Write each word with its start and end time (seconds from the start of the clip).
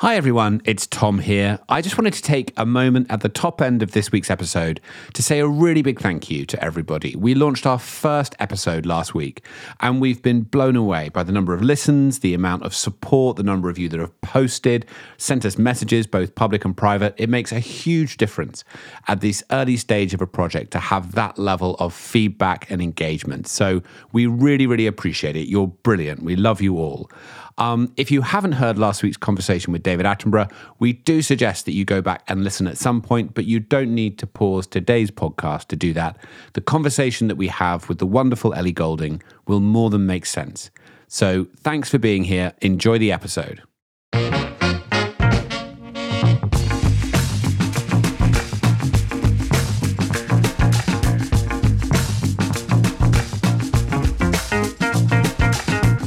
Hi, 0.00 0.14
everyone. 0.14 0.62
It's 0.64 0.86
Tom 0.86 1.18
here. 1.18 1.58
I 1.68 1.82
just 1.82 1.98
wanted 1.98 2.12
to 2.12 2.22
take 2.22 2.52
a 2.56 2.64
moment 2.64 3.08
at 3.10 3.20
the 3.20 3.28
top 3.28 3.60
end 3.60 3.82
of 3.82 3.90
this 3.90 4.12
week's 4.12 4.30
episode 4.30 4.80
to 5.14 5.24
say 5.24 5.40
a 5.40 5.48
really 5.48 5.82
big 5.82 5.98
thank 5.98 6.30
you 6.30 6.46
to 6.46 6.64
everybody. 6.64 7.16
We 7.16 7.34
launched 7.34 7.66
our 7.66 7.80
first 7.80 8.36
episode 8.38 8.86
last 8.86 9.12
week, 9.12 9.44
and 9.80 10.00
we've 10.00 10.22
been 10.22 10.42
blown 10.42 10.76
away 10.76 11.08
by 11.08 11.24
the 11.24 11.32
number 11.32 11.52
of 11.52 11.62
listens, 11.62 12.20
the 12.20 12.32
amount 12.32 12.62
of 12.62 12.76
support, 12.76 13.38
the 13.38 13.42
number 13.42 13.68
of 13.68 13.76
you 13.76 13.88
that 13.88 13.98
have 13.98 14.20
posted, 14.20 14.86
sent 15.16 15.44
us 15.44 15.58
messages, 15.58 16.06
both 16.06 16.36
public 16.36 16.64
and 16.64 16.76
private. 16.76 17.12
It 17.16 17.28
makes 17.28 17.50
a 17.50 17.58
huge 17.58 18.18
difference 18.18 18.62
at 19.08 19.20
this 19.20 19.42
early 19.50 19.76
stage 19.76 20.14
of 20.14 20.22
a 20.22 20.28
project 20.28 20.70
to 20.70 20.78
have 20.78 21.16
that 21.16 21.40
level 21.40 21.74
of 21.80 21.92
feedback 21.92 22.70
and 22.70 22.80
engagement. 22.80 23.48
So 23.48 23.82
we 24.12 24.26
really, 24.26 24.68
really 24.68 24.86
appreciate 24.86 25.34
it. 25.34 25.48
You're 25.48 25.66
brilliant. 25.66 26.22
We 26.22 26.36
love 26.36 26.60
you 26.60 26.76
all. 26.78 27.10
Um, 27.58 27.92
if 27.96 28.10
you 28.10 28.22
haven't 28.22 28.52
heard 28.52 28.78
last 28.78 29.02
week's 29.02 29.16
conversation 29.16 29.72
with 29.72 29.82
David 29.82 30.06
Attenborough, 30.06 30.50
we 30.78 30.92
do 30.92 31.20
suggest 31.22 31.64
that 31.66 31.72
you 31.72 31.84
go 31.84 32.00
back 32.00 32.22
and 32.28 32.44
listen 32.44 32.66
at 32.66 32.78
some 32.78 33.02
point, 33.02 33.34
but 33.34 33.44
you 33.44 33.60
don't 33.60 33.94
need 33.94 34.16
to 34.18 34.26
pause 34.26 34.66
today's 34.66 35.10
podcast 35.10 35.66
to 35.66 35.76
do 35.76 35.92
that. 35.92 36.16
The 36.52 36.60
conversation 36.60 37.26
that 37.28 37.36
we 37.36 37.48
have 37.48 37.88
with 37.88 37.98
the 37.98 38.06
wonderful 38.06 38.54
Ellie 38.54 38.72
Goulding 38.72 39.22
will 39.46 39.60
more 39.60 39.90
than 39.90 40.06
make 40.06 40.24
sense. 40.24 40.70
So 41.08 41.48
thanks 41.58 41.90
for 41.90 41.98
being 41.98 42.24
here. 42.24 42.52
Enjoy 42.60 42.96
the 42.98 43.10
episode. 43.12 43.62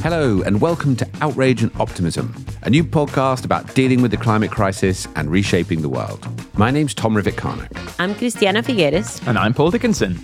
Hello, 0.02 0.42
and 0.42 0.60
welcome 0.60 0.96
to 0.96 1.08
Outrage 1.20 1.62
and 1.62 1.70
Optimism, 1.78 2.34
a 2.62 2.70
new 2.70 2.82
podcast 2.82 3.44
about 3.44 3.72
dealing 3.72 4.02
with 4.02 4.10
the 4.10 4.16
climate 4.16 4.50
crisis 4.50 5.06
and 5.14 5.30
reshaping 5.30 5.80
the 5.80 5.88
world. 5.88 6.26
My 6.58 6.72
name's 6.72 6.92
Tom 6.92 7.14
Rivett 7.14 7.36
Carnac, 7.36 7.70
I'm 8.00 8.16
Christiana 8.16 8.64
Figueres. 8.64 9.24
And 9.28 9.38
I'm 9.38 9.54
Paul 9.54 9.70
Dickinson. 9.70 10.18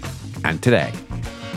and 0.44 0.60
today 0.60 0.92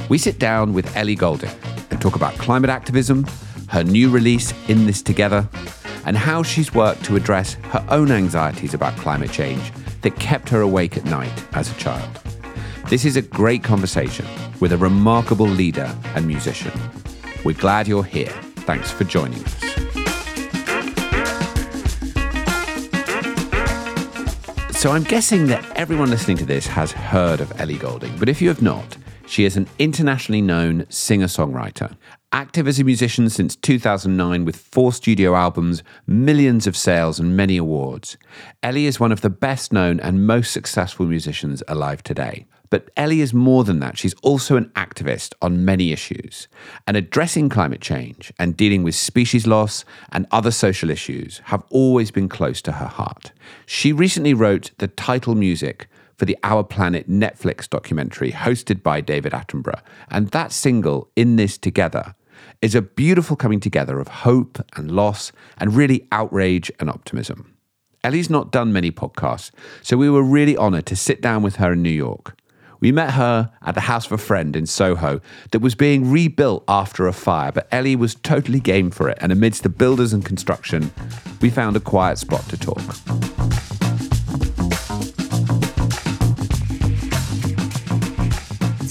we 0.07 0.19
sit 0.19 0.37
down 0.37 0.71
with 0.73 0.95
Ellie 0.95 1.15
Goulding 1.15 1.49
and 1.89 1.99
talk 1.99 2.15
about 2.15 2.35
climate 2.35 2.69
activism, 2.69 3.25
her 3.69 3.83
new 3.83 4.11
release, 4.11 4.53
In 4.69 4.85
This 4.85 5.01
Together, 5.01 5.49
and 6.05 6.15
how 6.15 6.43
she's 6.43 6.75
worked 6.75 7.03
to 7.05 7.15
address 7.15 7.55
her 7.71 7.83
own 7.89 8.11
anxieties 8.11 8.75
about 8.75 8.95
climate 8.97 9.31
change 9.31 9.73
that 10.03 10.15
kept 10.19 10.47
her 10.49 10.61
awake 10.61 10.95
at 10.95 11.05
night 11.05 11.43
as 11.53 11.71
a 11.71 11.75
child. 11.79 12.19
This 12.87 13.03
is 13.03 13.15
a 13.15 13.21
great 13.23 13.63
conversation 13.63 14.27
with 14.59 14.73
a 14.73 14.77
remarkable 14.77 15.47
leader 15.47 15.91
and 16.13 16.27
musician. 16.27 16.71
We're 17.43 17.57
glad 17.57 17.87
you're 17.87 18.03
here. 18.03 18.29
Thanks 18.67 18.91
for 18.91 19.03
joining 19.03 19.43
us. 19.43 19.55
So 24.79 24.91
I'm 24.91 25.03
guessing 25.03 25.47
that 25.47 25.65
everyone 25.75 26.09
listening 26.09 26.37
to 26.37 26.45
this 26.45 26.67
has 26.67 26.91
heard 26.91 27.41
of 27.41 27.51
Ellie 27.59 27.77
Goulding, 27.77 28.17
but 28.17 28.29
if 28.29 28.41
you 28.41 28.47
have 28.49 28.61
not, 28.61 28.97
she 29.25 29.45
is 29.45 29.57
an 29.57 29.67
internationally 29.79 30.41
known 30.41 30.85
singer-songwriter. 30.89 31.95
Active 32.31 32.67
as 32.67 32.79
a 32.79 32.83
musician 32.83 33.29
since 33.29 33.55
2009 33.55 34.45
with 34.45 34.55
four 34.55 34.93
studio 34.93 35.35
albums, 35.35 35.83
millions 36.05 36.67
of 36.67 36.77
sales 36.77 37.19
and 37.19 37.35
many 37.35 37.57
awards. 37.57 38.17
Ellie 38.61 38.85
is 38.85 38.99
one 38.99 39.11
of 39.11 39.21
the 39.21 39.29
best 39.29 39.73
known 39.73 39.99
and 39.99 40.27
most 40.27 40.51
successful 40.51 41.05
musicians 41.05 41.63
alive 41.67 42.03
today. 42.03 42.45
But 42.71 42.89
Ellie 42.97 43.21
is 43.21 43.33
more 43.33 43.63
than 43.63 43.79
that. 43.81 43.97
She's 43.97 44.15
also 44.23 44.55
an 44.55 44.71
activist 44.75 45.33
on 45.41 45.65
many 45.65 45.91
issues. 45.91 46.47
And 46.87 46.97
addressing 46.97 47.49
climate 47.49 47.81
change 47.81 48.33
and 48.39 48.57
dealing 48.57 48.81
with 48.81 48.95
species 48.95 49.45
loss 49.45 49.85
and 50.11 50.25
other 50.31 50.51
social 50.51 50.89
issues 50.89 51.41
have 51.45 51.63
always 51.69 52.09
been 52.11 52.29
close 52.29 52.61
to 52.63 52.71
her 52.71 52.87
heart. 52.87 53.33
She 53.65 53.91
recently 53.91 54.33
wrote 54.33 54.71
the 54.77 54.87
title 54.87 55.35
music 55.35 55.87
for 56.15 56.25
the 56.25 56.37
Our 56.43 56.63
Planet 56.63 57.09
Netflix 57.09 57.69
documentary 57.69 58.31
hosted 58.31 58.81
by 58.81 59.01
David 59.01 59.33
Attenborough. 59.33 59.81
And 60.09 60.29
that 60.29 60.53
single, 60.53 61.09
In 61.15 61.35
This 61.35 61.57
Together, 61.57 62.15
is 62.61 62.73
a 62.73 62.81
beautiful 62.81 63.35
coming 63.35 63.59
together 63.59 63.99
of 63.99 64.07
hope 64.07 64.63
and 64.77 64.91
loss 64.91 65.33
and 65.57 65.75
really 65.75 66.07
outrage 66.11 66.71
and 66.79 66.89
optimism. 66.89 67.53
Ellie's 68.03 68.29
not 68.29 68.51
done 68.51 68.71
many 68.71 68.91
podcasts, 68.91 69.51
so 69.81 69.97
we 69.97 70.09
were 70.09 70.23
really 70.23 70.55
honored 70.55 70.85
to 70.87 70.95
sit 70.95 71.21
down 71.21 71.43
with 71.43 71.57
her 71.57 71.73
in 71.73 71.83
New 71.83 71.89
York. 71.89 72.35
We 72.81 72.91
met 72.91 73.11
her 73.11 73.51
at 73.61 73.75
the 73.75 73.81
house 73.81 74.07
of 74.07 74.11
a 74.11 74.17
friend 74.17 74.55
in 74.55 74.65
Soho 74.65 75.21
that 75.51 75.59
was 75.59 75.75
being 75.75 76.11
rebuilt 76.11 76.63
after 76.67 77.07
a 77.07 77.13
fire, 77.13 77.51
but 77.51 77.67
Ellie 77.71 77.95
was 77.95 78.15
totally 78.15 78.59
game 78.59 78.89
for 78.89 79.07
it. 79.07 79.19
And 79.21 79.31
amidst 79.31 79.61
the 79.61 79.69
builders 79.69 80.13
and 80.13 80.25
construction, 80.25 80.91
we 81.41 81.51
found 81.51 81.75
a 81.75 81.79
quiet 81.79 82.17
spot 82.17 82.41
to 82.49 82.57
talk. 82.57 82.81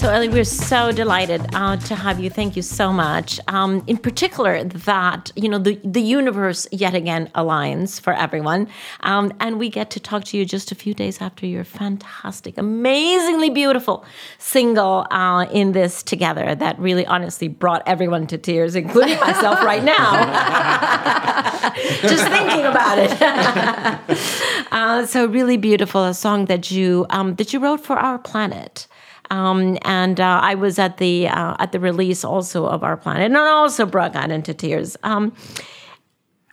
So, 0.01 0.09
Ellie, 0.09 0.29
we're 0.29 0.45
so 0.45 0.91
delighted 0.91 1.45
uh, 1.53 1.77
to 1.77 1.93
have 1.93 2.19
you. 2.19 2.31
Thank 2.31 2.55
you 2.55 2.63
so 2.63 2.91
much. 2.91 3.39
Um, 3.47 3.83
in 3.85 3.97
particular, 3.97 4.63
that 4.63 5.31
you 5.35 5.47
know 5.47 5.59
the 5.59 5.79
the 5.83 6.01
universe 6.01 6.67
yet 6.71 6.95
again 6.95 7.29
aligns 7.35 8.01
for 8.01 8.11
everyone, 8.11 8.67
um, 9.01 9.31
and 9.39 9.59
we 9.59 9.69
get 9.69 9.91
to 9.91 9.99
talk 9.99 10.23
to 10.23 10.37
you 10.37 10.43
just 10.43 10.71
a 10.71 10.75
few 10.75 10.95
days 10.95 11.21
after 11.21 11.45
your 11.45 11.63
fantastic, 11.63 12.57
amazingly 12.57 13.51
beautiful 13.51 14.03
single 14.39 15.05
uh, 15.11 15.45
in 15.51 15.73
this 15.73 16.01
together 16.01 16.55
that 16.55 16.79
really, 16.79 17.05
honestly, 17.05 17.47
brought 17.47 17.83
everyone 17.85 18.25
to 18.25 18.39
tears, 18.39 18.75
including 18.75 19.19
myself 19.19 19.61
right 19.71 19.83
now. 19.83 21.73
just 22.01 22.27
thinking 22.27 22.65
about 22.65 22.97
it. 22.97 24.67
uh, 24.71 25.05
so, 25.05 25.27
really 25.27 25.57
beautiful, 25.57 26.05
a 26.05 26.15
song 26.15 26.45
that 26.45 26.71
you 26.71 27.05
um, 27.11 27.35
that 27.35 27.53
you 27.53 27.59
wrote 27.59 27.81
for 27.81 27.97
our 27.97 28.17
planet. 28.17 28.87
Um, 29.31 29.77
and 29.83 30.19
uh, 30.19 30.39
I 30.43 30.55
was 30.55 30.77
at 30.77 30.97
the 30.97 31.29
uh, 31.29 31.55
at 31.57 31.71
the 31.71 31.79
release 31.79 32.23
also 32.23 32.65
of 32.65 32.83
Our 32.83 32.97
Planet, 32.97 33.23
and 33.25 33.37
also 33.37 33.85
brought 33.85 34.13
God 34.13 34.29
into 34.29 34.53
tears. 34.53 34.97
Um, 35.03 35.33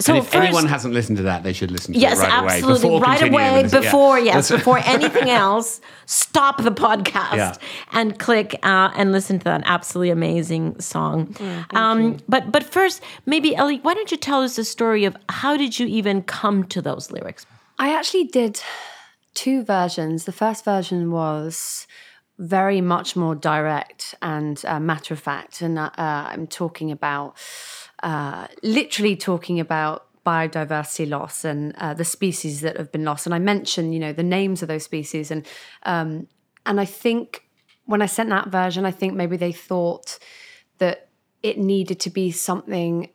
so 0.00 0.14
and 0.14 0.22
if 0.22 0.30
first, 0.30 0.44
anyone 0.44 0.66
hasn't 0.66 0.94
listened 0.94 1.16
to 1.16 1.24
that, 1.24 1.42
they 1.42 1.52
should 1.52 1.72
listen 1.72 1.92
to 1.92 1.98
yes, 1.98 2.20
it 2.20 2.22
right 2.22 2.62
absolutely, 2.62 2.88
away. 2.90 2.98
Before 3.00 3.00
right 3.00 3.22
away 3.22 3.62
with 3.62 3.72
this. 3.72 3.72
Yeah. 3.72 3.90
before 3.90 4.18
yes, 4.20 4.50
before 4.50 4.78
anything 4.84 5.28
else, 5.28 5.80
stop 6.06 6.62
the 6.62 6.70
podcast 6.70 7.34
Yeah. 7.34 7.54
and 7.92 8.16
click 8.16 8.54
uh, 8.62 8.92
and 8.94 9.10
listen 9.10 9.40
to 9.40 9.44
that 9.44 9.62
absolutely 9.64 10.10
amazing 10.10 10.78
song. 10.78 11.34
um, 11.70 12.18
but 12.28 12.52
but 12.52 12.62
first, 12.62 13.02
maybe 13.26 13.56
Ellie, 13.56 13.80
why 13.80 13.92
don't 13.92 14.12
you 14.12 14.16
tell 14.16 14.42
us 14.42 14.54
the 14.54 14.62
story 14.64 15.04
of 15.04 15.16
how 15.28 15.56
did 15.56 15.80
you 15.80 15.88
even 15.88 16.22
come 16.22 16.62
to 16.66 16.80
those 16.80 17.10
lyrics? 17.10 17.44
I 17.76 17.92
actually 17.92 18.24
did 18.24 18.60
two 19.34 19.64
versions. 19.64 20.26
The 20.26 20.32
first 20.32 20.64
version 20.64 21.10
was 21.10 21.88
very 22.38 22.81
much 22.81 23.16
more 23.16 23.34
direct 23.34 24.15
and 24.22 24.65
uh, 24.65 24.78
matter 24.78 25.12
of 25.15 25.21
fact, 25.21 25.60
and 25.60 25.78
uh, 25.78 25.91
I'm 25.97 26.47
talking 26.47 26.91
about 26.91 27.37
uh, 28.03 28.47
literally 28.62 29.16
talking 29.16 29.59
about 29.59 30.06
biodiversity 30.25 31.09
loss 31.09 31.44
and 31.44 31.75
uh, 31.76 31.94
the 31.94 32.04
species 32.04 32.60
that 32.60 32.76
have 32.76 32.93
been 32.93 33.04
lost. 33.04 33.26
And 33.26 33.34
I 33.34 33.38
mentioned, 33.38 33.94
you 33.94 34.00
know, 34.00 34.12
the 34.12 34.22
names 34.22 34.62
of 34.62 34.69
those 34.69 34.84
species, 34.84 35.31
and 35.31 35.47
um, 35.82 36.28
and 36.65 36.81
I 36.81 36.84
think 36.84 37.44
when 37.87 38.03
I 38.03 38.06
sent 38.06 38.28
that 38.31 38.49
version, 38.49 38.84
I 38.84 38.91
think 38.93 39.15
maybe 39.15 39.37
they 39.37 39.53
thought 39.53 40.19
that 40.78 41.09
it 41.43 41.59
needed 41.59 41.99
to 42.00 42.10
be 42.10 42.31
something 42.31 43.09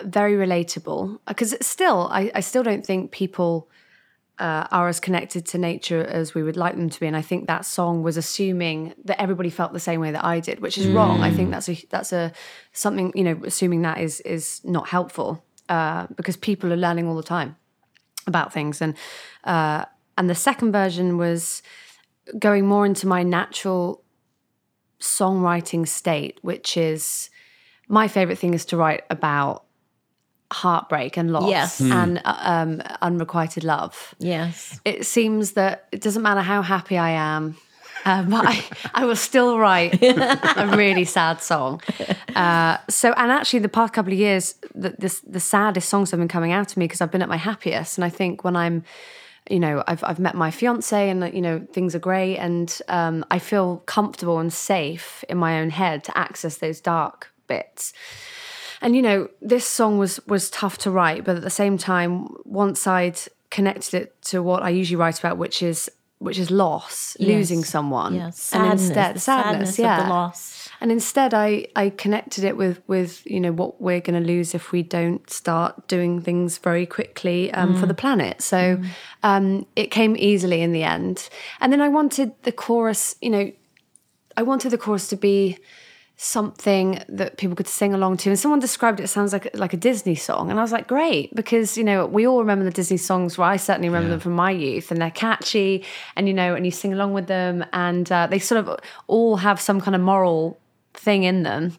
very 0.00 0.34
relatable. 0.34 1.18
Because 1.26 1.54
still, 1.60 2.08
I, 2.10 2.30
I 2.34 2.40
still 2.40 2.62
don't 2.62 2.86
think 2.86 3.10
people 3.10 3.68
uh, 4.42 4.66
are 4.72 4.88
as 4.88 4.98
connected 4.98 5.46
to 5.46 5.56
nature 5.56 6.04
as 6.04 6.34
we 6.34 6.42
would 6.42 6.56
like 6.56 6.74
them 6.74 6.90
to 6.90 6.98
be. 6.98 7.06
And 7.06 7.16
I 7.16 7.22
think 7.22 7.46
that 7.46 7.64
song 7.64 8.02
was 8.02 8.16
assuming 8.16 8.92
that 9.04 9.22
everybody 9.22 9.50
felt 9.50 9.72
the 9.72 9.78
same 9.78 10.00
way 10.00 10.10
that 10.10 10.24
I 10.24 10.40
did, 10.40 10.58
which 10.58 10.76
is 10.76 10.88
wrong. 10.88 11.20
I 11.20 11.30
think 11.30 11.52
that's 11.52 11.68
a 11.68 11.86
that's 11.90 12.12
a 12.12 12.32
something 12.72 13.12
you 13.14 13.22
know, 13.22 13.40
assuming 13.44 13.82
that 13.82 13.98
is 13.98 14.20
is 14.22 14.60
not 14.64 14.88
helpful 14.88 15.44
uh, 15.68 16.08
because 16.16 16.36
people 16.36 16.72
are 16.72 16.76
learning 16.76 17.06
all 17.06 17.14
the 17.14 17.22
time 17.22 17.54
about 18.26 18.52
things. 18.52 18.82
And 18.82 18.96
uh, 19.44 19.84
and 20.18 20.28
the 20.28 20.34
second 20.34 20.72
version 20.72 21.18
was 21.18 21.62
going 22.36 22.66
more 22.66 22.84
into 22.84 23.06
my 23.06 23.22
natural 23.22 24.02
songwriting 24.98 25.86
state, 25.86 26.40
which 26.42 26.76
is 26.76 27.30
my 27.86 28.08
favorite 28.08 28.38
thing 28.38 28.54
is 28.54 28.64
to 28.64 28.76
write 28.76 29.04
about 29.08 29.66
heartbreak 30.52 31.16
and 31.16 31.30
loss 31.32 31.50
Yes. 31.50 31.80
and 31.80 32.20
uh, 32.24 32.36
um, 32.40 32.82
unrequited 33.00 33.64
love 33.64 34.14
Yes. 34.18 34.80
it 34.84 35.06
seems 35.06 35.52
that 35.52 35.86
it 35.92 36.00
doesn't 36.00 36.22
matter 36.22 36.40
how 36.42 36.62
happy 36.62 36.96
I 36.98 37.10
am, 37.10 37.56
um, 38.04 38.30
but 38.30 38.44
I, 38.54 38.64
I 38.94 39.04
will 39.04 39.16
still 39.16 39.58
write 39.58 40.02
a 40.02 40.74
really 40.76 41.04
sad 41.04 41.40
song. 41.42 41.80
Uh, 42.34 42.78
so, 42.88 43.12
and 43.18 43.30
actually, 43.30 43.58
the 43.60 43.68
past 43.68 43.92
couple 43.92 44.10
of 44.10 44.18
years, 44.18 44.54
the, 44.74 44.88
the, 44.98 45.20
the 45.26 45.38
saddest 45.38 45.88
songs 45.90 46.10
have 46.10 46.18
been 46.18 46.28
coming 46.28 46.50
out 46.50 46.66
to 46.66 46.78
me 46.78 46.86
because 46.86 47.02
I've 47.02 47.10
been 47.10 47.20
at 47.20 47.28
my 47.28 47.36
happiest. 47.36 47.98
And 47.98 48.06
I 48.06 48.08
think 48.08 48.42
when 48.42 48.56
I'm, 48.56 48.84
you 49.50 49.60
know, 49.60 49.84
I've, 49.86 50.02
I've 50.02 50.18
met 50.18 50.34
my 50.34 50.50
fiance 50.50 51.10
and, 51.10 51.32
you 51.34 51.42
know, 51.42 51.60
things 51.74 51.94
are 51.94 51.98
great. 51.98 52.38
And 52.38 52.80
um, 52.88 53.22
I 53.30 53.38
feel 53.38 53.82
comfortable 53.84 54.38
and 54.38 54.50
safe 54.50 55.22
in 55.28 55.36
my 55.36 55.60
own 55.60 55.68
head 55.68 56.04
to 56.04 56.16
access 56.16 56.56
those 56.56 56.80
dark 56.80 57.30
bits. 57.48 57.92
And 58.82 58.94
you 58.96 59.02
know, 59.02 59.28
this 59.40 59.66
song 59.66 59.98
was 59.98 60.20
was 60.26 60.50
tough 60.50 60.76
to 60.78 60.90
write, 60.90 61.24
but 61.24 61.36
at 61.36 61.42
the 61.42 61.50
same 61.50 61.78
time, 61.78 62.28
once 62.44 62.86
I'd 62.86 63.18
connected 63.50 63.94
it 64.02 64.22
to 64.22 64.42
what 64.42 64.62
I 64.62 64.70
usually 64.70 64.96
write 64.96 65.18
about, 65.18 65.38
which 65.38 65.62
is 65.62 65.90
which 66.18 66.38
is 66.38 66.52
loss, 66.52 67.16
losing 67.18 67.64
someone, 67.64 68.14
Yeah, 68.14 68.30
sadness, 68.30 68.88
the 68.90 69.18
sadness 69.18 69.78
of 69.80 70.04
the 70.04 70.08
loss. 70.08 70.68
and 70.80 70.92
instead 70.92 71.34
I, 71.34 71.66
I 71.74 71.90
connected 71.90 72.44
it 72.44 72.56
with 72.56 72.80
with 72.86 73.26
you 73.26 73.40
know 73.40 73.50
what 73.52 73.80
we're 73.80 74.00
going 74.00 74.22
to 74.22 74.26
lose 74.26 74.54
if 74.54 74.70
we 74.70 74.84
don't 74.84 75.28
start 75.28 75.88
doing 75.88 76.20
things 76.20 76.58
very 76.58 76.86
quickly 76.86 77.52
um, 77.52 77.74
for 77.76 77.86
the 77.86 77.94
planet. 77.94 78.40
So 78.40 78.80
um, 79.24 79.66
it 79.74 79.90
came 79.90 80.14
easily 80.16 80.62
in 80.62 80.70
the 80.72 80.84
end. 80.84 81.28
And 81.60 81.72
then 81.72 81.80
i 81.80 81.88
wanted 81.88 82.32
the 82.42 82.52
chorus 82.52 83.16
you 83.20 83.30
know 83.30 83.50
i 84.36 84.42
wanted 84.42 84.70
the 84.70 84.78
chorus 84.78 85.08
to 85.08 85.16
be 85.16 85.58
something 86.16 87.02
that 87.08 87.36
people 87.36 87.56
could 87.56 87.66
sing 87.66 87.94
along 87.94 88.16
to. 88.16 88.30
And 88.30 88.38
someone 88.38 88.60
described 88.60 89.00
it, 89.00 89.04
it 89.04 89.08
sounds 89.08 89.32
like 89.32 89.56
like 89.56 89.72
a 89.72 89.76
disney 89.76 90.14
song. 90.14 90.50
And 90.50 90.58
i 90.58 90.62
was 90.62 90.72
like 90.72 90.86
great 90.86 91.34
because 91.34 91.76
you 91.76 91.84
know 91.84 92.06
we 92.06 92.26
all 92.26 92.38
remember 92.38 92.64
the 92.64 92.70
disney 92.70 92.96
songs 92.96 93.36
well 93.36 93.48
i 93.48 93.56
certainly 93.56 93.88
remember 93.88 94.10
them 94.10 94.20
from 94.20 94.32
my 94.32 94.50
youth 94.50 94.90
and 94.90 95.00
they're 95.00 95.10
catchy 95.10 95.84
and 96.16 96.28
you 96.28 96.34
know 96.34 96.54
and 96.54 96.64
you 96.64 96.70
sing 96.70 96.92
along 96.92 97.12
with 97.12 97.26
them 97.26 97.64
and 97.72 98.12
uh, 98.12 98.26
they 98.26 98.38
sort 98.38 98.64
of 98.66 98.78
all 99.06 99.36
have 99.36 99.60
some 99.60 99.80
kind 99.80 99.94
of 99.94 100.00
moral 100.00 100.58
thing 100.94 101.24
in 101.24 101.42
them. 101.42 101.76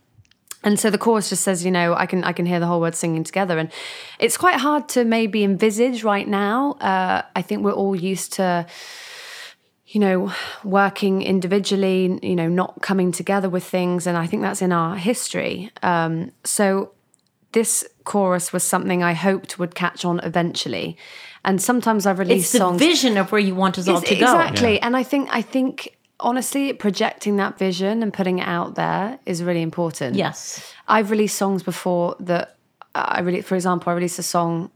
And 0.65 0.79
so 0.79 0.89
the 0.89 0.97
chorus 0.97 1.29
just 1.29 1.43
says 1.43 1.63
you 1.63 1.71
know 1.71 1.93
i 1.93 2.05
can 2.05 2.23
i 2.23 2.33
can 2.33 2.45
hear 2.45 2.59
the 2.59 2.67
whole 2.67 2.81
word 2.81 2.95
singing 2.95 3.23
together. 3.23 3.57
And 3.57 3.71
it's 4.19 4.37
quite 4.37 4.59
hard 4.59 4.89
to 4.89 5.05
maybe 5.05 5.43
envisage 5.43 6.03
right 6.03 6.27
now. 6.27 6.73
Uh, 6.73 7.21
i 7.35 7.41
think 7.41 7.63
we're 7.63 7.71
all 7.71 7.95
used 7.95 8.33
to 8.33 8.65
you 9.93 9.99
know 9.99 10.33
working 10.63 11.21
individually 11.21 12.19
you 12.21 12.35
know 12.35 12.49
not 12.49 12.81
coming 12.81 13.11
together 13.11 13.47
with 13.47 13.63
things 13.63 14.07
and 14.07 14.17
i 14.17 14.25
think 14.25 14.41
that's 14.41 14.61
in 14.61 14.71
our 14.71 14.97
history 14.97 15.71
um, 15.83 16.31
so 16.43 16.91
this 17.51 17.85
chorus 18.03 18.51
was 18.51 18.63
something 18.63 19.03
i 19.03 19.13
hoped 19.13 19.59
would 19.59 19.75
catch 19.75 20.03
on 20.03 20.19
eventually 20.21 20.97
and 21.45 21.61
sometimes 21.61 22.05
i've 22.05 22.19
released 22.19 22.45
It's 22.45 22.51
the 22.53 22.57
songs 22.57 22.79
vision 22.79 23.17
of 23.17 23.31
where 23.31 23.39
you 23.39 23.53
want 23.55 23.77
us 23.77 23.87
all 23.87 23.97
Ex- 23.97 24.09
to 24.09 24.15
go. 24.15 24.25
Exactly. 24.25 24.81
And 24.81 24.97
I 24.97 25.03
think 25.03 25.29
I 25.31 25.41
think 25.41 25.95
honestly 26.19 26.73
projecting 26.73 27.35
that 27.37 27.57
vision 27.57 28.01
and 28.01 28.13
putting 28.13 28.39
it 28.39 28.47
out 28.47 28.75
there 28.75 29.19
is 29.25 29.43
really 29.43 29.61
important. 29.61 30.15
Yes. 30.15 30.73
I've 30.87 31.11
released 31.11 31.37
songs 31.37 31.61
before 31.61 32.15
that 32.21 32.55
I 32.95 33.19
really 33.21 33.41
for 33.41 33.55
example, 33.55 33.91
I 33.91 33.95
released 33.95 34.19
a 34.19 34.23
song 34.23 34.71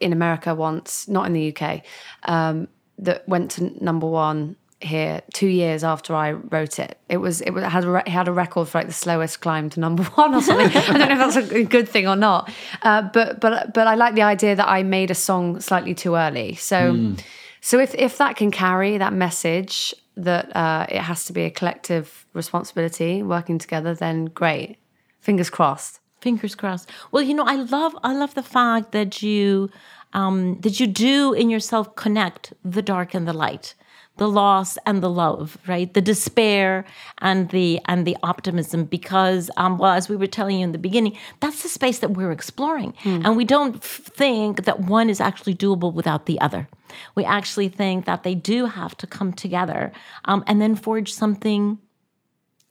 in 0.00 0.12
America 0.12 0.54
once, 0.54 1.08
not 1.08 1.26
in 1.26 1.32
the 1.32 1.54
UK, 1.54 1.82
um, 2.24 2.68
that 3.00 3.28
went 3.28 3.50
to 3.52 3.84
number 3.84 4.06
one 4.06 4.56
here 4.82 5.20
two 5.34 5.46
years 5.48 5.84
after 5.84 6.14
I 6.14 6.32
wrote 6.32 6.78
it. 6.78 6.96
It 7.10 7.18
was 7.18 7.42
it 7.42 7.50
was- 7.50 7.64
had 7.64 7.84
a, 7.84 7.90
re- 7.90 8.02
it 8.06 8.08
had 8.08 8.28
a 8.28 8.32
record 8.32 8.68
for 8.68 8.78
like 8.78 8.86
the 8.86 8.94
slowest 8.94 9.40
climb 9.40 9.68
to 9.70 9.80
number 9.80 10.02
one 10.14 10.34
or 10.34 10.40
something. 10.40 10.74
I 10.74 10.98
don't 10.98 11.08
know 11.08 11.26
if 11.26 11.34
that's 11.34 11.50
a 11.52 11.64
good 11.64 11.88
thing 11.88 12.08
or 12.08 12.16
not, 12.16 12.50
uh, 12.82 13.02
but 13.12 13.40
but 13.40 13.74
but 13.74 13.86
I 13.86 13.94
like 13.94 14.14
the 14.14 14.22
idea 14.22 14.56
that 14.56 14.68
I 14.68 14.82
made 14.82 15.10
a 15.10 15.14
song 15.14 15.60
slightly 15.60 15.94
too 15.94 16.14
early. 16.14 16.54
So 16.54 17.14
so 17.60 17.78
if 17.78 17.94
if 17.94 18.16
that 18.18 18.36
can 18.36 18.50
carry 18.50 18.96
that 18.98 19.12
message 19.12 19.94
that 20.16 20.54
uh, 20.56 20.86
it 20.88 21.00
has 21.02 21.24
to 21.26 21.32
be 21.32 21.42
a 21.42 21.50
collective 21.50 22.26
responsibility 22.32 23.22
working 23.22 23.58
together, 23.58 23.94
then 23.94 24.26
great. 24.26 24.76
Fingers 25.20 25.50
crossed. 25.50 26.00
Fingers 26.20 26.54
crossed. 26.54 26.90
Well, 27.12 27.22
you 27.22 27.34
know, 27.34 27.44
I 27.44 27.56
love 27.56 27.94
I 28.02 28.14
love 28.14 28.34
the 28.34 28.42
fact 28.42 28.92
that 28.92 29.22
you 29.22 29.70
um, 30.12 30.60
that 30.60 30.80
you 30.80 30.86
do 30.86 31.32
in 31.32 31.50
yourself 31.50 31.94
connect 31.96 32.52
the 32.64 32.82
dark 32.82 33.14
and 33.14 33.26
the 33.26 33.32
light, 33.32 33.74
the 34.16 34.28
loss 34.28 34.76
and 34.84 35.02
the 35.02 35.10
love, 35.10 35.56
right? 35.66 35.92
The 35.94 36.00
despair 36.00 36.84
and 37.18 37.48
the 37.50 37.80
and 37.86 38.06
the 38.06 38.16
optimism. 38.22 38.84
Because, 38.84 39.50
um, 39.56 39.78
well, 39.78 39.92
as 39.92 40.08
we 40.08 40.16
were 40.16 40.26
telling 40.26 40.58
you 40.58 40.64
in 40.64 40.72
the 40.72 40.78
beginning, 40.78 41.16
that's 41.40 41.62
the 41.62 41.68
space 41.68 42.00
that 42.00 42.10
we're 42.10 42.32
exploring, 42.32 42.94
and 43.24 43.36
we 43.36 43.44
don't 43.44 43.82
think 43.82 44.64
that 44.64 44.80
one 44.80 45.08
is 45.08 45.20
actually 45.20 45.54
doable 45.54 45.92
without 45.92 46.26
the 46.26 46.40
other. 46.40 46.68
We 47.14 47.24
actually 47.24 47.68
think 47.68 48.04
that 48.04 48.24
they 48.24 48.34
do 48.34 48.66
have 48.66 48.96
to 48.96 49.06
come 49.06 49.32
together 49.32 49.92
um, 50.24 50.42
and 50.46 50.60
then 50.60 50.74
forge 50.74 51.12
something 51.12 51.78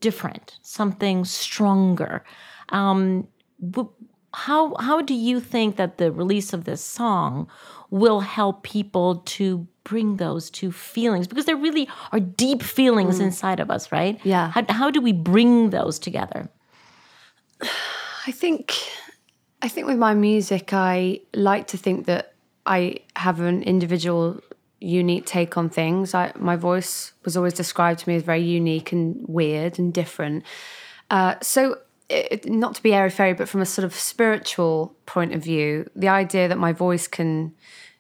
different, 0.02 0.58
something 0.62 1.26
stronger. 1.26 2.24
Um, 2.70 3.28
how 4.34 4.76
how 4.80 5.02
do 5.02 5.14
you 5.14 5.40
think 5.40 5.76
that 5.78 5.98
the 5.98 6.12
release 6.12 6.54
of 6.54 6.66
this 6.66 6.84
song 6.84 7.48
will 7.90 8.20
help 8.20 8.64
people 8.64 9.18
to 9.26 9.68
bring 9.84 10.18
those 10.18 10.52
two 10.52 10.72
feelings 10.72 11.28
because 11.28 11.46
there 11.46 11.56
really 11.56 11.90
are 12.12 12.20
deep 12.20 12.62
feelings 12.62 13.20
inside 13.20 13.60
of 13.60 13.72
us, 13.72 13.92
right? 13.92 14.20
Yeah. 14.24 14.52
How, 14.52 14.64
how 14.70 14.92
do 14.92 15.02
we 15.02 15.12
bring 15.12 15.72
those 15.72 15.98
together? 15.98 16.50
I 18.28 18.32
think 18.32 18.76
I 19.62 19.68
think 19.68 19.88
with 19.88 19.98
my 19.98 20.14
music 20.14 20.74
I 20.74 21.22
like 21.34 21.68
to 21.68 21.78
think 21.78 22.06
that 22.06 22.34
I 22.66 22.98
have 23.16 23.40
an 23.40 23.64
individual 23.64 24.42
unique 24.80 25.26
take 25.26 25.58
on 25.58 25.70
things. 25.70 26.14
I, 26.14 26.32
my 26.38 26.56
voice 26.56 27.14
was 27.26 27.36
always 27.36 27.54
described 27.54 28.02
to 28.02 28.10
me 28.10 28.16
as 28.16 28.24
very 28.24 28.44
unique 28.44 28.92
and 28.92 29.26
weird 29.28 29.80
and 29.80 29.94
different. 29.94 30.44
Uh, 31.10 31.36
so 31.42 31.80
it, 32.10 32.50
not 32.50 32.76
to 32.76 32.84
be 32.84 32.94
airy 32.94 33.10
fairy, 33.10 33.34
but 33.34 33.48
from 33.48 33.62
a 33.62 33.66
sort 33.66 33.86
of 33.86 33.94
spiritual 33.94 34.96
point 35.06 35.34
of 35.34 35.44
view, 35.44 35.90
the 35.96 36.08
idea 36.10 36.48
that 36.48 36.58
my 36.58 36.74
voice 36.74 37.08
can, 37.08 37.54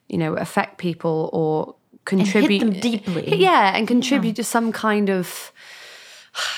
you 0.07 0.17
know, 0.17 0.33
affect 0.33 0.77
people 0.77 1.29
or 1.33 1.75
contribute 2.05 2.59
them 2.59 2.71
deeply. 2.71 3.35
yeah, 3.37 3.75
and 3.75 3.87
contribute 3.87 4.35
to 4.37 4.43
some 4.43 4.71
kind 4.71 5.09
of 5.09 5.51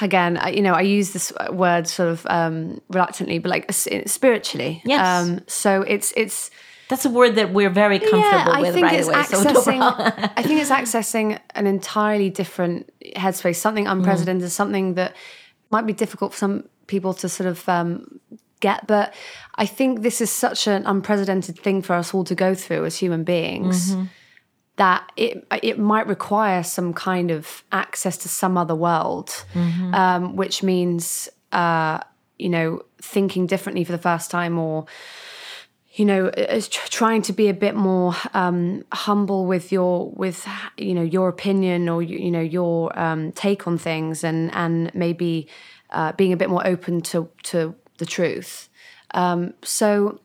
again, 0.02 0.40
you 0.54 0.62
know, 0.62 0.74
I 0.74 0.82
use 0.82 1.12
this 1.12 1.34
word 1.52 1.88
sort 1.88 2.10
of 2.10 2.26
um, 2.30 2.82
reluctantly, 2.90 3.40
but 3.40 3.50
like 3.50 3.72
spiritually. 3.72 4.82
Yes. 4.86 5.06
Um, 5.06 5.42
so 5.48 5.82
it's 5.82 6.14
it's 6.16 6.52
That's 6.90 7.06
a 7.06 7.10
word 7.10 7.36
that 7.36 7.52
we're 7.54 7.70
very 7.70 8.00
comfortable 8.00 8.54
yeah, 8.54 8.60
with 8.62 8.76
right 8.76 9.00
it's 9.00 9.08
away. 9.08 9.24
So 9.24 9.44
accessing. 9.44 9.82
I 10.38 10.44
think 10.44 10.62
it's 10.62 10.70
accessing 10.70 11.40
an 11.56 11.68
entirely 11.68 12.30
different 12.30 12.92
headspace, 13.16 13.56
something 13.56 13.86
Mm. 13.86 13.92
unprecedented, 13.92 14.52
something 14.52 14.96
that 14.96 15.16
might 15.70 15.86
be 15.86 15.94
difficult 15.94 16.34
for 16.34 16.38
some 16.38 16.64
people 16.92 17.14
to 17.16 17.28
sort 17.30 17.48
of 17.48 17.68
um, 17.68 18.20
get. 18.60 18.86
But 18.88 19.14
I 19.56 19.66
think 19.66 20.02
this 20.02 20.22
is 20.22 20.30
such 20.30 20.68
an 20.68 20.86
unprecedented 20.86 21.58
thing 21.58 21.82
for 21.82 21.94
us 21.96 22.14
all 22.14 22.24
to 22.26 22.36
go 22.36 22.54
through 22.56 22.86
as 22.86 22.98
human 22.98 23.24
beings. 23.24 23.92
Mm-hmm. 23.92 24.06
That 24.76 25.12
it 25.16 25.46
it 25.62 25.78
might 25.80 26.08
require 26.08 26.64
some 26.64 26.94
kind 26.94 27.32
of 27.32 27.64
access 27.72 28.18
to 28.18 28.30
some 28.30 28.58
other 28.58 28.76
world, 28.76 29.30
Mm-hmm. 29.54 29.94
um, 29.94 30.36
which 30.36 30.64
means 30.64 31.30
uh, 31.52 32.00
you 32.38 32.50
know 32.50 32.82
thinking 33.02 33.48
differently 33.48 33.84
for 33.84 33.92
the 33.92 34.02
first 34.10 34.32
time, 34.32 34.58
or 34.58 34.86
you 35.98 36.06
know 36.06 36.28
is 36.58 36.68
trying 36.70 37.22
to 37.22 37.34
be 37.34 37.50
a 37.50 37.54
bit 37.54 37.76
more 37.76 38.16
um, 38.34 38.84
humble 38.92 39.46
with 39.46 39.72
your 39.72 40.10
with 40.12 40.48
you 40.78 40.94
know 40.96 41.04
your 41.04 41.28
opinion 41.30 41.90
or 41.90 42.02
you, 42.02 42.18
you 42.18 42.32
know 42.32 42.46
your 42.58 42.98
um, 42.98 43.32
take 43.34 43.68
on 43.68 43.78
things 43.78 44.24
and 44.24 44.50
and 44.54 44.90
maybe 44.96 45.48
uh, 45.92 46.12
being 46.14 46.34
a 46.34 46.38
bit 46.38 46.50
more 46.50 46.66
open 46.66 47.02
to 47.02 47.30
to 47.44 47.76
the 47.98 48.06
truth. 48.06 48.70
Um, 49.14 49.54
so 49.64 50.20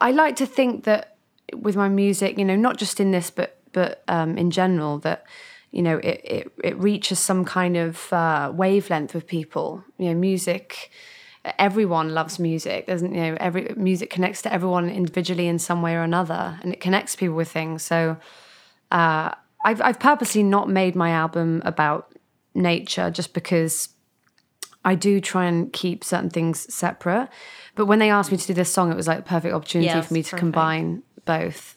I- 0.00 0.12
like 0.12 0.36
to 0.36 0.46
think 0.46 0.84
that 0.84 1.16
with 1.54 1.76
my 1.76 1.88
music 1.88 2.38
you 2.38 2.44
know 2.44 2.56
not 2.56 2.78
just 2.78 3.00
in 3.00 3.10
this 3.10 3.30
but 3.30 3.60
but 3.72 4.02
um, 4.08 4.38
in 4.38 4.50
general 4.50 4.98
that 5.00 5.24
you 5.70 5.82
know 5.82 5.98
it, 5.98 6.20
it 6.24 6.52
it 6.62 6.78
reaches 6.78 7.18
some 7.18 7.44
kind 7.44 7.76
of 7.76 8.12
uh, 8.12 8.52
wavelength 8.54 9.14
with 9.14 9.26
people. 9.26 9.84
You 9.98 10.10
know 10.10 10.14
music 10.14 10.90
everyone 11.58 12.14
loves 12.14 12.38
music. 12.38 12.86
Doesn't 12.86 13.14
you 13.14 13.20
know 13.20 13.36
every 13.40 13.74
music 13.76 14.10
connects 14.10 14.42
to 14.42 14.52
everyone 14.52 14.88
individually 14.88 15.46
in 15.46 15.58
some 15.58 15.82
way 15.82 15.94
or 15.94 16.02
another 16.02 16.58
and 16.62 16.72
it 16.72 16.80
connects 16.80 17.16
people 17.16 17.36
with 17.36 17.50
things. 17.50 17.82
So 17.82 18.16
uh, 18.90 19.32
I've, 19.64 19.80
I've 19.80 19.98
purposely 19.98 20.42
not 20.42 20.68
made 20.68 20.94
my 20.94 21.10
album 21.10 21.62
about 21.64 22.12
nature 22.54 23.10
just 23.10 23.34
because 23.34 23.88
I 24.84 24.94
do 24.94 25.20
try 25.20 25.46
and 25.46 25.72
keep 25.72 26.04
certain 26.04 26.30
things 26.30 26.72
separate 26.74 27.28
but 27.74 27.86
when 27.86 27.98
they 27.98 28.10
asked 28.10 28.30
me 28.32 28.38
to 28.38 28.46
do 28.46 28.54
this 28.54 28.72
song 28.72 28.90
it 28.92 28.96
was 28.96 29.08
like 29.08 29.18
a 29.20 29.22
perfect 29.22 29.54
opportunity 29.54 30.00
for 30.02 30.12
me 30.14 30.22
to 30.22 30.30
perfect. 30.30 30.40
combine 30.40 31.02
both 31.24 31.76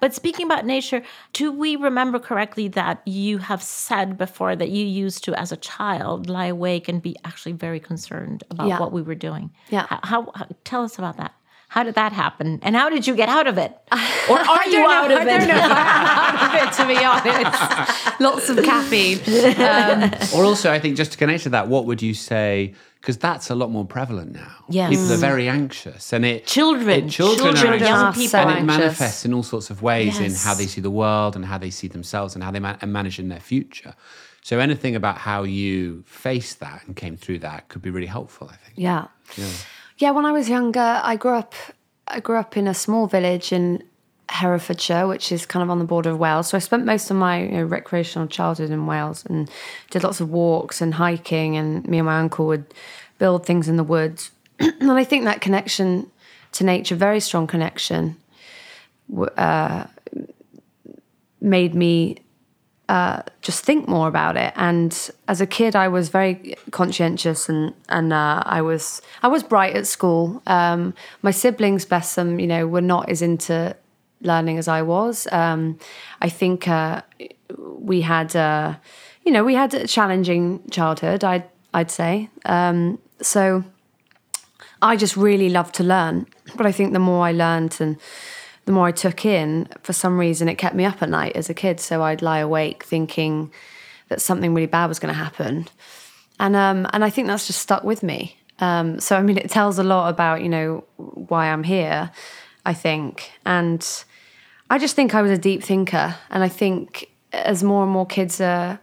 But 0.00 0.14
speaking 0.14 0.46
about 0.46 0.64
nature, 0.64 1.02
do 1.32 1.50
we 1.50 1.74
remember 1.74 2.18
correctly 2.20 2.68
that 2.68 3.02
you 3.04 3.38
have 3.38 3.62
said 3.62 4.16
before 4.16 4.54
that 4.54 4.68
you 4.68 4.84
used 4.86 5.24
to, 5.24 5.34
as 5.34 5.50
a 5.50 5.56
child, 5.56 6.28
lie 6.28 6.46
awake 6.46 6.86
and 6.88 7.02
be 7.02 7.16
actually 7.24 7.52
very 7.66 7.80
concerned 7.80 8.44
about 8.50 8.68
Yeah. 8.68 8.78
what 8.78 8.92
we 8.92 9.02
were 9.02 9.16
doing? 9.28 9.50
Yeah. 9.70 9.86
How, 10.04 10.30
how- 10.36 10.46
tell 10.62 10.84
us 10.84 10.98
about 10.98 11.16
that. 11.16 11.32
How 11.68 11.82
did 11.82 11.94
that 11.96 12.12
happen? 12.12 12.58
And 12.62 12.74
how 12.74 12.88
did 12.88 13.06
you 13.06 13.14
get 13.14 13.28
out 13.28 13.46
of 13.46 13.58
it? 13.58 13.76
Or 14.30 14.38
are 14.38 14.68
you 14.68 14.86
out 14.86 15.08
know, 15.08 15.16
of 15.16 15.22
I 15.22 15.22
it? 15.22 15.38
don't 15.38 15.48
know 15.48 15.54
I'm 15.62 16.36
out 16.36 16.54
of 16.54 16.68
it 16.68 16.72
to 16.76 16.86
be 16.86 17.02
honest 17.02 18.20
lots 18.20 18.50
of 18.50 18.62
caffeine 18.62 19.18
um, 19.58 20.10
Or 20.34 20.44
also, 20.44 20.70
I 20.70 20.78
think 20.78 20.98
just 20.98 21.12
to 21.12 21.18
connect 21.18 21.44
to 21.44 21.48
that, 21.50 21.68
what 21.68 21.86
would 21.86 22.02
you 22.02 22.12
say? 22.12 22.74
Because 23.00 23.16
that's 23.16 23.48
a 23.48 23.54
lot 23.54 23.70
more 23.70 23.86
prevalent 23.86 24.32
now. 24.32 24.52
Yes. 24.68 24.90
people 24.90 25.10
are 25.12 25.16
mm. 25.16 25.20
very 25.20 25.48
anxious, 25.48 26.12
and 26.12 26.26
it 26.26 26.46
Children, 26.46 27.06
it- 27.06 27.10
children, 27.10 27.54
children, 27.54 27.82
are 27.82 27.86
young 27.86 28.12
people. 28.12 28.38
and 28.40 28.50
so 28.50 28.56
it 28.58 28.64
manifests 28.64 29.24
in 29.24 29.32
all 29.32 29.42
sorts 29.44 29.70
of 29.70 29.80
ways 29.80 30.18
in 30.20 30.32
how 30.34 30.52
they 30.52 30.66
see 30.66 30.82
the 30.82 30.90
world 30.90 31.34
and 31.36 31.44
how 31.46 31.56
they 31.56 31.70
see 31.70 31.88
themselves 31.88 32.34
and 32.34 32.44
how 32.44 32.50
they 32.50 32.60
man- 32.60 32.76
and 32.82 32.92
manage 32.92 33.18
in 33.18 33.28
their 33.30 33.40
future. 33.40 33.94
So 34.42 34.58
anything 34.58 34.94
about 34.96 35.16
how 35.18 35.42
you 35.44 36.02
faced 36.06 36.60
that 36.60 36.82
and 36.86 36.94
came 36.96 37.16
through 37.16 37.38
that 37.40 37.68
could 37.68 37.80
be 37.82 37.90
really 37.90 38.06
helpful. 38.06 38.48
I 38.52 38.56
think. 38.56 38.74
Yeah. 38.76 39.06
Yeah, 39.36 39.46
when 40.00 40.24
I 40.24 40.32
was 40.32 40.48
younger, 40.48 41.00
I 41.02 41.16
grew 41.16 41.34
up. 41.34 41.54
I 42.06 42.20
grew 42.20 42.36
up 42.36 42.56
in 42.56 42.66
a 42.66 42.74
small 42.74 43.06
village 43.06 43.52
in 43.52 43.82
Herefordshire, 44.30 45.06
which 45.06 45.30
is 45.32 45.44
kind 45.44 45.62
of 45.62 45.70
on 45.70 45.78
the 45.78 45.84
border 45.84 46.10
of 46.10 46.18
Wales. 46.18 46.48
So 46.48 46.56
I 46.56 46.60
spent 46.60 46.86
most 46.86 47.10
of 47.10 47.16
my 47.16 47.42
you 47.42 47.50
know, 47.50 47.64
recreational 47.64 48.28
childhood 48.28 48.70
in 48.70 48.86
Wales 48.86 49.26
and 49.26 49.50
did 49.90 50.04
lots 50.04 50.20
of 50.20 50.30
walks 50.30 50.80
and 50.80 50.94
hiking. 50.94 51.56
And 51.56 51.86
me 51.86 51.98
and 51.98 52.06
my 52.06 52.18
uncle 52.18 52.46
would 52.46 52.72
build 53.18 53.44
things 53.44 53.68
in 53.68 53.76
the 53.76 53.84
woods. 53.84 54.30
and 54.58 54.90
I 54.90 55.04
think 55.04 55.24
that 55.24 55.40
connection 55.40 56.10
to 56.52 56.64
nature, 56.64 56.94
very 56.94 57.20
strong 57.20 57.46
connection, 57.46 58.16
uh, 59.36 59.84
made 61.40 61.74
me 61.74 62.18
uh, 62.88 63.22
just 63.42 63.64
think 63.64 63.86
more 63.86 64.08
about 64.08 64.36
it. 64.36 64.52
And 64.56 65.10
as 65.26 65.40
a 65.40 65.46
kid, 65.46 65.76
I 65.76 65.88
was 65.88 66.08
very 66.08 66.54
conscientious 66.70 67.48
and 67.48 67.74
and 67.88 68.12
uh, 68.12 68.42
I 68.46 68.62
was 68.62 69.02
I 69.22 69.28
was 69.28 69.42
bright 69.42 69.76
at 69.76 69.86
school. 69.86 70.42
Um, 70.46 70.94
my 71.22 71.30
siblings, 71.30 71.84
bless 71.84 72.14
them, 72.14 72.40
you 72.40 72.46
know, 72.46 72.66
were 72.66 72.80
not 72.80 73.08
as 73.08 73.22
into 73.22 73.76
learning 74.22 74.58
as 74.58 74.68
I 74.68 74.82
was. 74.82 75.28
Um, 75.30 75.78
I 76.20 76.28
think 76.28 76.66
uh, 76.66 77.02
we 77.56 78.00
had, 78.00 78.34
uh, 78.34 78.74
you 79.24 79.32
know, 79.32 79.44
we 79.44 79.54
had 79.54 79.74
a 79.74 79.86
challenging 79.86 80.62
childhood. 80.70 81.24
I'd 81.24 81.44
I'd 81.74 81.90
say. 81.90 82.30
Um, 82.46 82.98
so 83.20 83.64
I 84.80 84.96
just 84.96 85.16
really 85.16 85.50
loved 85.50 85.74
to 85.74 85.84
learn. 85.84 86.26
But 86.56 86.66
I 86.66 86.72
think 86.72 86.92
the 86.92 86.98
more 86.98 87.26
I 87.26 87.32
learned 87.32 87.76
and 87.80 87.98
the 88.68 88.72
more 88.72 88.86
I 88.86 88.92
took 88.92 89.24
in, 89.24 89.66
for 89.82 89.94
some 89.94 90.18
reason, 90.18 90.46
it 90.46 90.56
kept 90.56 90.74
me 90.74 90.84
up 90.84 91.00
at 91.00 91.08
night 91.08 91.34
as 91.36 91.48
a 91.48 91.54
kid. 91.54 91.80
So 91.80 92.02
I'd 92.02 92.20
lie 92.20 92.40
awake 92.40 92.84
thinking 92.84 93.50
that 94.10 94.20
something 94.20 94.52
really 94.52 94.66
bad 94.66 94.88
was 94.88 94.98
going 94.98 95.08
to 95.08 95.18
happen, 95.18 95.68
and 96.38 96.54
um, 96.54 96.86
and 96.92 97.02
I 97.02 97.08
think 97.08 97.28
that's 97.28 97.46
just 97.46 97.60
stuck 97.60 97.82
with 97.82 98.02
me. 98.02 98.36
Um, 98.58 99.00
so 99.00 99.16
I 99.16 99.22
mean, 99.22 99.38
it 99.38 99.48
tells 99.48 99.78
a 99.78 99.82
lot 99.82 100.10
about 100.10 100.42
you 100.42 100.50
know 100.50 100.84
why 100.96 101.46
I'm 101.46 101.62
here. 101.62 102.10
I 102.66 102.74
think, 102.74 103.32
and 103.46 103.80
I 104.68 104.76
just 104.76 104.94
think 104.94 105.14
I 105.14 105.22
was 105.22 105.30
a 105.30 105.38
deep 105.38 105.62
thinker, 105.62 106.16
and 106.28 106.44
I 106.44 106.48
think 106.48 107.08
as 107.32 107.64
more 107.64 107.84
and 107.84 107.90
more 107.90 108.04
kids 108.04 108.38
are 108.38 108.78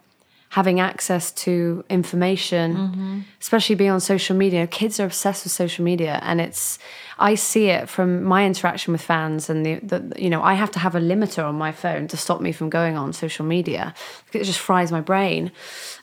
having 0.56 0.80
access 0.80 1.34
to 1.34 1.84
information, 1.90 2.78
mm-hmm. 2.78 3.20
especially 3.42 3.76
being 3.76 3.92
on 3.92 4.00
social 4.00 4.38
media. 4.38 4.66
Kids 4.66 5.02
are 5.02 5.06
obsessed 5.06 5.44
with 5.44 5.52
social 5.52 5.84
media, 5.84 6.18
and 6.24 6.40
it's 6.40 6.80
I 7.20 7.36
see 7.36 7.66
it 7.68 7.90
from 7.90 8.24
my 8.24 8.46
interaction 8.46 8.94
with 8.94 9.02
fans, 9.02 9.50
and 9.50 9.66
the, 9.66 9.76
the 9.84 10.14
you 10.18 10.30
know 10.30 10.42
I 10.42 10.54
have 10.54 10.72
to 10.72 10.80
have 10.80 10.96
a 10.96 11.02
limiter 11.02 11.44
on 11.44 11.56
my 11.56 11.74
phone 11.74 12.08
to 12.08 12.16
stop 12.16 12.40
me 12.40 12.54
from 12.54 12.70
going 12.70 12.96
on 12.96 13.12
social 13.12 13.46
media 13.46 13.94
because 14.26 14.44
it 14.44 14.46
just 14.46 14.60
fries 14.60 14.94
my 14.94 15.02
brain, 15.02 15.52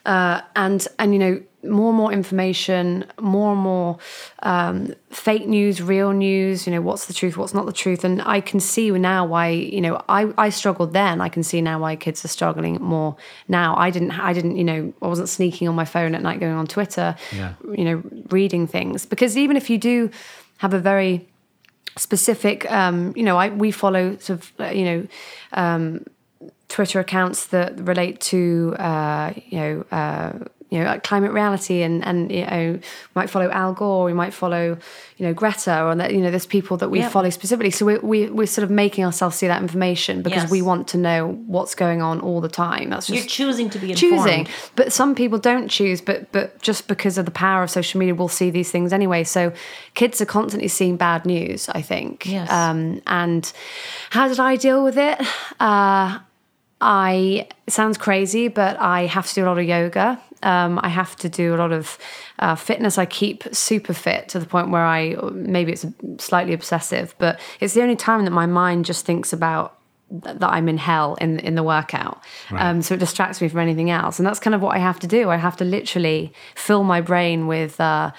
uh, 0.04 0.42
and 0.54 0.86
and 0.98 1.14
you 1.14 1.18
know 1.18 1.42
more 1.64 1.90
and 1.90 1.96
more 1.96 2.12
information, 2.12 3.04
more 3.20 3.52
and 3.52 3.60
more 3.60 3.98
um, 4.42 4.94
fake 5.10 5.46
news, 5.46 5.80
real 5.80 6.12
news, 6.12 6.66
you 6.66 6.72
know, 6.72 6.80
what's 6.80 7.06
the 7.06 7.12
truth, 7.12 7.36
what's 7.36 7.54
not 7.54 7.66
the 7.66 7.72
truth. 7.72 8.04
And 8.04 8.20
I 8.22 8.40
can 8.40 8.60
see 8.60 8.90
now 8.90 9.24
why, 9.24 9.48
you 9.48 9.80
know, 9.80 10.02
I, 10.08 10.32
I 10.36 10.48
struggled 10.50 10.92
then. 10.92 11.20
I 11.20 11.28
can 11.28 11.42
see 11.42 11.60
now 11.60 11.78
why 11.78 11.96
kids 11.96 12.24
are 12.24 12.28
struggling 12.28 12.74
more 12.80 13.16
now. 13.48 13.76
I 13.76 13.90
didn't, 13.90 14.12
I 14.12 14.32
didn't, 14.32 14.56
you 14.56 14.64
know, 14.64 14.92
I 15.00 15.06
wasn't 15.06 15.28
sneaking 15.28 15.68
on 15.68 15.74
my 15.74 15.84
phone 15.84 16.14
at 16.14 16.22
night 16.22 16.40
going 16.40 16.54
on 16.54 16.66
Twitter, 16.66 17.14
yeah. 17.32 17.54
you 17.72 17.84
know, 17.84 18.02
reading 18.30 18.66
things. 18.66 19.06
Because 19.06 19.36
even 19.36 19.56
if 19.56 19.70
you 19.70 19.78
do 19.78 20.10
have 20.58 20.74
a 20.74 20.78
very 20.78 21.28
specific, 21.96 22.70
um, 22.70 23.12
you 23.14 23.22
know, 23.22 23.36
I, 23.36 23.50
we 23.50 23.70
follow 23.70 24.16
sort 24.18 24.40
of, 24.40 24.52
uh, 24.58 24.64
you 24.70 24.84
know, 24.84 25.06
um, 25.52 26.04
Twitter 26.68 27.00
accounts 27.00 27.46
that 27.48 27.78
relate 27.80 28.18
to, 28.20 28.74
uh, 28.78 29.32
you 29.46 29.58
know, 29.58 29.84
uh, 29.92 30.32
you 30.72 30.82
know, 30.82 30.98
climate 31.00 31.32
reality, 31.32 31.82
and 31.82 32.02
and 32.02 32.32
you 32.32 32.46
know, 32.46 32.78
might 33.14 33.28
follow 33.28 33.50
Al 33.50 33.74
Gore, 33.74 34.04
we 34.04 34.14
might 34.14 34.32
follow, 34.32 34.78
you 35.18 35.26
know, 35.26 35.34
Greta, 35.34 35.84
or 35.84 35.94
that 35.96 36.14
you 36.14 36.20
know, 36.22 36.30
there's 36.30 36.46
people 36.46 36.78
that 36.78 36.88
we 36.88 37.02
follow 37.02 37.28
specifically. 37.28 37.70
So 37.70 37.84
we 37.84 37.98
we 37.98 38.30
we're 38.30 38.46
sort 38.46 38.64
of 38.64 38.70
making 38.70 39.04
ourselves 39.04 39.36
see 39.36 39.46
that 39.48 39.60
information 39.60 40.22
because 40.22 40.44
yes. 40.44 40.50
we 40.50 40.62
want 40.62 40.88
to 40.88 40.96
know 40.96 41.32
what's 41.46 41.74
going 41.74 42.00
on 42.00 42.22
all 42.22 42.40
the 42.40 42.48
time. 42.48 42.88
That's 42.88 43.08
just 43.08 43.18
you're 43.18 43.26
choosing 43.26 43.68
to 43.68 43.78
be 43.78 43.90
informed. 43.90 44.16
choosing. 44.16 44.48
But 44.74 44.94
some 44.94 45.14
people 45.14 45.38
don't 45.38 45.68
choose, 45.68 46.00
but 46.00 46.32
but 46.32 46.58
just 46.62 46.88
because 46.88 47.18
of 47.18 47.26
the 47.26 47.30
power 47.30 47.62
of 47.62 47.70
social 47.70 48.00
media, 48.00 48.14
we'll 48.14 48.28
see 48.28 48.48
these 48.48 48.70
things 48.70 48.94
anyway. 48.94 49.24
So 49.24 49.52
kids 49.92 50.22
are 50.22 50.26
constantly 50.26 50.68
seeing 50.68 50.96
bad 50.96 51.26
news. 51.26 51.68
I 51.68 51.82
think. 51.82 52.24
Yes. 52.24 52.50
Um, 52.50 53.02
and 53.06 53.52
how 54.08 54.26
did 54.26 54.40
I 54.40 54.56
deal 54.56 54.82
with 54.82 54.96
it? 54.96 55.20
Uh, 55.60 56.20
I 56.82 57.46
sounds 57.68 57.96
crazy, 57.96 58.48
but 58.48 58.78
I 58.78 59.06
have 59.06 59.28
to 59.28 59.34
do 59.34 59.44
a 59.44 59.46
lot 59.46 59.58
of 59.58 59.64
yoga. 59.64 60.20
Um, 60.42 60.80
I 60.82 60.88
have 60.88 61.14
to 61.16 61.28
do 61.28 61.54
a 61.54 61.56
lot 61.56 61.70
of 61.70 61.96
uh, 62.40 62.56
fitness. 62.56 62.98
I 62.98 63.06
keep 63.06 63.44
super 63.52 63.94
fit 63.94 64.28
to 64.30 64.40
the 64.40 64.46
point 64.46 64.70
where 64.70 64.84
I 64.84 65.14
maybe 65.32 65.72
it's 65.72 65.86
slightly 66.18 66.52
obsessive, 66.52 67.14
but 67.18 67.38
it's 67.60 67.74
the 67.74 67.82
only 67.82 67.94
time 67.94 68.24
that 68.24 68.32
my 68.32 68.46
mind 68.46 68.84
just 68.84 69.06
thinks 69.06 69.32
about 69.32 69.78
that 70.10 70.42
I'm 70.42 70.68
in 70.68 70.76
hell 70.76 71.14
in 71.20 71.38
in 71.38 71.54
the 71.54 71.62
workout. 71.62 72.20
Right. 72.50 72.60
Um, 72.60 72.82
so 72.82 72.94
it 72.94 73.00
distracts 73.00 73.40
me 73.40 73.48
from 73.48 73.60
anything 73.60 73.90
else, 73.90 74.18
and 74.18 74.26
that's 74.26 74.40
kind 74.40 74.54
of 74.54 74.60
what 74.60 74.74
I 74.74 74.80
have 74.80 74.98
to 75.00 75.06
do. 75.06 75.30
I 75.30 75.36
have 75.36 75.56
to 75.58 75.64
literally 75.64 76.32
fill 76.54 76.82
my 76.84 77.00
brain 77.00 77.46
with. 77.46 77.80
Uh, 77.80 78.10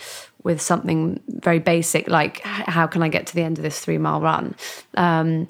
with 0.43 0.59
something 0.59 1.21
very 1.27 1.59
basic 1.59 2.09
like 2.09 2.41
how 2.41 2.85
can 2.85 3.01
I 3.01 3.07
get 3.07 3.27
to 3.27 3.33
the 3.33 3.43
end 3.43 3.57
of 3.57 3.63
this 3.63 3.79
three 3.79 3.97
mile 3.97 4.19
run? 4.19 4.55
Um, 4.95 5.47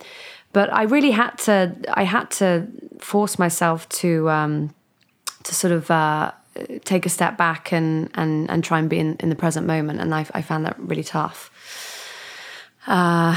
but 0.53 0.71
I 0.71 0.83
really 0.83 1.11
had 1.11 1.31
to 1.39 1.75
I 1.91 2.03
had 2.03 2.29
to 2.31 2.67
force 3.03 3.37
myself 3.37 3.87
to 3.89 4.29
um, 4.29 4.73
to 5.43 5.53
sort 5.53 5.73
of 5.73 5.91
uh, 5.91 6.31
take 6.85 7.05
a 7.05 7.09
step 7.09 7.37
back 7.37 7.71
and 7.71 8.09
and 8.15 8.49
and 8.49 8.63
try 8.63 8.79
and 8.79 8.89
be 8.89 8.99
in, 8.99 9.15
in 9.19 9.29
the 9.29 9.35
present 9.35 9.67
moment, 9.67 9.99
and 9.99 10.13
I, 10.13 10.25
I 10.33 10.41
found 10.41 10.65
that 10.65 10.79
really 10.79 11.03
tough. 11.03 11.51
Uh, 12.87 13.35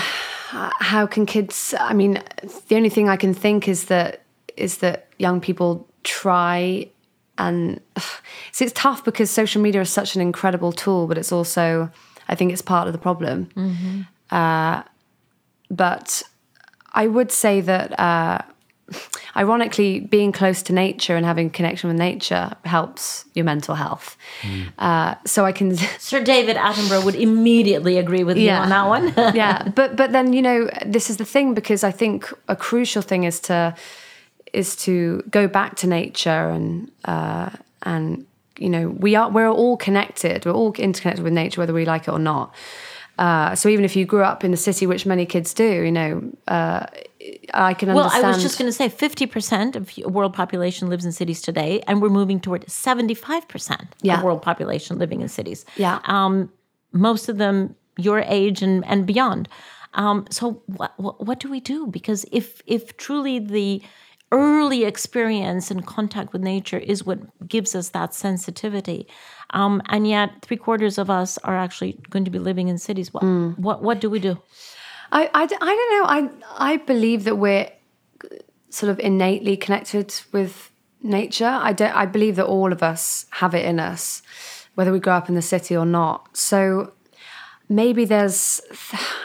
how 0.80 1.06
can 1.06 1.26
kids? 1.26 1.74
I 1.78 1.92
mean, 1.92 2.22
the 2.68 2.76
only 2.76 2.88
thing 2.88 3.08
I 3.08 3.16
can 3.16 3.34
think 3.34 3.68
is 3.68 3.86
that 3.86 4.22
is 4.56 4.78
that 4.78 5.08
young 5.18 5.40
people 5.40 5.86
try 6.02 6.88
and 7.38 7.80
so 8.52 8.64
it's 8.64 8.72
tough 8.74 9.04
because 9.04 9.30
social 9.30 9.60
media 9.60 9.80
is 9.80 9.90
such 9.90 10.14
an 10.14 10.22
incredible 10.22 10.72
tool, 10.72 11.06
but 11.06 11.18
it's 11.18 11.32
also 11.32 11.90
I 12.28 12.34
think 12.34 12.52
it's 12.52 12.62
part 12.62 12.86
of 12.86 12.92
the 12.92 12.98
problem. 12.98 13.48
Mm-hmm. 13.56 14.02
Uh, 14.30 14.82
but 15.70 16.22
I 16.92 17.06
would 17.06 17.30
say 17.30 17.60
that, 17.60 17.98
uh, 17.98 18.38
ironically, 19.36 20.00
being 20.00 20.32
close 20.32 20.62
to 20.62 20.72
nature 20.72 21.16
and 21.16 21.26
having 21.26 21.50
connection 21.50 21.88
with 21.88 21.98
nature 21.98 22.52
helps 22.64 23.24
your 23.34 23.44
mental 23.44 23.74
health. 23.74 24.16
Mm. 24.42 24.72
Uh, 24.78 25.14
so 25.24 25.44
I 25.44 25.52
can. 25.52 25.76
Sir 25.98 26.22
David 26.22 26.56
Attenborough 26.56 27.04
would 27.04 27.14
immediately 27.14 27.98
agree 27.98 28.24
with 28.24 28.36
yeah. 28.36 28.56
you 28.56 28.62
on 28.62 28.68
that 28.70 28.88
one. 28.88 29.08
yeah, 29.34 29.68
but 29.74 29.96
but 29.96 30.12
then 30.12 30.32
you 30.32 30.42
know 30.42 30.70
this 30.84 31.10
is 31.10 31.16
the 31.16 31.24
thing 31.24 31.54
because 31.54 31.84
I 31.84 31.90
think 31.90 32.32
a 32.48 32.56
crucial 32.56 33.02
thing 33.02 33.24
is 33.24 33.40
to 33.40 33.74
is 34.52 34.76
to 34.76 35.22
go 35.30 35.48
back 35.48 35.76
to 35.76 35.86
nature 35.86 36.48
and 36.48 36.90
uh, 37.04 37.50
and 37.82 38.26
you 38.58 38.70
know 38.70 38.88
we 38.88 39.14
are 39.16 39.30
we're 39.30 39.48
all 39.48 39.76
connected. 39.76 40.46
We're 40.46 40.52
all 40.52 40.72
interconnected 40.74 41.24
with 41.24 41.32
nature, 41.32 41.60
whether 41.60 41.74
we 41.74 41.84
like 41.84 42.08
it 42.08 42.12
or 42.12 42.18
not. 42.18 42.54
Uh, 43.18 43.54
so 43.54 43.68
even 43.68 43.84
if 43.84 43.96
you 43.96 44.04
grew 44.04 44.22
up 44.22 44.44
in 44.44 44.50
the 44.50 44.56
city, 44.56 44.86
which 44.86 45.06
many 45.06 45.24
kids 45.24 45.54
do, 45.54 45.82
you 45.82 45.92
know, 45.92 46.30
uh, 46.48 46.86
I 47.54 47.74
can 47.74 47.88
understand. 47.88 47.94
Well, 47.94 48.10
I 48.24 48.28
was 48.28 48.42
just 48.42 48.58
going 48.58 48.68
to 48.68 48.72
say, 48.72 48.88
fifty 48.88 49.26
percent 49.26 49.74
of 49.74 49.96
world 50.04 50.34
population 50.34 50.88
lives 50.88 51.04
in 51.04 51.12
cities 51.12 51.40
today, 51.40 51.82
and 51.86 52.02
we're 52.02 52.10
moving 52.10 52.40
toward 52.40 52.68
seventy-five 52.70 53.48
percent 53.48 53.86
yeah. 54.02 54.18
of 54.18 54.24
world 54.24 54.42
population 54.42 54.98
living 54.98 55.22
in 55.22 55.28
cities. 55.28 55.64
Yeah, 55.76 56.00
um, 56.04 56.52
most 56.92 57.28
of 57.28 57.38
them 57.38 57.74
your 57.96 58.20
age 58.20 58.62
and 58.62 58.84
and 58.84 59.06
beyond. 59.06 59.48
Um, 59.94 60.26
so 60.30 60.62
what, 60.66 60.92
what 60.98 61.26
what 61.26 61.40
do 61.40 61.50
we 61.50 61.60
do? 61.60 61.86
Because 61.86 62.26
if 62.32 62.60
if 62.66 62.96
truly 62.98 63.38
the 63.38 63.82
early 64.36 64.84
experience 64.84 65.70
and 65.70 65.86
contact 65.86 66.32
with 66.32 66.42
nature 66.42 66.78
is 66.78 67.04
what 67.06 67.18
gives 67.48 67.74
us 67.74 67.88
that 67.90 68.14
sensitivity. 68.14 69.06
Um, 69.50 69.80
and 69.88 70.06
yet, 70.06 70.28
three 70.42 70.56
quarters 70.56 70.98
of 70.98 71.08
us 71.08 71.38
are 71.38 71.56
actually 71.56 71.98
going 72.10 72.24
to 72.24 72.30
be 72.30 72.38
living 72.38 72.68
in 72.68 72.78
cities. 72.78 73.12
What, 73.14 73.22
mm. 73.22 73.58
what, 73.58 73.82
what 73.82 74.00
do 74.00 74.10
we 74.10 74.18
do? 74.18 74.38
I, 75.12 75.30
I, 75.32 75.42
I 75.42 75.46
don't 75.46 75.92
know. 75.94 76.04
I, 76.04 76.72
I 76.72 76.76
believe 76.78 77.24
that 77.24 77.36
we're 77.36 77.70
sort 78.70 78.90
of 78.90 78.98
innately 78.98 79.56
connected 79.56 80.14
with 80.32 80.70
nature. 81.02 81.46
I, 81.46 81.72
don't, 81.72 81.94
I 81.94 82.06
believe 82.06 82.36
that 82.36 82.46
all 82.46 82.72
of 82.72 82.82
us 82.82 83.26
have 83.30 83.54
it 83.54 83.64
in 83.64 83.80
us, 83.80 84.22
whether 84.74 84.92
we 84.92 85.00
grow 85.00 85.14
up 85.14 85.28
in 85.28 85.34
the 85.34 85.42
city 85.42 85.76
or 85.76 85.86
not. 85.86 86.36
So 86.36 86.92
maybe 87.68 88.04
there's 88.04 88.60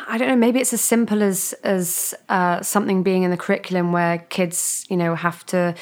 i 0.08 0.18
don't 0.18 0.28
know 0.28 0.36
maybe 0.36 0.60
it's 0.60 0.74
as 0.74 0.82
simple 0.82 1.22
as 1.22 1.54
as 1.64 2.14
uh, 2.30 2.62
something 2.62 3.04
being 3.04 3.24
in 3.24 3.32
the 3.32 3.38
curriculum 3.38 3.92
where 3.92 4.20
kids 4.30 4.86
you 4.90 4.98
know 4.98 5.16
have 5.16 5.46
to 5.46 5.76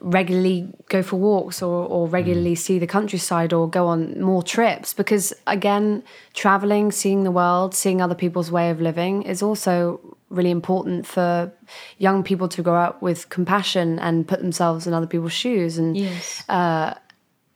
regularly 0.00 0.68
go 0.88 1.02
for 1.02 1.16
walks 1.16 1.62
or, 1.62 1.86
or 1.86 2.06
regularly 2.08 2.54
mm. 2.54 2.58
see 2.58 2.78
the 2.78 2.86
countryside 2.86 3.52
or 3.52 3.68
go 3.68 3.86
on 3.86 4.20
more 4.20 4.42
trips 4.42 4.92
because 4.92 5.32
again 5.46 6.02
traveling 6.34 6.92
seeing 6.92 7.24
the 7.24 7.30
world 7.30 7.74
seeing 7.74 8.00
other 8.00 8.14
people's 8.14 8.50
way 8.50 8.70
of 8.70 8.80
living 8.80 9.22
is 9.22 9.42
also 9.42 10.00
really 10.30 10.50
important 10.50 11.06
for 11.06 11.52
young 11.98 12.22
people 12.22 12.48
to 12.48 12.62
grow 12.62 12.76
up 12.76 13.00
with 13.00 13.28
compassion 13.28 13.98
and 14.00 14.26
put 14.26 14.40
themselves 14.40 14.86
in 14.86 14.92
other 14.92 15.06
people's 15.06 15.32
shoes 15.32 15.78
and 15.78 15.96
yes. 15.96 16.48
uh, 16.48 16.94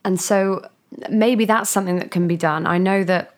and 0.03 0.19
so 0.19 0.65
maybe 1.09 1.45
that's 1.45 1.69
something 1.69 1.97
that 1.97 2.09
can 2.09 2.27
be 2.27 2.37
done 2.37 2.65
i 2.65 2.77
know 2.77 3.03
that 3.03 3.35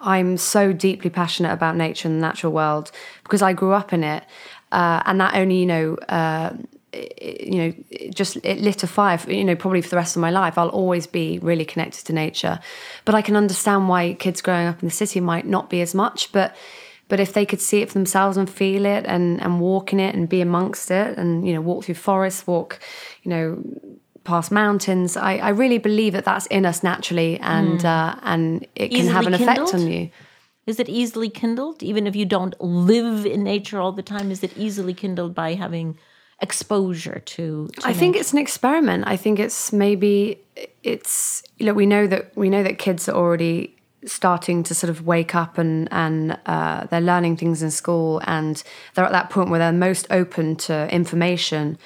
I'm 0.00 0.36
so 0.36 0.72
deeply 0.72 1.10
passionate 1.10 1.52
about 1.52 1.76
nature 1.76 2.08
and 2.08 2.16
the 2.18 2.20
natural 2.20 2.52
world 2.52 2.90
because 3.22 3.42
I 3.42 3.52
grew 3.52 3.72
up 3.72 3.92
in 3.92 4.04
it, 4.04 4.24
uh, 4.72 5.02
and 5.06 5.20
that 5.20 5.34
only 5.34 5.58
you 5.58 5.66
know. 5.66 5.94
Uh, 6.08 6.54
you 6.94 7.56
know, 7.56 7.72
it 7.90 8.14
just 8.14 8.36
it 8.44 8.60
lit 8.60 8.82
a 8.82 8.86
fire. 8.86 9.18
You 9.26 9.44
know, 9.44 9.56
probably 9.56 9.80
for 9.80 9.88
the 9.88 9.96
rest 9.96 10.14
of 10.14 10.20
my 10.20 10.30
life, 10.30 10.58
I'll 10.58 10.68
always 10.68 11.06
be 11.06 11.38
really 11.38 11.64
connected 11.64 12.04
to 12.06 12.12
nature. 12.12 12.60
But 13.06 13.14
I 13.14 13.22
can 13.22 13.34
understand 13.34 13.88
why 13.88 14.12
kids 14.12 14.42
growing 14.42 14.66
up 14.66 14.82
in 14.82 14.88
the 14.88 14.94
city 14.94 15.18
might 15.18 15.46
not 15.46 15.70
be 15.70 15.80
as 15.80 15.94
much. 15.94 16.30
But 16.32 16.54
but 17.08 17.20
if 17.20 17.32
they 17.32 17.46
could 17.46 17.60
see 17.60 17.80
it 17.80 17.88
for 17.88 17.94
themselves 17.94 18.36
and 18.36 18.48
feel 18.48 18.84
it 18.84 19.04
and 19.06 19.40
and 19.40 19.60
walk 19.60 19.92
in 19.92 20.00
it 20.00 20.14
and 20.14 20.28
be 20.28 20.42
amongst 20.42 20.90
it 20.90 21.16
and 21.16 21.46
you 21.46 21.54
know 21.54 21.60
walk 21.62 21.84
through 21.84 21.94
forests, 21.94 22.46
walk, 22.46 22.78
you 23.22 23.30
know, 23.30 23.62
past 24.24 24.50
mountains, 24.50 25.16
I, 25.16 25.36
I 25.36 25.48
really 25.50 25.78
believe 25.78 26.12
that 26.12 26.24
that's 26.24 26.46
in 26.46 26.64
us 26.66 26.82
naturally 26.82 27.38
and 27.40 27.80
mm. 27.80 27.84
uh, 27.84 28.18
and 28.22 28.66
it 28.74 28.88
can 28.88 28.98
Easily 28.98 29.12
have 29.12 29.26
an 29.26 29.32
kindled? 29.32 29.68
effect 29.68 29.74
on 29.74 29.90
you. 29.90 30.10
Is 30.64 30.78
it 30.78 30.88
easily 30.88 31.28
kindled, 31.28 31.82
even 31.82 32.06
if 32.06 32.14
you 32.14 32.24
don't 32.24 32.58
live 32.60 33.26
in 33.26 33.42
nature 33.42 33.80
all 33.80 33.90
the 33.90 34.02
time? 34.02 34.30
Is 34.30 34.44
it 34.44 34.56
easily 34.56 34.94
kindled 34.94 35.34
by 35.34 35.54
having 35.54 35.98
exposure 36.42 37.22
to, 37.24 37.68
to 37.68 37.88
I 37.88 37.92
think 37.92 38.16
it's 38.16 38.32
an 38.32 38.38
experiment. 38.38 39.04
I 39.06 39.16
think 39.16 39.38
it's 39.38 39.72
maybe 39.72 40.40
it's 40.82 41.42
you 41.56 41.66
know 41.66 41.72
we 41.72 41.86
know 41.86 42.06
that 42.08 42.36
we 42.36 42.50
know 42.50 42.62
that 42.64 42.78
kids 42.78 43.08
are 43.08 43.16
already 43.16 43.76
starting 44.04 44.64
to 44.64 44.74
sort 44.74 44.90
of 44.90 45.06
wake 45.06 45.34
up 45.34 45.56
and 45.56 45.88
and 45.92 46.36
uh, 46.46 46.84
they're 46.86 47.00
learning 47.00 47.36
things 47.36 47.62
in 47.62 47.70
school 47.70 48.20
and 48.26 48.62
they're 48.94 49.04
at 49.04 49.12
that 49.12 49.30
point 49.30 49.50
where 49.50 49.60
they're 49.60 49.72
most 49.72 50.06
open 50.10 50.56
to 50.56 50.92
information. 50.92 51.78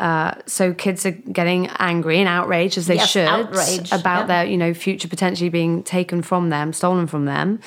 Uh, 0.00 0.34
so 0.46 0.74
kids 0.74 1.06
are 1.06 1.12
getting 1.12 1.68
angry 1.78 2.18
and 2.18 2.28
outraged 2.28 2.76
as 2.76 2.88
they 2.88 2.96
Yes, 2.96 3.10
should 3.10 3.28
outraged, 3.28 3.92
about 3.92 4.22
yeah. 4.22 4.26
their 4.26 4.44
you 4.46 4.56
know 4.56 4.74
future 4.74 5.08
potentially 5.08 5.50
being 5.50 5.82
taken 5.82 6.20
from 6.22 6.50
them, 6.50 6.72
stolen 6.72 7.06
from 7.06 7.26
them. 7.26 7.60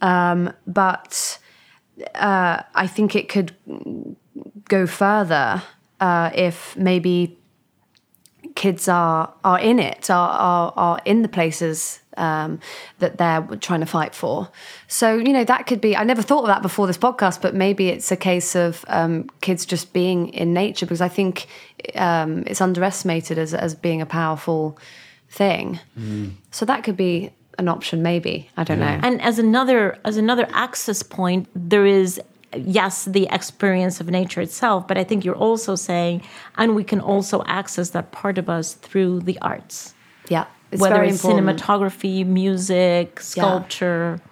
Um, 0.00 0.52
but 0.66 1.38
uh, 2.14 2.62
I 2.74 2.86
think 2.86 3.16
it 3.16 3.28
could 3.28 3.56
go 4.68 4.86
further 4.86 5.62
uh, 6.00 6.30
if 6.34 6.76
maybe 6.76 7.38
kids 8.54 8.88
are 8.88 9.34
are 9.42 9.58
in 9.58 9.78
it, 9.78 10.10
are 10.10 10.30
are, 10.30 10.72
are 10.76 11.00
in 11.04 11.22
the 11.22 11.28
places 11.28 12.00
um, 12.16 12.60
that 12.98 13.18
they're 13.18 13.42
trying 13.60 13.80
to 13.80 13.86
fight 13.86 14.14
for. 14.14 14.48
So 14.94 15.16
you 15.16 15.32
know 15.32 15.42
that 15.42 15.66
could 15.66 15.80
be. 15.80 15.96
I 15.96 16.04
never 16.04 16.22
thought 16.22 16.42
of 16.42 16.46
that 16.46 16.62
before 16.62 16.86
this 16.86 16.98
podcast, 17.08 17.42
but 17.42 17.52
maybe 17.52 17.88
it's 17.88 18.12
a 18.12 18.16
case 18.16 18.54
of 18.54 18.84
um, 18.86 19.28
kids 19.40 19.66
just 19.66 19.92
being 19.92 20.28
in 20.28 20.54
nature 20.54 20.86
because 20.86 21.00
I 21.00 21.08
think 21.08 21.46
um, 21.96 22.44
it's 22.46 22.60
underestimated 22.60 23.36
as 23.36 23.54
as 23.54 23.74
being 23.74 24.00
a 24.00 24.06
powerful 24.06 24.78
thing. 25.28 25.80
So 26.52 26.64
that 26.66 26.84
could 26.84 26.96
be 26.96 27.30
an 27.58 27.66
option, 27.68 28.02
maybe. 28.02 28.48
I 28.56 28.62
don't 28.62 28.78
know. 28.78 29.00
And 29.02 29.20
as 29.20 29.40
another 29.40 29.98
as 30.04 30.16
another 30.16 30.46
access 30.52 31.02
point, 31.02 31.48
there 31.56 31.86
is 31.86 32.20
yes 32.56 33.04
the 33.04 33.26
experience 33.32 34.00
of 34.00 34.06
nature 34.08 34.42
itself, 34.42 34.86
but 34.86 34.96
I 34.96 35.02
think 35.02 35.24
you're 35.24 35.42
also 35.48 35.74
saying, 35.74 36.22
and 36.56 36.76
we 36.76 36.84
can 36.84 37.00
also 37.00 37.42
access 37.46 37.90
that 37.90 38.12
part 38.12 38.38
of 38.38 38.48
us 38.48 38.74
through 38.74 39.22
the 39.22 39.38
arts, 39.42 39.92
Yeah, 40.28 40.44
it's 40.70 40.80
whether 40.80 40.94
very 40.94 41.08
it's 41.08 41.24
important. 41.24 41.58
cinematography, 41.60 42.24
music, 42.24 43.20
sculpture. 43.20 44.20
Yeah, 44.20 44.30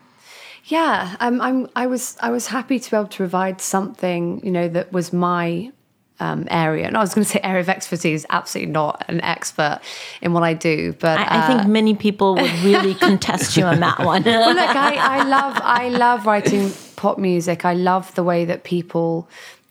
um, 1.21 1.41
I'm. 1.41 1.69
I 1.75 1.87
was. 1.87 2.17
I 2.21 2.31
was 2.31 2.47
happy 2.47 2.79
to 2.79 2.91
be 2.91 2.97
able 2.97 3.09
to 3.09 3.17
provide 3.17 3.61
something, 3.61 4.45
you 4.45 4.51
know, 4.51 4.69
that 4.69 4.93
was 4.93 5.13
my 5.13 5.73
um, 6.21 6.47
area. 6.51 6.87
And 6.87 6.97
I 6.97 7.01
was 7.01 7.15
going 7.15 7.25
to 7.25 7.31
say 7.31 7.41
area 7.43 7.61
of 7.61 7.69
expertise. 7.69 8.25
Absolutely 8.31 8.73
not 8.73 9.05
an 9.09 9.21
expert 9.23 9.81
in 10.21 10.33
what 10.33 10.45
I 10.45 10.55
do, 10.55 10.95
but 10.95 11.19
I, 11.19 11.43
I 11.43 11.47
think 11.49 11.69
many 11.69 11.95
people 11.95 12.37
would 12.37 12.53
really 12.61 12.95
contest 13.09 13.57
you 13.57 13.65
on 13.65 13.81
that 13.81 13.99
one. 13.99 14.23
well, 14.23 14.55
look, 14.55 14.77
I, 14.77 15.21
I 15.21 15.25
love 15.25 15.59
I 15.63 15.89
love 15.89 16.27
writing 16.27 16.73
pop 16.97 17.19
music. 17.19 17.65
I 17.65 17.75
love 17.75 18.15
the 18.15 18.23
way 18.23 18.45
that 18.45 18.63
people 18.63 19.29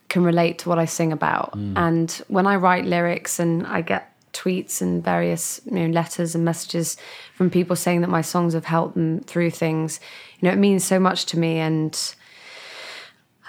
can 0.08 0.24
relate 0.24 0.58
to 0.58 0.68
what 0.68 0.78
I 0.78 0.84
sing 0.84 1.10
about. 1.10 1.54
And 1.54 2.10
when 2.28 2.46
I 2.46 2.56
write 2.56 2.84
lyrics 2.84 3.38
and 3.38 3.66
I 3.66 3.80
get 3.80 4.12
tweets 4.34 4.80
and 4.82 5.02
various 5.02 5.60
you 5.64 5.72
know, 5.72 5.86
letters 5.86 6.34
and 6.34 6.44
messages 6.44 6.96
from 7.34 7.50
people 7.50 7.76
saying 7.76 8.02
that 8.02 8.10
my 8.10 8.20
songs 8.20 8.54
have 8.54 8.64
helped 8.64 8.94
them 8.94 9.20
through 9.20 9.50
things, 9.50 10.00
you 10.42 10.48
know, 10.48 10.52
it 10.52 10.58
means 10.58 10.84
so 10.84 10.98
much 10.98 11.24
to 11.26 11.38
me. 11.38 11.58
And 11.58 11.94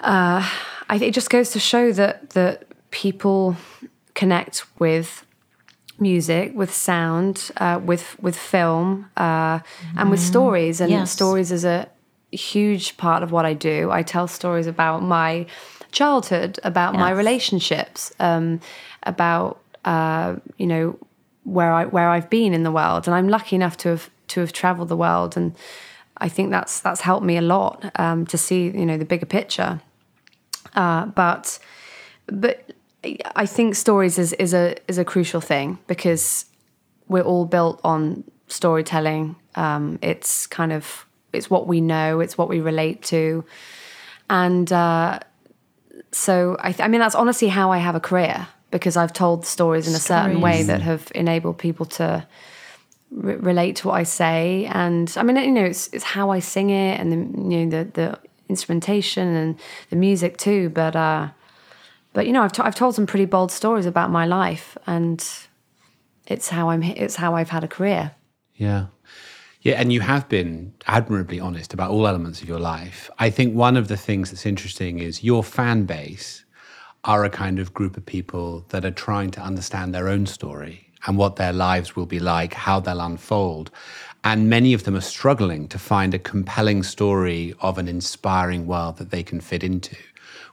uh, 0.00 0.48
I, 0.88 0.96
it 0.96 1.12
just 1.12 1.28
goes 1.28 1.50
to 1.50 1.58
show 1.58 1.92
that 1.92 2.30
that 2.30 2.66
people 2.90 3.56
connect 4.14 4.64
with 4.78 5.26
music, 5.98 6.52
with 6.54 6.72
sound, 6.72 7.50
uh, 7.56 7.80
with 7.84 8.16
with 8.20 8.36
film, 8.36 9.10
uh, 9.16 9.58
and 9.96 10.10
with 10.10 10.20
stories. 10.20 10.80
And 10.80 10.90
Yes. 10.90 11.10
stories 11.10 11.50
is 11.50 11.64
a 11.64 11.88
huge 12.30 12.96
part 12.96 13.22
of 13.22 13.32
what 13.32 13.44
I 13.44 13.54
do. 13.54 13.90
I 13.90 14.02
tell 14.02 14.28
stories 14.28 14.66
about 14.68 15.02
my 15.02 15.46
childhood, 15.90 16.58
about 16.64 16.94
my 16.94 17.10
relationships, 17.10 18.12
um, 18.20 18.60
about 19.02 19.60
uh, 19.84 20.36
you 20.58 20.66
know 20.66 20.96
where 21.42 21.72
I 21.72 21.86
where 21.86 22.08
I've 22.08 22.30
been 22.30 22.54
in 22.54 22.62
the 22.62 22.72
world, 22.72 23.08
and 23.08 23.14
I'm 23.16 23.28
lucky 23.28 23.56
enough 23.56 23.76
to 23.78 23.88
have 23.88 24.10
to 24.28 24.40
have 24.40 24.52
traveled 24.52 24.88
the 24.88 24.96
world, 24.96 25.36
and 25.36 25.54
I 26.18 26.28
think 26.28 26.50
that's 26.50 26.80
that's 26.80 27.00
helped 27.00 27.26
me 27.26 27.36
a 27.36 27.42
lot 27.42 27.90
um, 27.98 28.26
to 28.26 28.38
see 28.38 28.64
you 28.64 28.86
know 28.86 28.96
the 28.96 29.04
bigger 29.04 29.26
picture. 29.26 29.80
Uh, 30.74 31.06
but 31.06 31.58
but 32.26 32.72
I 33.36 33.46
think 33.46 33.74
stories 33.74 34.18
is, 34.18 34.32
is 34.34 34.54
a 34.54 34.76
is 34.88 34.98
a 34.98 35.04
crucial 35.04 35.40
thing 35.40 35.78
because 35.86 36.46
we're 37.08 37.22
all 37.22 37.44
built 37.44 37.80
on 37.84 38.24
storytelling. 38.48 39.36
Um, 39.56 39.98
it's 40.02 40.46
kind 40.46 40.72
of 40.72 41.06
it's 41.32 41.50
what 41.50 41.66
we 41.66 41.80
know, 41.80 42.20
it's 42.20 42.38
what 42.38 42.48
we 42.48 42.60
relate 42.60 43.02
to, 43.04 43.44
and 44.30 44.72
uh, 44.72 45.18
so 46.12 46.56
I, 46.60 46.72
th- 46.72 46.80
I 46.80 46.88
mean 46.88 47.00
that's 47.00 47.14
honestly 47.14 47.48
how 47.48 47.72
I 47.72 47.78
have 47.78 47.94
a 47.94 48.00
career 48.00 48.46
because 48.70 48.96
I've 48.96 49.12
told 49.12 49.46
stories 49.46 49.86
in 49.86 49.94
a 49.94 49.98
certain 49.98 50.40
way 50.40 50.62
that 50.64 50.82
have 50.82 51.12
enabled 51.14 51.58
people 51.58 51.86
to 51.86 52.26
re- 53.14 53.36
relate 53.36 53.76
to 53.76 53.88
what 53.88 53.94
I 53.94 54.02
say, 54.02 54.66
and 54.66 55.10
I 55.16 55.22
mean 55.22 55.36
you 55.36 55.50
know 55.50 55.64
it's 55.64 55.88
it's 55.88 56.04
how 56.04 56.30
I 56.30 56.40
sing 56.40 56.70
it 56.70 57.00
and 57.00 57.10
the 57.12 57.16
you 57.16 57.66
know 57.66 57.70
the 57.70 57.90
the 57.90 58.18
instrumentation 58.48 59.26
and 59.34 59.58
the 59.90 59.96
music 59.96 60.36
too, 60.36 60.68
but. 60.68 60.94
uh 60.94 61.28
but 62.14 62.28
you 62.28 62.32
know, 62.32 62.42
I've, 62.42 62.52
t- 62.52 62.62
I've 62.62 62.76
told 62.76 62.94
some 62.94 63.06
pretty 63.06 63.24
bold 63.26 63.50
stories 63.50 63.86
about 63.86 64.08
my 64.08 64.24
life, 64.24 64.78
and 64.86 65.22
it's 66.26 66.48
how 66.48 66.70
I'm. 66.70 66.82
It's 66.82 67.16
how 67.16 67.34
I've 67.34 67.50
had 67.50 67.64
a 67.64 67.68
career. 67.68 68.12
Yeah. 68.54 68.86
Yeah, 69.62 69.80
and 69.80 69.92
you 69.92 70.00
have 70.00 70.28
been 70.28 70.74
admirably 70.86 71.40
honest 71.40 71.74
about 71.74 71.90
all 71.90 72.06
elements 72.06 72.42
of 72.42 72.48
your 72.48 72.60
life. 72.60 73.10
I 73.18 73.30
think 73.30 73.56
one 73.56 73.76
of 73.76 73.88
the 73.88 73.96
things 73.96 74.30
that's 74.30 74.46
interesting 74.46 74.98
is 74.98 75.24
your 75.24 75.42
fan 75.42 75.86
base 75.86 76.44
are 77.02 77.24
a 77.24 77.30
kind 77.30 77.58
of 77.58 77.74
group 77.74 77.96
of 77.96 78.06
people 78.06 78.64
that 78.68 78.84
are 78.84 78.90
trying 78.90 79.30
to 79.32 79.40
understand 79.40 79.94
their 79.94 80.08
own 80.08 80.26
story 80.26 80.83
and 81.06 81.16
what 81.18 81.36
their 81.36 81.52
lives 81.52 81.94
will 81.94 82.06
be 82.06 82.18
like, 82.18 82.54
how 82.54 82.80
they'll 82.80 83.00
unfold. 83.00 83.70
And 84.22 84.48
many 84.48 84.72
of 84.72 84.84
them 84.84 84.96
are 84.96 85.02
struggling 85.02 85.68
to 85.68 85.78
find 85.78 86.14
a 86.14 86.18
compelling 86.18 86.82
story 86.82 87.54
of 87.60 87.76
an 87.76 87.88
inspiring 87.88 88.66
world 88.66 88.96
that 88.96 89.10
they 89.10 89.22
can 89.22 89.40
fit 89.40 89.62
into, 89.62 89.96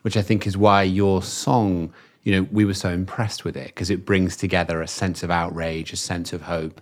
which 0.02 0.18
I 0.18 0.22
think 0.22 0.46
is 0.46 0.58
why 0.58 0.84
your 0.84 1.24
song, 1.24 1.94
you 2.24 2.34
know, 2.34 2.48
we 2.52 2.66
were 2.66 2.74
so 2.74 2.90
impressed 2.90 3.46
with 3.46 3.56
it 3.56 3.68
because 3.68 3.90
it 3.90 4.06
brings 4.06 4.36
together 4.36 4.82
a 4.82 4.88
sense 4.88 5.24
of 5.24 5.32
outrage, 5.32 5.94
a 5.94 5.98
sense 5.98 6.34
of 6.34 6.42
hope. 6.42 6.82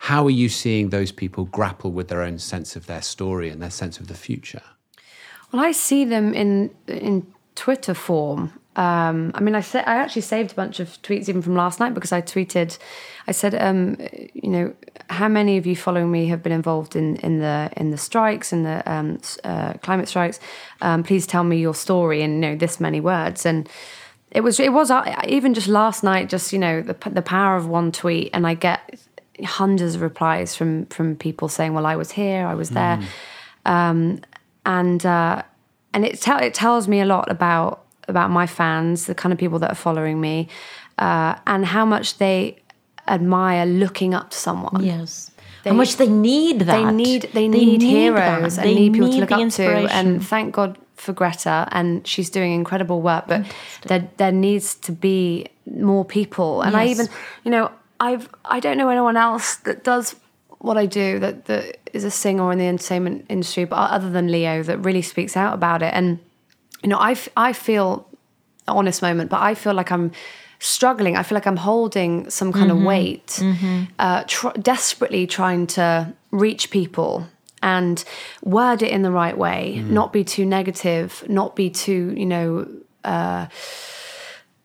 How 0.00 0.24
are 0.26 0.30
you 0.30 0.48
seeing 0.48 0.90
those 0.90 1.12
people 1.12 1.44
grapple 1.44 1.92
with 1.92 2.08
their 2.08 2.22
own 2.22 2.38
sense 2.38 2.76
of 2.76 2.86
their 2.86 3.02
story 3.02 3.48
and 3.48 3.62
their 3.62 3.70
sense 3.70 4.00
of 4.00 4.08
the 4.08 4.14
future? 4.14 4.62
Well, 5.52 5.64
I 5.64 5.72
see 5.72 6.04
them 6.04 6.34
in 6.34 6.74
in 6.88 7.32
Twitter 7.54 7.94
form. 7.94 8.52
Um, 8.76 9.32
I 9.34 9.40
mean, 9.40 9.54
I 9.54 9.62
sa- 9.62 9.78
I 9.86 9.96
actually 9.96 10.22
saved 10.22 10.52
a 10.52 10.54
bunch 10.54 10.80
of 10.80 11.00
tweets 11.02 11.28
even 11.28 11.40
from 11.40 11.56
last 11.56 11.80
night 11.80 11.94
because 11.94 12.12
I 12.12 12.20
tweeted, 12.20 12.78
I 13.26 13.32
said, 13.32 13.54
um, 13.54 13.96
you 14.34 14.50
know, 14.50 14.74
how 15.08 15.28
many 15.28 15.56
of 15.56 15.66
you 15.66 15.74
following 15.74 16.10
me 16.10 16.26
have 16.26 16.42
been 16.42 16.52
involved 16.52 16.94
in 16.94 17.16
in 17.16 17.40
the 17.40 17.70
in 17.76 17.90
the 17.90 17.96
strikes 17.96 18.52
and 18.52 18.66
the 18.66 18.82
um, 18.90 19.18
uh, 19.44 19.72
climate 19.82 20.08
strikes? 20.08 20.38
Um, 20.82 21.02
please 21.02 21.26
tell 21.26 21.42
me 21.42 21.56
your 21.56 21.74
story 21.74 22.22
in 22.22 22.34
you 22.34 22.40
know 22.40 22.56
this 22.56 22.78
many 22.80 23.00
words 23.00 23.46
and. 23.46 23.68
It 24.32 24.42
was. 24.42 24.58
It 24.60 24.72
was 24.72 24.90
uh, 24.90 25.22
even 25.26 25.54
just 25.54 25.68
last 25.68 26.02
night. 26.02 26.28
Just 26.28 26.52
you 26.52 26.58
know, 26.58 26.82
the 26.82 26.96
the 27.10 27.22
power 27.22 27.56
of 27.56 27.68
one 27.68 27.92
tweet, 27.92 28.30
and 28.34 28.44
I 28.44 28.54
get 28.54 29.00
hundreds 29.44 29.94
of 29.94 30.02
replies 30.02 30.54
from 30.56 30.86
from 30.86 31.16
people 31.16 31.48
saying, 31.48 31.72
"Well, 31.74 31.86
I 31.86 31.96
was 31.96 32.10
here, 32.10 32.44
I 32.44 32.54
was 32.54 32.70
there," 32.70 33.00
um, 33.64 34.20
and 34.66 35.06
uh, 35.06 35.42
and 35.94 36.04
it 36.04 36.20
tell 36.20 36.42
it 36.42 36.54
tells 36.54 36.88
me 36.88 37.00
a 37.00 37.06
lot 37.06 37.30
about 37.30 37.85
about 38.08 38.30
my 38.30 38.46
fans, 38.46 39.06
the 39.06 39.14
kind 39.14 39.32
of 39.32 39.38
people 39.38 39.58
that 39.58 39.70
are 39.70 39.76
following 39.76 40.20
me, 40.20 40.48
uh, 40.98 41.34
and 41.46 41.66
how 41.66 41.84
much 41.84 42.18
they 42.18 42.58
admire 43.08 43.66
looking 43.66 44.14
up 44.14 44.30
to 44.30 44.36
someone. 44.36 44.84
Yes. 44.84 45.30
How 45.64 45.72
much 45.72 45.96
they 45.96 46.08
need 46.08 46.60
that. 46.60 46.66
They 46.66 46.84
need 46.84 47.22
they 47.32 47.48
need, 47.48 47.82
heroes 47.82 48.56
that. 48.56 48.64
and 48.64 48.70
They 48.70 48.74
need 48.74 48.92
people 48.92 49.10
to 49.10 49.18
look 49.18 49.32
up 49.32 49.50
to. 49.50 49.68
And 49.92 50.24
thank 50.24 50.54
God 50.54 50.78
for 50.94 51.12
Greta, 51.12 51.68
and 51.72 52.06
she's 52.06 52.30
doing 52.30 52.52
incredible 52.52 53.02
work. 53.02 53.26
But 53.26 53.46
there 53.82 54.08
there 54.16 54.32
needs 54.32 54.76
to 54.76 54.92
be 54.92 55.48
more 55.66 56.04
people. 56.04 56.62
And 56.62 56.76
I 56.76 56.86
even, 56.86 57.08
you 57.44 57.50
know, 57.50 57.72
I've 57.98 58.28
I 58.44 58.60
don't 58.60 58.78
know 58.78 58.88
anyone 58.88 59.16
else 59.16 59.56
that 59.56 59.82
does 59.82 60.14
what 60.58 60.78
I 60.78 60.86
do 60.86 61.18
that 61.18 61.46
that 61.46 61.78
is 61.92 62.04
a 62.04 62.10
singer 62.10 62.52
in 62.52 62.58
the 62.58 62.66
entertainment 62.66 63.26
industry, 63.28 63.64
but 63.64 63.76
other 63.76 64.10
than 64.10 64.30
Leo, 64.30 64.62
that 64.62 64.78
really 64.78 65.02
speaks 65.02 65.36
out 65.36 65.52
about 65.54 65.82
it. 65.82 65.92
And 65.92 66.18
you 66.86 66.90
know, 66.90 66.98
I 66.98 67.12
f- 67.12 67.28
I 67.36 67.52
feel 67.52 68.06
honest 68.68 69.02
moment, 69.02 69.28
but 69.28 69.40
I 69.42 69.54
feel 69.56 69.74
like 69.74 69.90
I'm 69.90 70.12
struggling. 70.60 71.16
I 71.16 71.24
feel 71.24 71.34
like 71.34 71.48
I'm 71.48 71.56
holding 71.56 72.30
some 72.30 72.52
kind 72.52 72.70
of 72.70 72.78
weight, 72.78 73.42
uh, 73.98 74.22
tr- 74.28 74.56
desperately 74.62 75.26
trying 75.26 75.66
to 75.66 76.12
reach 76.30 76.70
people 76.70 77.26
and 77.60 78.04
word 78.42 78.82
it 78.82 78.90
in 78.92 79.02
the 79.02 79.10
right 79.10 79.36
way, 79.36 79.82
not 79.88 80.12
be 80.12 80.22
too 80.22 80.46
negative, 80.46 81.24
not 81.28 81.56
be 81.56 81.70
too, 81.70 82.14
you 82.16 82.26
know, 82.26 82.68
uh, 83.02 83.46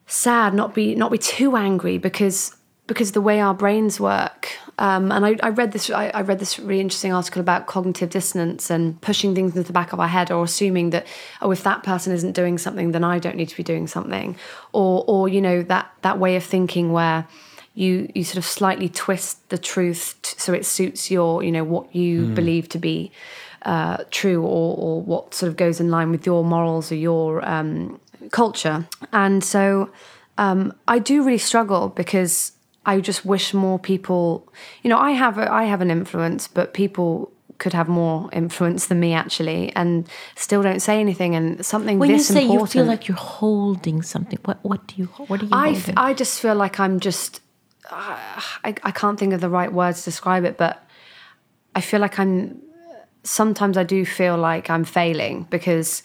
sad, 0.05 0.53
not 0.53 0.75
be 0.75 0.93
not 0.95 1.11
be 1.11 1.17
too 1.17 1.55
angry 1.55 1.97
because 1.97 2.55
because 2.87 3.13
the 3.13 3.21
way 3.21 3.39
our 3.41 3.55
brains 3.55 3.99
work. 3.99 4.47
Um, 4.79 5.11
and 5.11 5.25
I, 5.25 5.37
I 5.43 5.49
read 5.49 5.71
this. 5.71 5.89
I, 5.89 6.09
I 6.09 6.21
read 6.21 6.39
this 6.39 6.57
really 6.59 6.79
interesting 6.79 7.13
article 7.13 7.39
about 7.39 7.67
cognitive 7.67 8.09
dissonance 8.09 8.69
and 8.69 8.99
pushing 9.01 9.35
things 9.35 9.55
into 9.55 9.67
the 9.67 9.73
back 9.73 9.93
of 9.93 9.99
our 9.99 10.07
head, 10.07 10.31
or 10.31 10.43
assuming 10.43 10.89
that 10.91 11.05
oh, 11.41 11.51
if 11.51 11.63
that 11.63 11.83
person 11.83 12.13
isn't 12.13 12.33
doing 12.33 12.57
something, 12.57 12.91
then 12.91 13.03
I 13.03 13.19
don't 13.19 13.35
need 13.35 13.49
to 13.49 13.57
be 13.57 13.63
doing 13.63 13.87
something, 13.87 14.35
or 14.73 15.03
or 15.07 15.29
you 15.29 15.41
know 15.41 15.61
that 15.63 15.91
that 16.01 16.19
way 16.19 16.35
of 16.35 16.43
thinking 16.43 16.91
where 16.91 17.27
you 17.73 18.11
you 18.15 18.23
sort 18.23 18.37
of 18.37 18.45
slightly 18.45 18.89
twist 18.89 19.49
the 19.49 19.57
truth 19.57 20.15
t- 20.21 20.35
so 20.37 20.53
it 20.53 20.65
suits 20.65 21.09
your 21.09 21.41
you 21.41 21.51
know 21.51 21.63
what 21.63 21.95
you 21.95 22.27
believe 22.27 22.67
to 22.67 22.77
be 22.77 23.11
uh, 23.63 24.03
true 24.09 24.41
or 24.41 24.75
or 24.77 25.01
what 25.01 25.33
sort 25.33 25.49
of 25.49 25.55
goes 25.55 25.79
in 25.79 25.89
line 25.89 26.11
with 26.11 26.25
your 26.25 26.43
morals 26.43 26.91
or 26.91 26.95
your 26.95 27.47
um, 27.47 27.99
culture. 28.31 28.87
And 29.11 29.43
so 29.43 29.91
um, 30.37 30.73
I 30.87 30.99
do 30.99 31.23
really 31.23 31.37
struggle 31.37 31.89
because 31.89 32.53
I 32.85 32.99
just 32.99 33.25
wish 33.25 33.53
more 33.53 33.77
people, 33.77 34.51
you 34.81 34.89
know, 34.89 34.97
I 34.97 35.11
have 35.11 35.37
a, 35.37 35.51
I 35.51 35.65
have 35.65 35.81
an 35.81 35.91
influence, 35.91 36.47
but 36.47 36.73
people 36.73 37.31
could 37.59 37.73
have 37.73 37.87
more 37.87 38.27
influence 38.33 38.87
than 38.87 38.99
me 38.99 39.13
actually, 39.13 39.71
and 39.75 40.09
still 40.35 40.63
don't 40.63 40.79
say 40.79 40.99
anything. 40.99 41.35
And 41.35 41.63
something 41.63 41.99
When 41.99 42.09
you 42.09 42.19
say 42.19 42.41
important, 42.41 42.73
you 42.73 42.81
feel 42.81 42.85
like 42.85 43.07
you're 43.07 43.17
holding 43.17 44.01
something, 44.01 44.39
what 44.45 44.57
what 44.63 44.87
do 44.87 44.95
you 44.97 45.05
what 45.27 45.41
are 45.41 45.45
you 45.45 45.51
I, 45.51 45.73
holding? 45.73 46.17
just 46.17 46.39
feel 46.39 46.55
like 46.55 46.79
I'm 46.79 46.99
just 46.99 47.41
uh, 47.91 48.17
I, 48.63 48.75
I 48.83 48.91
can't 48.91 49.19
think 49.19 49.33
of 49.33 49.41
the 49.41 49.49
right 49.49 49.71
words 49.71 49.99
to 49.99 50.05
describe 50.05 50.43
it, 50.43 50.57
but 50.57 50.83
I 51.75 51.81
feel 51.81 51.99
like 51.99 52.17
I'm 52.17 52.61
sometimes 53.23 53.77
I 53.77 53.83
do 53.83 54.05
feel 54.05 54.37
like 54.37 54.69
I'm 54.69 54.83
failing 54.83 55.45
because 55.49 56.03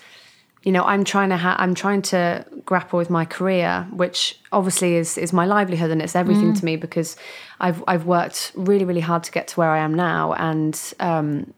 you 0.67 0.73
know 0.73 0.83
I'm 0.83 1.05
trying 1.05 1.29
to 1.29 1.37
ha- 1.37 1.55
I'm 1.61 1.77
trying 1.77 2.03
to 2.03 2.45
grapple 2.65 2.99
with 2.99 3.09
my 3.09 3.25
career, 3.25 3.87
which 3.93 4.39
obviously 4.51 4.97
is 4.97 5.17
is 5.17 5.33
my 5.33 5.47
livelihood 5.47 5.93
and 5.93 6.03
it's 6.03 6.17
everything 6.17 6.53
to 6.55 6.65
me 6.65 6.75
because 6.75 7.17
I've 7.61 7.85
I've 7.87 8.05
worked 8.05 8.51
really 8.57 8.85
really 8.85 9.01
hard 9.01 9.23
to 9.25 9.31
get 9.31 9.47
to 9.49 9.61
where 9.61 9.71
I 9.71 9.79
am 9.79 9.95
now 9.95 10.35
and. 10.35 10.79
Um, 11.01 11.55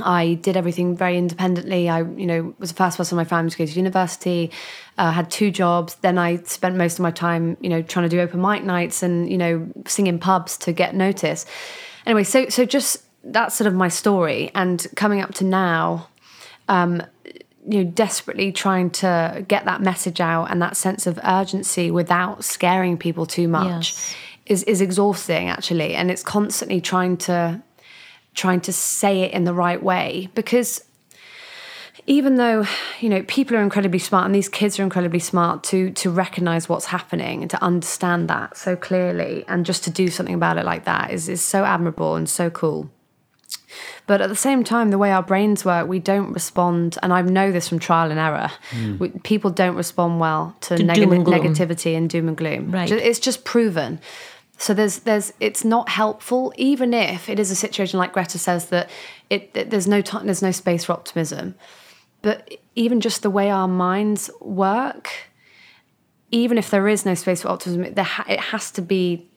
I 0.00 0.34
did 0.34 0.56
everything 0.56 0.96
very 0.96 1.18
independently. 1.18 1.88
I, 1.88 2.02
you 2.02 2.26
know, 2.26 2.54
was 2.60 2.70
the 2.70 2.76
first 2.76 2.96
person 2.96 3.16
in 3.16 3.24
my 3.24 3.24
family 3.24 3.50
to 3.50 3.58
go 3.58 3.66
to 3.66 3.72
university. 3.72 4.52
Uh, 4.96 5.10
had 5.10 5.28
two 5.28 5.50
jobs. 5.50 5.96
Then 5.96 6.18
I 6.18 6.36
spent 6.44 6.76
most 6.76 7.00
of 7.00 7.02
my 7.02 7.10
time, 7.10 7.56
you 7.60 7.68
know, 7.68 7.82
trying 7.82 8.04
to 8.04 8.08
do 8.08 8.20
open 8.20 8.40
mic 8.40 8.62
nights 8.62 9.02
and 9.02 9.28
you 9.28 9.36
know, 9.36 9.66
sing 9.88 10.06
in 10.06 10.20
pubs 10.20 10.56
to 10.58 10.72
get 10.72 10.94
notice. 10.94 11.46
Anyway, 12.06 12.22
so 12.22 12.48
so 12.48 12.64
just 12.64 13.02
that's 13.24 13.56
sort 13.56 13.66
of 13.66 13.74
my 13.74 13.88
story. 13.88 14.52
And 14.54 14.86
coming 14.94 15.20
up 15.20 15.34
to 15.34 15.44
now, 15.44 16.06
um, 16.68 17.02
you 17.70 17.84
know, 17.84 17.90
desperately 17.90 18.50
trying 18.50 18.88
to 18.90 19.44
get 19.46 19.66
that 19.66 19.82
message 19.82 20.20
out 20.20 20.50
and 20.50 20.62
that 20.62 20.76
sense 20.76 21.06
of 21.06 21.20
urgency 21.22 21.90
without 21.90 22.42
scaring 22.42 22.96
people 22.96 23.26
too 23.26 23.46
much 23.46 23.92
Yes. 23.92 24.14
is 24.46 24.62
is 24.64 24.80
exhausting 24.80 25.48
actually. 25.48 25.94
And 25.94 26.10
it's 26.10 26.22
constantly 26.22 26.80
trying 26.80 27.18
to 27.18 27.62
trying 28.34 28.60
to 28.62 28.72
say 28.72 29.20
it 29.20 29.32
in 29.32 29.44
the 29.44 29.52
right 29.52 29.82
way 29.82 30.28
because 30.34 30.82
even 32.06 32.36
though 32.36 32.64
you 33.00 33.08
know 33.10 33.22
people 33.24 33.54
are 33.56 33.62
incredibly 33.62 33.98
smart 33.98 34.24
and 34.24 34.34
these 34.34 34.48
kids 34.48 34.78
are 34.78 34.82
incredibly 34.82 35.18
smart 35.18 35.62
to 35.64 35.90
to 35.90 36.10
recognize 36.10 36.68
what's 36.68 36.86
happening 36.86 37.42
and 37.42 37.50
to 37.50 37.62
understand 37.62 38.28
that 38.30 38.56
so 38.56 38.76
clearly 38.76 39.44
and 39.48 39.66
just 39.66 39.84
to 39.84 39.90
do 39.90 40.08
something 40.08 40.34
about 40.34 40.56
it 40.56 40.64
like 40.64 40.84
that 40.84 41.10
is 41.10 41.28
is 41.28 41.42
so 41.42 41.64
admirable 41.64 42.14
and 42.16 42.30
so 42.30 42.48
cool 42.48 42.88
but 44.06 44.20
at 44.20 44.28
the 44.28 44.36
same 44.36 44.64
time 44.64 44.90
the 44.90 44.98
way 44.98 45.10
our 45.12 45.22
brains 45.22 45.64
work 45.64 45.86
we 45.86 45.98
don't 45.98 46.32
respond 46.32 46.98
and 47.02 47.12
i 47.12 47.20
know 47.22 47.52
this 47.52 47.68
from 47.68 47.78
trial 47.78 48.10
and 48.10 48.18
error. 48.18 48.50
Hmm. 48.70 48.98
We, 48.98 49.08
people 49.10 49.50
don't 49.50 49.76
respond 49.76 50.20
well 50.20 50.56
to, 50.62 50.76
To 50.76 50.82
neg- 50.82 50.98
and 50.98 51.26
negativity 51.26 51.96
and 51.96 52.08
doom 52.08 52.28
and 52.28 52.36
gloom. 52.36 52.70
Right. 52.70 52.90
It's 52.90 53.20
just 53.20 53.44
proven. 53.44 54.00
So 54.58 54.74
there's 54.74 55.00
there's 55.00 55.32
it's 55.38 55.64
not 55.64 55.88
helpful 55.88 56.52
even 56.56 56.92
if 56.92 57.28
it 57.28 57.38
is 57.38 57.50
a 57.50 57.54
situation 57.54 57.98
like 57.98 58.12
Greta 58.12 58.38
says 58.38 58.66
that 58.66 58.90
it, 59.30 59.54
that 59.54 59.70
there's 59.70 59.86
no 59.86 60.00
time 60.02 60.26
there's 60.26 60.42
no 60.42 60.50
space 60.50 60.84
for 60.84 60.92
optimism. 60.92 61.54
But 62.22 62.56
even 62.74 63.00
just 63.00 63.22
the 63.22 63.30
way 63.30 63.50
our 63.50 63.68
minds 63.68 64.30
work 64.40 65.10
even 66.30 66.58
if 66.58 66.70
there 66.70 66.88
is 66.88 67.06
no 67.06 67.14
space 67.14 67.42
for 67.42 67.48
optimism 67.48 67.94
there 67.94 68.04
ha- 68.04 68.26
it 68.28 68.40
has 68.40 68.70
to 68.72 68.82
be 68.82 69.28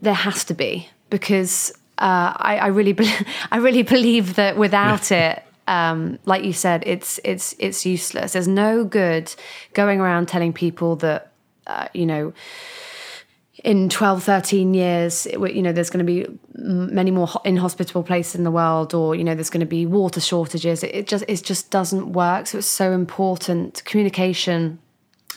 there 0.00 0.14
has 0.14 0.44
to 0.44 0.54
be 0.54 0.88
because 1.08 1.72
uh, 1.98 2.34
I, 2.36 2.58
I 2.62 2.66
really 2.68 2.92
be- 2.92 3.12
I 3.50 3.58
really 3.58 3.82
believe 3.82 4.34
that 4.36 4.56
without 4.56 5.12
it 5.12 5.42
um, 5.66 6.18
like 6.24 6.44
you 6.44 6.52
said 6.52 6.82
it's 6.86 7.20
it's 7.24 7.54
it's 7.58 7.86
useless. 7.86 8.32
There's 8.32 8.48
no 8.48 8.84
good 8.84 9.34
going 9.72 10.00
around 10.00 10.28
telling 10.28 10.52
people 10.52 10.96
that 10.96 11.32
uh, 11.66 11.88
you 11.94 12.06
know 12.06 12.32
in 13.62 13.88
12 13.88 14.22
13 14.22 14.74
years 14.74 15.26
it, 15.26 15.38
you 15.54 15.62
know 15.62 15.72
there's 15.72 15.88
going 15.88 16.04
to 16.04 16.12
be 16.12 16.38
many 16.54 17.10
more 17.10 17.28
inhospitable 17.44 18.02
places 18.02 18.34
in 18.34 18.44
the 18.44 18.50
world 18.50 18.92
or 18.92 19.14
you 19.14 19.24
know 19.24 19.34
there's 19.34 19.50
going 19.50 19.60
to 19.60 19.66
be 19.66 19.86
water 19.86 20.20
shortages. 20.20 20.82
It, 20.82 20.94
it 20.94 21.06
just 21.06 21.24
it 21.28 21.42
just 21.42 21.70
doesn't 21.70 22.12
work. 22.12 22.46
So 22.46 22.58
it's 22.58 22.66
so 22.66 22.92
important. 22.92 23.82
Communication 23.84 24.78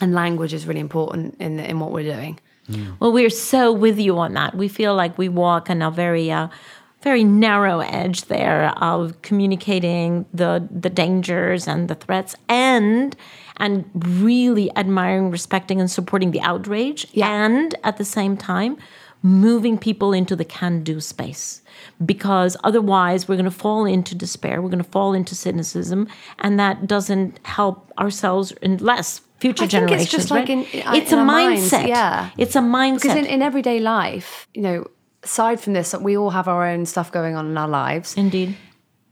and 0.02 0.14
language 0.14 0.54
is 0.54 0.68
really 0.68 0.82
important 0.82 1.36
in 1.40 1.60
in 1.60 1.80
what 1.80 1.92
we're 1.92 2.12
doing 2.12 2.40
Well, 3.00 3.12
we're 3.14 3.30
so 3.30 3.72
with 3.72 3.98
you 4.00 4.18
on 4.20 4.34
that. 4.34 4.56
We 4.56 4.68
feel 4.68 4.94
like 4.96 5.18
we 5.18 5.30
walk 5.30 5.70
on 5.70 5.82
a 5.82 5.90
very, 5.92 6.30
uh, 6.32 6.50
very 7.02 7.24
narrow 7.24 7.80
edge 7.80 8.24
there 8.24 8.70
of 8.82 9.22
communicating 9.22 10.26
the 10.34 10.68
the 10.70 10.90
dangers 10.90 11.68
and 11.68 11.88
the 11.88 11.96
threats, 11.96 12.36
and 12.50 13.16
and 13.58 13.90
really 13.96 14.70
admiring, 14.76 15.32
respecting, 15.32 15.80
and 15.80 15.90
supporting 15.90 16.32
the 16.32 16.42
outrage, 16.42 17.08
Yeah. 17.14 17.30
and 17.46 17.74
at 17.84 17.98
the 17.98 18.06
same 18.06 18.36
time 18.38 18.78
moving 19.24 19.78
people 19.80 20.14
into 20.14 20.36
the 20.36 20.46
can-do 20.46 21.00
space. 21.02 21.62
Because 22.06 22.56
otherwise, 22.64 23.28
we're 23.28 23.36
going 23.36 23.46
to 23.46 23.52
fall 23.66 23.86
into 23.86 24.14
despair. 24.14 24.62
We're 24.62 24.70
going 24.70 24.84
to 24.84 24.92
fall 24.92 25.14
into 25.14 25.34
cynicism, 25.36 26.08
and 26.40 26.60
that 26.60 26.86
doesn't 26.88 27.40
help 27.44 27.92
ourselves 27.98 28.54
unless 28.62 29.22
future 29.40 29.66
I 29.66 29.68
think 29.68 29.92
it's 29.92 30.10
generations. 30.10 30.10
just 30.12 30.32
like 30.32 30.50
right? 30.50 30.74
in- 30.74 30.82
uh, 30.88 30.94
it's 30.94 31.12
in 31.12 31.18
a 31.18 31.22
our 31.22 31.26
minds, 31.26 31.72
mindset. 31.72 31.88
yeah. 31.88 32.30
It's 32.38 32.56
a 32.56 32.60
mindset. 32.60 33.02
because 33.02 33.18
in, 33.18 33.26
in 33.26 33.42
everyday 33.42 33.80
life 33.80 34.48
you 34.54 34.62
know 34.62 34.86
aside 35.24 35.60
from 35.60 35.74
this 35.74 35.94
we 35.96 36.18
all 36.18 36.30
have 36.32 36.48
our 36.48 36.66
own 36.68 36.86
stuff 36.86 37.12
going 37.12 37.36
on 37.36 37.46
in 37.48 37.58
our 37.58 37.68
lives 37.68 38.16
Indeed. 38.16 38.56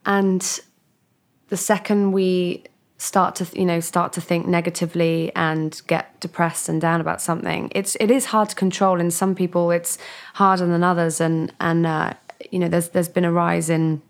and 0.06 0.60
the 1.50 1.58
second 1.58 2.12
we 2.12 2.64
start 2.98 3.36
to 3.36 3.46
you 3.60 3.66
know 3.66 3.80
start 3.82 4.14
to 4.14 4.22
think 4.22 4.48
negatively 4.48 5.32
and 5.36 5.82
get 5.88 6.18
depressed 6.22 6.70
and 6.70 6.80
down 6.80 7.02
about 7.02 7.22
something 7.22 7.70
it's 7.76 7.96
it 8.00 8.10
is 8.10 8.26
hard 8.26 8.48
to 8.50 8.56
control 8.56 9.00
in 9.02 9.12
some 9.12 9.36
people 9.36 9.70
it's 9.72 9.98
harder 10.36 10.66
than 10.66 10.84
others 10.84 11.20
and 11.20 11.52
and 11.60 11.86
uh, 11.86 12.14
you 12.52 12.58
know 12.60 12.70
there's 12.70 12.90
there's 12.90 13.10
been 13.10 13.26
a 13.26 13.32
rise 13.32 13.70
in 13.70 14.02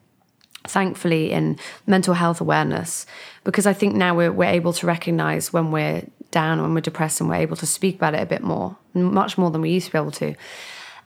thankfully 0.68 1.32
in 1.32 1.58
mental 1.88 2.14
health 2.14 2.40
awareness 2.42 3.06
because 3.46 3.66
I 3.66 3.72
think 3.72 3.96
now 3.96 4.14
we're, 4.14 4.32
we're 4.32 4.50
able 4.50 4.74
to 4.74 4.86
recognize 4.86 5.54
when 5.54 5.72
we're 5.72 6.04
down, 6.32 6.62
when 6.62 6.74
we're 6.74 6.82
depressed, 6.82 7.22
and 7.22 7.30
we're 7.30 7.36
able 7.36 7.56
to 7.56 7.66
speak 7.66 7.96
about 7.96 8.14
it 8.14 8.22
a 8.22 8.26
bit 8.26 8.44
more, 8.44 8.76
much 8.94 9.38
more 9.38 9.50
than 9.52 9.62
we 9.62 9.70
used 9.70 9.86
to 9.86 9.92
be 9.94 9.98
able 9.98 10.12
to. 10.12 10.36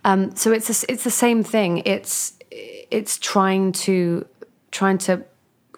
Um, 0.05 0.35
so 0.35 0.51
it's 0.51 0.83
a, 0.83 0.91
it's 0.91 1.03
the 1.03 1.11
same 1.11 1.43
thing. 1.43 1.83
It's 1.85 2.33
it's 2.49 3.19
trying 3.19 3.73
to 3.73 4.25
trying 4.71 4.97
to 4.97 5.23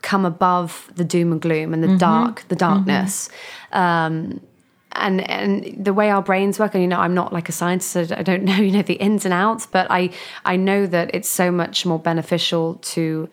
come 0.02 0.26
above 0.26 0.89
the 0.95 1.04
doom 1.04 1.34
and 1.34 1.41
gloom 1.41 1.74
and 1.74 1.84
the 1.84 1.97
dark, 1.97 2.45
the 2.47 2.56
darkness. 2.56 3.30
Um, 3.71 4.41
and 4.93 5.30
and 5.30 5.86
the 5.86 5.93
way 5.93 6.10
our 6.10 6.21
brains 6.21 6.60
work 6.60 6.74
and 6.74 6.84
you 6.84 6.88
know 6.88 7.00
i'm 7.00 7.13
not 7.13 7.32
like 7.32 7.47
a 7.47 7.52
scientist 7.54 7.91
so 7.91 8.15
i 8.17 8.21
don't 8.21 8.43
know 8.50 8.58
you 8.58 8.71
know 8.71 8.82
the 8.82 8.95
ins 8.95 9.24
and 9.24 9.34
outs 9.34 9.65
but 9.65 9.88
i 9.89 10.10
i 10.43 10.58
know 10.58 10.86
that 10.86 11.10
it's 11.15 11.30
so 11.30 11.50
much 11.50 11.86
more 11.86 11.97
beneficial 11.97 12.76
to 12.82 13.30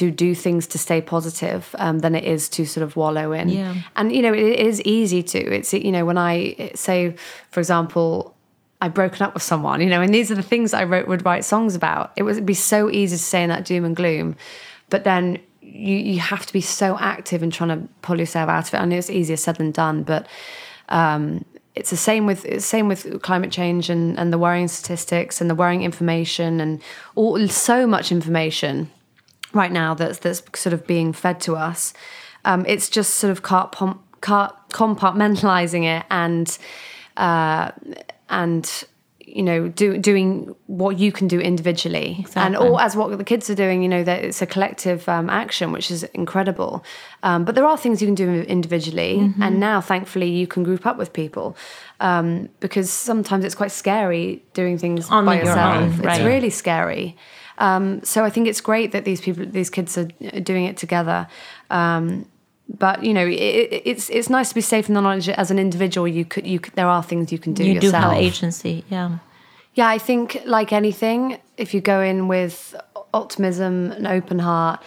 to 0.00 0.10
do 0.10 0.34
things 0.34 0.66
to 0.66 0.78
stay 0.78 1.00
positive 1.00 1.74
um, 1.78 2.00
than 2.00 2.14
it 2.14 2.24
is 2.24 2.48
to 2.48 2.64
sort 2.64 2.82
of 2.82 2.96
wallow 2.96 3.32
in. 3.32 3.48
Yeah. 3.48 3.74
and 3.96 4.12
you 4.12 4.22
know 4.22 4.34
it 4.34 4.58
is 4.68 4.80
easy 4.82 5.22
to 5.22 5.38
it's 5.38 5.72
you 5.72 5.92
know 5.92 6.04
when 6.04 6.18
i 6.18 6.70
say 6.74 7.14
for 7.50 7.60
example 7.60 8.34
i've 8.80 8.94
broken 8.94 9.22
up 9.22 9.34
with 9.34 9.42
someone 9.42 9.80
you 9.80 9.88
know 9.88 10.00
and 10.02 10.12
these 10.12 10.30
are 10.32 10.34
the 10.34 10.48
things 10.52 10.74
i 10.74 10.84
wrote 10.84 11.06
would 11.08 11.24
write 11.24 11.44
songs 11.44 11.74
about. 11.74 12.12
It 12.16 12.22
would 12.24 12.44
be 12.44 12.54
so 12.54 12.90
easy 12.90 13.16
to 13.16 13.22
say 13.22 13.42
in 13.42 13.50
that 13.50 13.64
doom 13.64 13.84
and 13.84 13.94
gloom 13.96 14.36
but 14.90 15.04
then 15.04 15.38
you 15.60 15.96
you 15.96 16.18
have 16.20 16.44
to 16.46 16.52
be 16.52 16.60
so 16.60 16.96
active 16.98 17.42
in 17.42 17.50
trying 17.50 17.72
to 17.76 17.88
pull 18.02 18.18
yourself 18.18 18.48
out 18.48 18.68
of 18.68 18.74
it. 18.74 18.78
I 18.78 18.84
know 18.84 18.96
it's 18.98 19.10
easier 19.10 19.36
said 19.36 19.56
than 19.56 19.70
done 19.72 20.02
but 20.02 20.26
Um, 20.88 21.44
it's 21.74 21.90
the 21.90 21.96
same 21.96 22.24
with 22.26 22.44
it's 22.44 22.66
same 22.66 22.88
with 22.88 23.22
climate 23.22 23.50
change 23.50 23.90
and, 23.90 24.18
and 24.18 24.32
the 24.32 24.38
worrying 24.38 24.68
statistics 24.68 25.40
and 25.40 25.50
the 25.50 25.54
worrying 25.54 25.82
information 25.82 26.60
and 26.60 26.80
all 27.14 27.48
so 27.48 27.86
much 27.86 28.12
information 28.12 28.90
right 29.54 29.72
now 29.72 29.94
that's 29.94 30.18
that's 30.18 30.42
sort 30.58 30.72
of 30.72 30.84
being 30.86 31.12
fed 31.12 31.40
to 31.42 31.56
us. 31.56 31.92
Um, 32.44 32.64
it's 32.66 32.88
just 32.88 33.14
sort 33.14 33.30
of 33.30 33.42
compartmentalizing 33.42 35.84
it 35.84 36.04
and 36.10 36.58
uh, 37.16 37.70
and 38.28 38.84
you 39.26 39.42
know 39.42 39.68
do, 39.68 39.98
doing 39.98 40.54
what 40.66 40.98
you 40.98 41.10
can 41.10 41.28
do 41.28 41.40
individually 41.40 42.16
exactly. 42.20 42.42
and 42.42 42.56
all 42.56 42.78
as 42.78 42.96
what 42.96 43.16
the 43.16 43.24
kids 43.24 43.48
are 43.50 43.54
doing 43.54 43.82
you 43.82 43.88
know 43.88 44.04
that 44.04 44.22
it's 44.22 44.42
a 44.42 44.46
collective 44.46 45.08
um, 45.08 45.30
action 45.30 45.72
which 45.72 45.90
is 45.90 46.04
incredible 46.14 46.84
um, 47.22 47.44
but 47.44 47.54
there 47.54 47.64
are 47.64 47.76
things 47.76 48.02
you 48.02 48.06
can 48.06 48.14
do 48.14 48.42
individually 48.42 49.18
mm-hmm. 49.18 49.42
and 49.42 49.58
now 49.58 49.80
thankfully 49.80 50.30
you 50.30 50.46
can 50.46 50.62
group 50.62 50.86
up 50.86 50.96
with 50.96 51.12
people 51.12 51.56
um, 52.00 52.48
because 52.60 52.90
sometimes 52.90 53.44
it's 53.44 53.54
quite 53.54 53.72
scary 53.72 54.42
doing 54.52 54.78
things 54.78 55.10
On 55.10 55.24
by 55.24 55.38
yourself 55.38 55.82
own, 55.82 56.00
right. 56.00 56.18
it's 56.18 56.26
really 56.26 56.50
scary 56.50 57.16
um, 57.58 58.02
so 58.02 58.24
I 58.24 58.30
think 58.30 58.48
it's 58.48 58.60
great 58.60 58.92
that 58.92 59.04
these 59.04 59.20
people 59.20 59.46
these 59.46 59.70
kids 59.70 59.96
are 59.98 60.04
doing 60.40 60.64
it 60.64 60.76
together 60.76 61.28
um, 61.70 62.26
but 62.68 63.04
you 63.04 63.12
know, 63.12 63.26
it, 63.26 63.82
it's 63.84 64.08
it's 64.10 64.30
nice 64.30 64.48
to 64.48 64.54
be 64.54 64.60
safe 64.60 64.88
in 64.88 64.94
the 64.94 65.00
knowledge 65.00 65.26
that 65.26 65.38
as 65.38 65.50
an 65.50 65.58
individual, 65.58 66.08
you 66.08 66.24
could 66.24 66.46
you 66.46 66.58
could, 66.58 66.74
there 66.74 66.88
are 66.88 67.02
things 67.02 67.30
you 67.30 67.38
can 67.38 67.52
do. 67.52 67.64
You 67.64 67.74
yourself. 67.74 67.92
do 67.92 67.98
have 67.98 68.12
agency, 68.14 68.84
yeah. 68.90 69.18
Yeah, 69.74 69.88
I 69.88 69.98
think 69.98 70.40
like 70.46 70.72
anything, 70.72 71.38
if 71.56 71.74
you 71.74 71.80
go 71.80 72.00
in 72.00 72.28
with 72.28 72.74
optimism, 73.12 73.92
an 73.92 74.06
open 74.06 74.38
heart, 74.38 74.82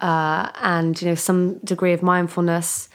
uh, 0.00 0.50
and 0.60 1.00
you 1.00 1.08
know 1.08 1.14
some 1.14 1.58
degree 1.58 1.92
of 1.92 2.02
mindfulness, 2.02 2.88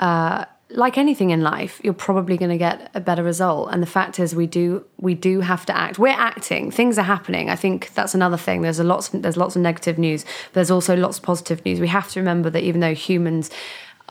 uh, 0.00 0.44
like 0.70 0.98
anything 0.98 1.30
in 1.30 1.40
life, 1.40 1.80
you're 1.82 1.94
probably 1.94 2.36
going 2.36 2.50
to 2.50 2.58
get 2.58 2.90
a 2.94 3.00
better 3.00 3.22
result. 3.22 3.70
And 3.72 3.82
the 3.82 3.86
fact 3.86 4.18
is, 4.18 4.34
we 4.34 4.46
do 4.46 4.84
we 4.98 5.14
do 5.14 5.40
have 5.40 5.64
to 5.66 5.76
act. 5.76 5.98
We're 5.98 6.08
acting. 6.08 6.70
Things 6.70 6.98
are 6.98 7.02
happening. 7.02 7.48
I 7.48 7.56
think 7.56 7.94
that's 7.94 8.14
another 8.14 8.36
thing. 8.36 8.60
There's 8.62 8.78
a 8.78 8.84
lots 8.84 9.12
of, 9.12 9.22
there's 9.22 9.36
lots 9.36 9.56
of 9.56 9.62
negative 9.62 9.98
news. 9.98 10.24
But 10.24 10.54
there's 10.54 10.70
also 10.70 10.96
lots 10.96 11.18
of 11.18 11.24
positive 11.24 11.64
news. 11.64 11.80
We 11.80 11.88
have 11.88 12.10
to 12.12 12.20
remember 12.20 12.50
that 12.50 12.62
even 12.62 12.80
though 12.80 12.94
humans. 12.94 13.50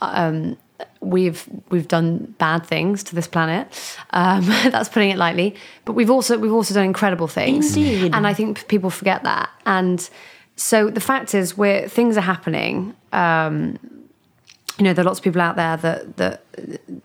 Um, 0.00 0.56
we've 1.00 1.48
we've 1.70 1.88
done 1.88 2.34
bad 2.38 2.64
things 2.64 3.02
to 3.04 3.14
this 3.14 3.26
planet. 3.26 3.66
Um, 4.10 4.46
that's 4.70 4.88
putting 4.88 5.10
it 5.10 5.16
lightly. 5.16 5.54
But 5.84 5.92
we've 5.92 6.10
also 6.10 6.38
we've 6.38 6.52
also 6.52 6.74
done 6.74 6.84
incredible 6.84 7.28
things. 7.28 7.76
Indeed. 7.76 8.14
And 8.14 8.26
I 8.26 8.34
think 8.34 8.66
people 8.68 8.90
forget 8.90 9.22
that. 9.24 9.50
And 9.66 10.08
so 10.56 10.90
the 10.90 11.00
fact 11.00 11.34
is, 11.34 11.56
where 11.56 11.88
things 11.88 12.16
are 12.16 12.22
happening. 12.22 12.96
Um, 13.12 13.78
you 14.78 14.84
know, 14.84 14.92
there 14.92 15.04
are 15.04 15.06
lots 15.06 15.18
of 15.18 15.24
people 15.24 15.40
out 15.40 15.56
there 15.56 15.76
that 15.76 16.16
that 16.16 16.42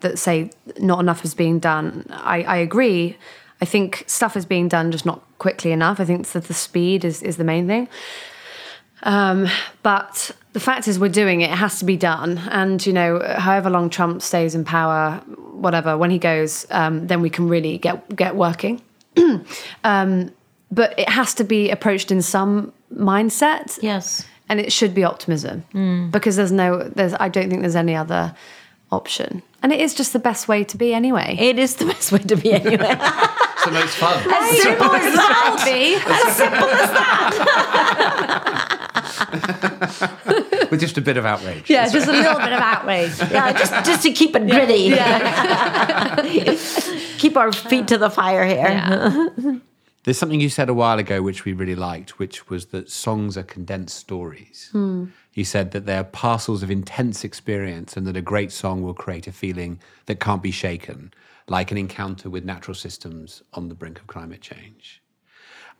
that 0.00 0.18
say 0.18 0.50
not 0.78 1.00
enough 1.00 1.24
is 1.24 1.34
being 1.34 1.58
done. 1.58 2.06
I, 2.10 2.42
I 2.42 2.56
agree. 2.56 3.16
I 3.60 3.64
think 3.64 4.04
stuff 4.06 4.36
is 4.36 4.46
being 4.46 4.68
done, 4.68 4.92
just 4.92 5.04
not 5.04 5.22
quickly 5.38 5.72
enough. 5.72 5.98
I 5.98 6.04
think 6.04 6.26
that 6.28 6.44
the 6.44 6.54
speed 6.54 7.04
is 7.04 7.22
is 7.22 7.36
the 7.36 7.44
main 7.44 7.66
thing. 7.66 7.88
Um, 9.02 9.48
but 9.82 10.30
the 10.52 10.60
fact 10.60 10.88
is, 10.88 10.98
we're 10.98 11.08
doing 11.08 11.40
it. 11.40 11.50
It 11.50 11.56
has 11.56 11.80
to 11.80 11.84
be 11.84 11.96
done. 11.96 12.38
And 12.50 12.84
you 12.86 12.92
know, 12.92 13.20
however 13.38 13.70
long 13.70 13.90
Trump 13.90 14.22
stays 14.22 14.54
in 14.54 14.64
power, 14.64 15.16
whatever, 15.52 15.98
when 15.98 16.10
he 16.10 16.18
goes, 16.18 16.66
um, 16.70 17.08
then 17.08 17.20
we 17.22 17.30
can 17.30 17.48
really 17.48 17.78
get 17.78 18.14
get 18.14 18.36
working. 18.36 18.82
um, 19.84 20.30
but 20.70 20.98
it 20.98 21.08
has 21.08 21.34
to 21.34 21.44
be 21.44 21.70
approached 21.70 22.12
in 22.12 22.22
some 22.22 22.72
mindset. 22.92 23.80
Yes 23.82 24.26
and 24.48 24.60
it 24.60 24.72
should 24.72 24.94
be 24.94 25.04
optimism 25.04 25.64
mm. 25.72 26.10
because 26.10 26.34
there's 26.36 26.52
no 26.52 26.82
there's 26.82 27.14
I 27.14 27.28
don't 27.28 27.48
think 27.48 27.62
there's 27.62 27.76
any 27.76 27.94
other 27.94 28.34
option. 28.92 29.42
And 29.62 29.72
it 29.72 29.80
is 29.80 29.94
just 29.94 30.12
the 30.12 30.18
best 30.18 30.46
way 30.46 30.62
to 30.64 30.76
be 30.76 30.92
anyway. 30.92 31.36
It 31.38 31.58
is 31.58 31.76
the 31.76 31.86
best 31.86 32.12
way 32.12 32.18
to 32.18 32.36
be 32.36 32.52
anyway. 32.52 32.76
it's 32.76 33.64
the 33.64 33.70
most 33.70 33.96
fun. 33.96 34.18
As 34.30 34.62
simple 34.62 34.92
as 34.92 35.14
that. 35.14 35.62
Be. 35.64 35.94
As 35.96 36.36
simple 36.36 36.68
as 36.68 36.90
that. 36.90 37.10
With 40.70 40.80
just 40.80 40.98
a 40.98 41.00
bit 41.00 41.16
of 41.16 41.24
outrage. 41.24 41.70
Yeah, 41.70 41.88
just 41.88 42.08
a 42.08 42.12
little 42.12 42.38
bit 42.38 42.52
of 42.52 42.60
outrage. 42.60 43.18
Yeah, 43.30 43.52
just 43.52 43.72
just 43.86 44.02
to 44.02 44.12
keep 44.12 44.36
it 44.36 44.46
gritty. 44.48 44.90
Yeah. 44.94 46.22
keep 47.18 47.36
our 47.36 47.52
feet 47.52 47.88
to 47.88 47.98
the 47.98 48.10
fire 48.10 48.44
here. 48.44 48.56
Yeah. 48.56 49.28
There's 50.04 50.18
something 50.18 50.40
you 50.40 50.50
said 50.50 50.68
a 50.68 50.74
while 50.74 50.98
ago 50.98 51.22
which 51.22 51.46
we 51.46 51.54
really 51.54 51.74
liked, 51.74 52.18
which 52.18 52.50
was 52.50 52.66
that 52.66 52.90
songs 52.90 53.38
are 53.38 53.42
condensed 53.42 53.96
stories. 53.96 54.68
Hmm. 54.72 55.06
You 55.32 55.44
said 55.44 55.70
that 55.72 55.86
they're 55.86 56.04
parcels 56.04 56.62
of 56.62 56.70
intense 56.70 57.24
experience 57.24 57.96
and 57.96 58.06
that 58.06 58.16
a 58.16 58.22
great 58.22 58.52
song 58.52 58.82
will 58.82 58.94
create 58.94 59.26
a 59.26 59.32
feeling 59.32 59.80
that 60.06 60.20
can't 60.20 60.42
be 60.42 60.50
shaken, 60.50 61.12
like 61.48 61.70
an 61.70 61.78
encounter 61.78 62.28
with 62.28 62.44
natural 62.44 62.74
systems 62.74 63.42
on 63.54 63.68
the 63.68 63.74
brink 63.74 63.98
of 63.98 64.06
climate 64.06 64.42
change. 64.42 65.02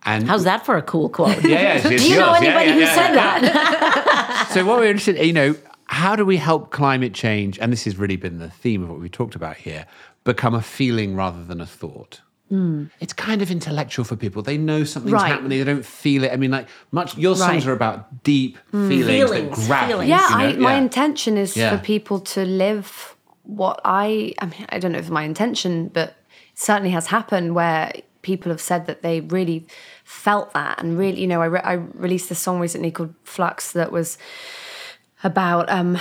And 0.06 0.26
how's 0.26 0.44
that 0.44 0.64
for 0.64 0.76
a 0.76 0.82
cool 0.82 1.08
quote? 1.10 1.42
Yeah, 1.44 1.76
yeah 1.76 1.88
Do 1.96 2.08
you 2.08 2.18
know 2.18 2.32
anybody 2.32 2.70
yeah, 2.70 2.76
yeah, 2.76 2.88
who 2.88 2.94
said 2.94 3.14
that? 3.14 4.48
so 4.54 4.64
what 4.64 4.78
we're 4.78 4.86
interested, 4.86 5.16
in, 5.16 5.26
you 5.26 5.32
know, 5.32 5.54
how 5.86 6.16
do 6.16 6.24
we 6.24 6.38
help 6.38 6.70
climate 6.70 7.12
change? 7.12 7.58
And 7.58 7.70
this 7.70 7.84
has 7.84 7.98
really 7.98 8.16
been 8.16 8.38
the 8.38 8.50
theme 8.50 8.82
of 8.82 8.88
what 8.88 9.00
we 9.00 9.08
talked 9.10 9.34
about 9.34 9.56
here. 9.58 9.86
Become 10.24 10.54
a 10.54 10.62
feeling 10.62 11.14
rather 11.14 11.44
than 11.44 11.60
a 11.60 11.66
thought. 11.66 12.20
Mm. 12.52 12.90
It's 13.00 13.12
kind 13.12 13.42
of 13.42 13.50
intellectual 13.50 14.04
for 14.04 14.16
people. 14.16 14.42
They 14.42 14.58
know 14.58 14.84
something's 14.84 15.12
right. 15.12 15.28
happening. 15.28 15.58
They 15.58 15.64
don't 15.64 15.84
feel 15.84 16.24
it. 16.24 16.32
I 16.32 16.36
mean, 16.36 16.50
like 16.50 16.68
much. 16.92 17.16
Your 17.16 17.36
songs 17.36 17.66
right. 17.66 17.72
are 17.72 17.74
about 17.74 18.22
deep 18.22 18.58
mm. 18.72 18.88
feelings, 18.88 19.30
feelings, 19.30 19.58
that 19.58 19.66
grab. 19.66 19.88
Feelings. 19.88 20.08
Yeah, 20.10 20.28
you 20.28 20.36
know? 20.36 20.44
I, 20.44 20.56
my 20.56 20.72
yeah. 20.74 20.80
intention 20.80 21.38
is 21.38 21.56
yeah. 21.56 21.76
for 21.76 21.82
people 21.82 22.20
to 22.20 22.44
live 22.44 23.16
what 23.42 23.80
I. 23.84 24.34
I 24.38 24.46
mean, 24.46 24.66
I 24.68 24.78
don't 24.78 24.92
know 24.92 24.98
if 24.98 25.10
my 25.10 25.24
intention, 25.24 25.88
but 25.88 26.10
it 26.10 26.16
certainly 26.54 26.90
has 26.90 27.06
happened 27.06 27.54
where 27.54 27.92
people 28.20 28.50
have 28.50 28.60
said 28.60 28.86
that 28.86 29.02
they 29.02 29.20
really 29.20 29.66
felt 30.04 30.52
that 30.54 30.78
and 30.82 30.98
really, 30.98 31.20
you 31.20 31.26
know, 31.26 31.42
I, 31.42 31.46
re- 31.46 31.60
I 31.62 31.74
released 31.74 32.30
a 32.30 32.34
song 32.34 32.58
recently 32.58 32.90
called 32.90 33.14
Flux 33.22 33.72
that 33.72 33.92
was 33.92 34.16
about, 35.22 35.68
um, 35.68 35.98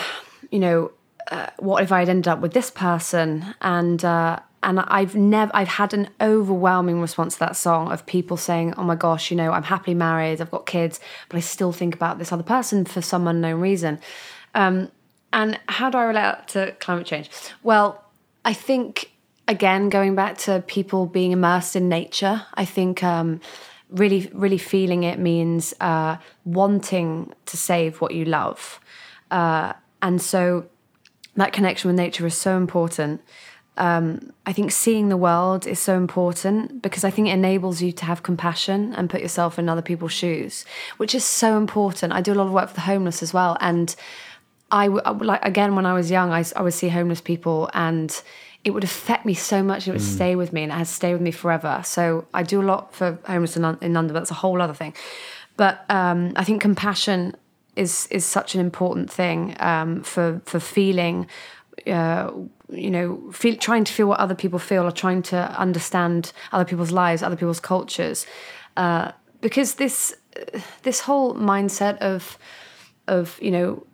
you 0.49 0.59
know, 0.59 0.91
uh, 1.29 1.47
what 1.59 1.83
if 1.83 1.91
I 1.91 1.99
had 1.99 2.09
ended 2.09 2.27
up 2.27 2.39
with 2.39 2.53
this 2.53 2.69
person 2.69 3.55
and. 3.61 4.03
Uh, 4.03 4.39
and 4.63 4.79
I've 4.79 5.15
never 5.15 5.51
I've 5.53 5.67
had 5.67 5.93
an 5.93 6.09
overwhelming 6.19 7.01
response 7.01 7.33
to 7.35 7.39
that 7.41 7.55
song 7.55 7.91
of 7.91 8.05
people 8.05 8.37
saying, 8.37 8.73
"Oh 8.77 8.83
my 8.83 8.95
gosh, 8.95 9.29
you 9.29 9.37
know, 9.37 9.51
I'm 9.51 9.63
happily 9.63 9.93
married, 9.93 10.41
I've 10.41 10.51
got 10.51 10.65
kids, 10.65 10.99
but 11.29 11.37
I 11.37 11.41
still 11.41 11.71
think 11.71 11.93
about 11.93 12.17
this 12.17 12.31
other 12.31 12.43
person 12.43 12.85
for 12.85 13.01
some 13.01 13.27
unknown 13.27 13.59
reason." 13.59 13.99
Um, 14.55 14.89
and 15.31 15.59
how 15.67 15.89
do 15.89 15.97
I 15.97 16.03
relate 16.03 16.47
to 16.49 16.75
climate 16.79 17.05
change? 17.05 17.29
Well, 17.61 18.03
I 18.45 18.53
think 18.53 19.11
again 19.47 19.89
going 19.89 20.15
back 20.15 20.37
to 20.39 20.63
people 20.65 21.05
being 21.05 21.31
immersed 21.31 21.75
in 21.75 21.89
nature, 21.89 22.45
I 22.53 22.65
think 22.65 23.03
um, 23.03 23.41
really 23.89 24.31
really 24.33 24.57
feeling 24.57 25.03
it 25.03 25.19
means 25.19 25.73
uh, 25.81 26.17
wanting 26.45 27.33
to 27.45 27.57
save 27.57 28.01
what 28.01 28.13
you 28.13 28.25
love, 28.25 28.79
uh, 29.29 29.73
and 30.01 30.21
so 30.21 30.65
that 31.35 31.51
connection 31.51 31.89
with 31.89 31.97
nature 31.97 32.25
is 32.27 32.37
so 32.37 32.57
important 32.57 33.21
um, 33.77 34.31
I 34.45 34.53
think 34.53 34.71
seeing 34.71 35.09
the 35.09 35.17
world 35.17 35.65
is 35.65 35.79
so 35.79 35.97
important 35.97 36.81
because 36.81 37.03
I 37.03 37.09
think 37.09 37.27
it 37.27 37.31
enables 37.31 37.81
you 37.81 37.91
to 37.93 38.05
have 38.05 38.21
compassion 38.21 38.93
and 38.93 39.09
put 39.09 39.21
yourself 39.21 39.57
in 39.57 39.67
other 39.67 39.81
people's 39.81 40.11
shoes, 40.11 40.65
which 40.97 41.15
is 41.15 41.23
so 41.23 41.57
important. 41.57 42.13
I 42.13 42.21
do 42.21 42.33
a 42.33 42.35
lot 42.35 42.47
of 42.47 42.53
work 42.53 42.69
for 42.69 42.75
the 42.75 42.81
homeless 42.81 43.23
as 43.23 43.33
well, 43.33 43.57
and 43.59 43.95
I 44.71 44.87
like 44.87 45.43
again 45.43 45.75
when 45.75 45.85
I 45.85 45.93
was 45.93 46.11
young, 46.11 46.31
I, 46.31 46.43
I 46.55 46.61
would 46.61 46.73
see 46.73 46.89
homeless 46.89 47.21
people 47.21 47.69
and 47.73 48.21
it 48.63 48.71
would 48.71 48.83
affect 48.83 49.25
me 49.25 49.33
so 49.33 49.61
much. 49.61 49.87
It 49.87 49.91
would 49.91 50.01
mm. 50.01 50.15
stay 50.15 50.35
with 50.35 50.53
me, 50.53 50.63
and 50.63 50.71
it 50.71 50.75
has 50.75 50.89
stayed 50.89 51.13
with 51.13 51.21
me 51.21 51.31
forever. 51.31 51.81
So 51.83 52.25
I 52.33 52.43
do 52.43 52.61
a 52.61 52.63
lot 52.63 52.93
for 52.95 53.19
homeless 53.25 53.57
in, 53.57 53.63
in 53.81 53.93
London, 53.93 54.13
but 54.13 54.19
that's 54.19 54.31
a 54.31 54.35
whole 54.35 54.61
other 54.61 54.73
thing. 54.73 54.93
But 55.57 55.83
um, 55.89 56.33
I 56.35 56.43
think 56.43 56.61
compassion 56.61 57.35
is 57.75 58.07
is 58.07 58.25
such 58.25 58.55
an 58.55 58.61
important 58.61 59.11
thing 59.11 59.55
um, 59.59 60.03
for 60.03 60.41
for 60.45 60.59
feeling 60.59 61.27
uh, 61.87 62.31
you 62.73 62.91
know, 62.91 63.31
feel, 63.31 63.55
trying 63.55 63.83
to 63.83 63.93
feel 63.93 64.07
what 64.07 64.19
other 64.19 64.35
people 64.35 64.59
feel 64.59 64.83
or 64.83 64.91
trying 64.91 65.21
to 65.23 65.37
understand 65.59 66.33
other 66.51 66.65
people's 66.65 66.91
lives, 66.91 67.23
other 67.23 67.35
people's 67.35 67.59
cultures, 67.59 68.25
uh, 68.77 69.11
because 69.41 69.75
this 69.75 70.15
this 70.81 71.01
whole 71.01 71.35
mindset 71.35 71.97
of 71.97 72.37
of 73.07 73.37
you 73.41 73.51
know 73.51 73.85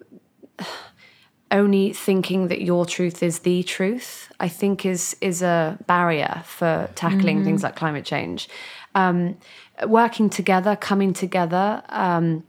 only 1.51 1.93
thinking 1.93 2.47
that 2.47 2.61
your 2.61 2.85
truth 2.85 3.23
is 3.23 3.39
the 3.39 3.63
truth, 3.63 4.31
I 4.39 4.47
think 4.47 4.85
is 4.85 5.15
is 5.21 5.41
a 5.41 5.77
barrier 5.87 6.43
for 6.45 6.89
tackling 6.95 7.37
mm-hmm. 7.37 7.45
things 7.45 7.63
like 7.63 7.75
climate 7.75 8.05
change. 8.05 8.49
Um, 8.95 9.37
working 9.85 10.29
together, 10.29 10.75
coming 10.75 11.13
together. 11.13 11.83
Um, 11.89 12.43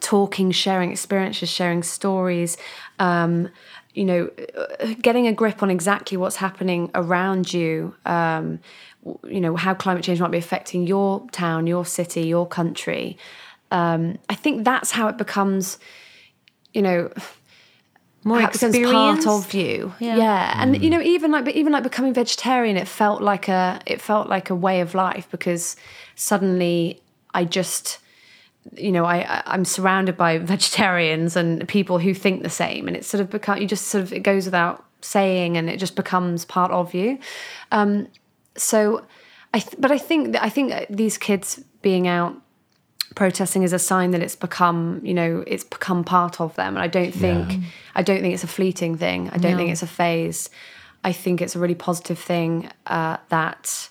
talking, 0.00 0.50
sharing 0.50 0.90
experiences, 0.90 1.50
sharing 1.50 1.82
stories, 1.82 2.56
um, 2.98 3.50
you 3.94 4.04
know, 4.04 4.30
getting 5.02 5.26
a 5.26 5.32
grip 5.32 5.62
on 5.62 5.70
exactly 5.70 6.16
what's 6.16 6.36
happening 6.36 6.90
around 6.94 7.52
you, 7.52 7.94
um, 8.06 8.60
you 9.24 9.40
know, 9.40 9.56
how 9.56 9.74
climate 9.74 10.04
change 10.04 10.20
might 10.20 10.30
be 10.30 10.38
affecting 10.38 10.86
your 10.86 11.26
town, 11.30 11.66
your 11.66 11.84
city, 11.84 12.22
your 12.22 12.46
country. 12.46 13.18
Um, 13.72 14.18
I 14.28 14.34
think 14.34 14.64
that's 14.64 14.90
how 14.92 15.08
it 15.08 15.16
becomes, 15.16 15.78
you 16.72 16.82
know, 16.82 17.10
More 18.22 18.40
ha- 18.40 18.50
becomes 18.52 18.78
part 18.78 19.26
of 19.26 19.54
you. 19.54 19.92
Yeah. 19.98 20.16
Yeah, 20.16 20.62
and 20.62 20.80
you 20.82 20.90
know, 20.90 21.00
even 21.00 21.32
like, 21.32 21.44
but 21.44 21.54
even 21.56 21.72
like 21.72 21.82
becoming 21.82 22.14
vegetarian, 22.14 22.76
it 22.76 22.86
felt 22.86 23.22
like 23.22 23.48
a, 23.48 23.80
it 23.86 24.00
felt 24.00 24.28
like 24.28 24.50
a 24.50 24.54
way 24.54 24.80
of 24.82 24.94
life 24.94 25.26
because 25.30 25.74
suddenly 26.14 27.00
I 27.32 27.44
just, 27.44 27.98
you 28.74 28.92
know, 28.92 29.04
I 29.04 29.42
I'm 29.46 29.64
surrounded 29.64 30.16
by 30.16 30.38
vegetarians 30.54 31.36
and 31.36 31.66
people 31.68 31.98
who 31.98 32.14
think 32.14 32.42
the 32.42 32.50
same, 32.50 32.88
and 32.88 32.96
it 32.96 33.04
sort 33.04 33.20
of 33.20 33.30
become 33.30 33.58
you 33.58 33.66
just 33.66 33.86
sort 33.86 34.02
of 34.02 34.12
it 34.12 34.20
goes 34.20 34.44
without 34.44 34.84
saying, 35.00 35.56
and 35.56 35.70
it 35.70 35.78
just 35.78 35.96
becomes 35.96 36.44
part 36.44 36.70
of 36.70 36.94
you. 36.94 37.18
Um, 37.72 38.08
so, 38.56 39.06
I 39.54 39.60
th- 39.60 39.76
but 39.78 39.90
I 39.90 39.98
think 39.98 40.32
that 40.32 40.42
I 40.42 40.48
think 40.48 40.86
these 40.90 41.18
kids 41.18 41.62
being 41.82 42.06
out 42.06 42.36
protesting 43.14 43.64
is 43.64 43.72
a 43.72 43.78
sign 43.78 44.12
that 44.12 44.22
it's 44.22 44.36
become 44.36 45.00
you 45.02 45.14
know 45.14 45.42
it's 45.46 45.64
become 45.64 46.04
part 46.04 46.40
of 46.40 46.54
them. 46.54 46.76
And 46.76 46.82
i 46.82 46.86
don't 46.86 47.12
think 47.12 47.64
i 47.96 48.02
don't 48.02 48.20
think 48.20 48.34
it's 48.34 48.44
a 48.44 48.48
fleeting 48.48 48.96
thing. 48.96 49.30
I 49.30 49.38
don't 49.38 49.56
think 49.56 49.70
it's 49.70 49.82
a 49.82 49.86
phase. 49.86 50.48
I 51.02 51.12
think 51.12 51.40
it's 51.40 51.56
a 51.56 51.58
really 51.58 51.74
positive 51.74 52.18
thing 52.18 52.70
uh, 52.86 53.16
that 53.30 53.88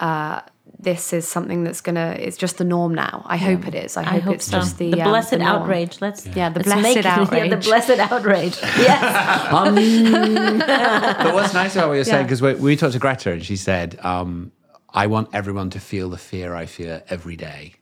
uh, 0.00 0.40
this 0.78 1.12
is 1.12 1.26
something 1.26 1.64
that's 1.64 1.80
gonna 1.80 2.16
it's 2.18 2.36
just 2.36 2.58
the 2.58 2.64
norm 2.64 2.94
now 2.94 3.22
i 3.26 3.36
hope 3.36 3.66
it 3.66 3.74
is 3.74 3.96
i 3.96 4.02
hope, 4.02 4.14
I 4.14 4.18
hope 4.18 4.34
it's 4.36 4.44
so. 4.46 4.58
just 4.58 4.78
the 4.78 4.90
the 4.90 5.02
um, 5.02 5.10
blessed 5.10 5.30
the 5.30 5.42
outrage. 5.42 6.00
Let's 6.00 6.26
Yeah, 6.26 6.50
the 6.50 6.60
let's 6.60 6.68
blessed 6.68 6.82
make 6.82 6.96
it- 6.96 7.04
Yeah, 7.04 7.48
the 7.48 7.56
blessed 7.70 7.98
outrage. 7.98 8.56
Yes. 8.60 9.50
but 11.22 11.34
what's 11.34 11.54
nice 11.54 11.76
about 11.76 11.88
what 11.88 11.94
you're 11.94 12.04
saying, 12.04 12.26
because 12.26 12.42
we, 12.42 12.54
we 12.54 12.76
talked 12.76 12.92
to 12.94 12.98
Greta 12.98 13.32
and 13.32 13.44
she 13.44 13.56
said, 13.56 13.98
um, 14.02 14.52
I 14.92 15.06
want 15.06 15.28
everyone 15.32 15.70
to 15.70 15.80
feel 15.80 16.10
the 16.10 16.18
fear 16.18 16.54
I 16.54 16.66
fear 16.66 17.02
every 17.08 17.36
day. 17.36 17.74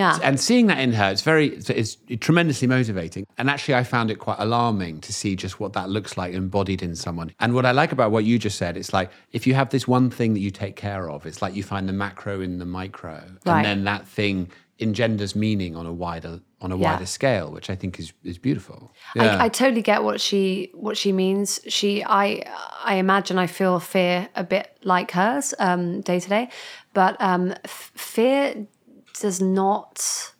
Yeah 0.00 0.18
And 0.22 0.40
seeing 0.40 0.66
that 0.70 0.78
in 0.78 0.92
her, 0.94 1.08
it's 1.12 1.22
very, 1.32 1.46
it's, 1.82 1.96
tremendously 2.26 2.66
motivating. 2.68 3.24
And 3.38 3.46
actually, 3.50 3.76
I 3.82 3.84
found 3.84 4.10
it 4.10 4.18
quite 4.26 4.38
alarming 4.46 4.94
to 5.06 5.12
see 5.12 5.32
just 5.44 5.60
what 5.60 5.72
that 5.74 5.88
looks 5.96 6.16
like 6.16 6.32
embodied 6.42 6.82
in 6.82 6.94
someone. 6.96 7.28
And 7.42 7.52
what 7.56 7.64
I 7.70 7.72
like 7.72 7.92
about 7.92 8.10
what 8.14 8.24
you 8.24 8.38
just 8.38 8.56
said, 8.62 8.76
it's 8.76 8.92
like 8.98 9.10
if 9.32 9.46
you 9.46 9.54
have 9.60 9.68
this 9.70 9.86
one 9.86 10.08
thing 10.18 10.30
that 10.34 10.40
you 10.46 10.50
take 10.50 10.76
care 10.76 11.04
of, 11.14 11.26
it's 11.26 11.40
like 11.42 11.54
you 11.54 11.62
find 11.62 11.84
the 11.88 11.92
macro 12.04 12.40
in 12.46 12.58
the 12.58 12.66
micro, 12.80 13.14
Right. 13.46 13.56
and 13.56 13.64
then 13.64 13.84
that 13.84 14.06
thing 14.06 14.50
engenders 14.80 15.36
meaning 15.36 15.76
on 15.76 15.86
a 15.86 15.92
wider 15.92 16.40
on 16.60 16.70
a 16.72 16.76
Yeah. 16.76 16.92
wider 16.92 17.06
scale, 17.06 17.50
which 17.56 17.68
I 17.70 17.76
think 17.80 17.98
is 17.98 18.12
is 18.24 18.38
beautiful. 18.38 18.78
I, 19.18 19.44
I 19.46 19.48
totally 19.48 19.82
get 19.82 20.02
what 20.08 20.20
she 20.20 20.70
what 20.74 20.96
she 20.96 21.12
means. 21.12 21.60
She 21.68 21.90
I 22.04 22.26
I 22.92 22.94
imagine 23.06 23.36
I 23.38 23.46
feel 23.48 23.78
fear 23.80 24.28
a 24.34 24.44
bit 24.44 24.66
like 24.82 25.10
hers 25.12 25.54
um, 25.58 26.00
day 26.02 26.18
to 26.20 26.28
day, 26.28 26.48
but 26.94 27.12
um, 27.20 27.52
f- 27.64 27.92
fear 27.96 28.66
does 29.22 29.40
not. 29.40 30.32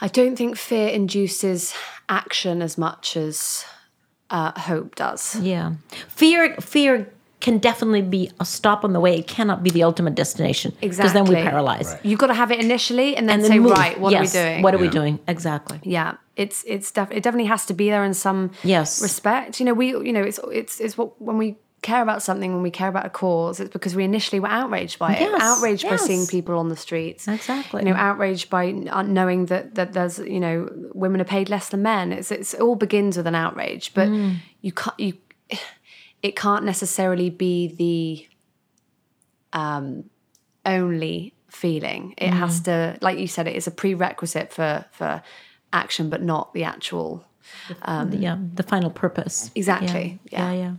I 0.00 0.08
don't 0.08 0.36
think 0.36 0.56
fear 0.56 0.88
induces 0.88 1.74
action 2.08 2.62
as 2.62 2.76
much 2.78 3.16
as 3.16 3.64
uh, 4.30 4.52
hope 4.60 4.94
does. 4.94 5.36
Yeah. 5.40 5.72
Fear 6.08 6.56
fear 6.60 7.12
can 7.40 7.58
definitely 7.58 8.02
be 8.02 8.30
a 8.40 8.44
stop 8.44 8.84
on 8.84 8.92
the 8.92 9.00
way. 9.00 9.18
It 9.18 9.26
cannot 9.26 9.62
be 9.62 9.70
the 9.70 9.82
ultimate 9.84 10.14
destination. 10.14 10.72
Exactly. 10.82 10.88
Because 10.96 11.12
then 11.12 11.24
we 11.24 11.34
Exactly. 11.34 11.50
paralyze. 11.50 11.96
You've 12.02 12.18
got 12.18 12.28
to 12.28 12.34
have 12.34 12.50
it 12.50 12.60
initially, 12.60 13.16
and 13.16 13.28
then, 13.28 13.34
And 13.36 13.44
then 13.44 13.50
say, 13.52 13.58
move. 13.58 13.72
right, 13.72 13.98
what 14.00 14.10
Yes, 14.12 14.34
are 14.34 14.38
we 14.38 14.44
doing? 14.44 14.62
What 14.62 14.74
are 14.74 14.78
we 14.78 14.88
doing? 14.88 15.18
Exactly. 15.28 15.80
yeah 15.82 16.16
it's 16.36 16.62
it's 16.66 16.90
def- 16.92 17.10
it 17.16 17.22
definitely 17.22 17.48
has 17.48 17.64
to 17.64 17.72
be 17.74 17.88
there 17.88 18.04
in 18.04 18.12
some 18.14 18.50
Yes. 18.62 19.00
respect 19.02 19.58
you 19.58 19.64
know 19.66 19.72
we 19.72 19.86
you 20.08 20.12
know 20.12 20.22
it's 20.30 20.38
it's 20.52 20.80
it's 20.84 20.98
what 20.98 21.08
when 21.28 21.38
we 21.38 21.56
care 21.82 22.02
about 22.02 22.22
something 22.22 22.52
when 22.52 22.62
we 22.62 22.70
care 22.70 22.88
about 22.88 23.06
a 23.06 23.10
cause 23.10 23.60
it's 23.60 23.70
because 23.72 23.94
we 23.94 24.02
initially 24.02 24.40
were 24.40 24.48
outraged 24.48 24.98
by 24.98 25.12
it 25.14 25.20
Yes, 25.20 25.40
outraged 25.42 25.88
by 25.88 25.96
seeing 25.96 26.26
people 26.26 26.58
on 26.58 26.68
the 26.68 26.76
streets 26.76 27.28
Exactly. 27.28 27.82
you 27.82 27.88
know 27.88 27.94
outraged 27.94 28.50
by 28.50 28.70
knowing 28.72 29.46
that 29.46 29.74
that 29.76 29.92
there's 29.92 30.18
you 30.18 30.40
know 30.40 30.68
women 30.94 31.20
are 31.20 31.24
paid 31.24 31.48
less 31.48 31.68
than 31.68 31.82
men 31.82 32.12
it's 32.12 32.32
it's 32.32 32.54
it 32.54 32.60
all 32.60 32.74
begins 32.76 33.16
with 33.16 33.26
an 33.26 33.34
outrage 33.36 33.92
but 33.94 34.08
Mm. 34.08 34.36
you 34.62 34.72
can't 34.72 34.98
you 34.98 35.12
it 36.22 36.34
can't 36.34 36.64
necessarily 36.64 37.30
be 37.30 37.68
the 37.68 39.58
um 39.58 40.04
only 40.64 41.34
feeling 41.48 42.14
it 42.18 42.30
Mm. 42.30 42.38
has 42.38 42.60
to 42.62 42.98
like 43.00 43.18
you 43.18 43.28
said 43.28 43.46
it 43.46 43.54
is 43.54 43.66
a 43.66 43.70
prerequisite 43.70 44.52
for 44.52 44.84
for 44.92 45.22
action 45.72 46.10
but 46.10 46.22
not 46.22 46.52
the 46.54 46.64
actual 46.64 47.24
the, 47.86 48.16
yeah, 48.18 48.36
the 48.54 48.64
final 48.64 48.90
purpose. 48.90 49.52
Exactly, 49.54 50.18
Yeah. 50.32 50.38
yeah. 50.40 50.52
yeah. 50.52 50.58
yeah. 50.62 50.72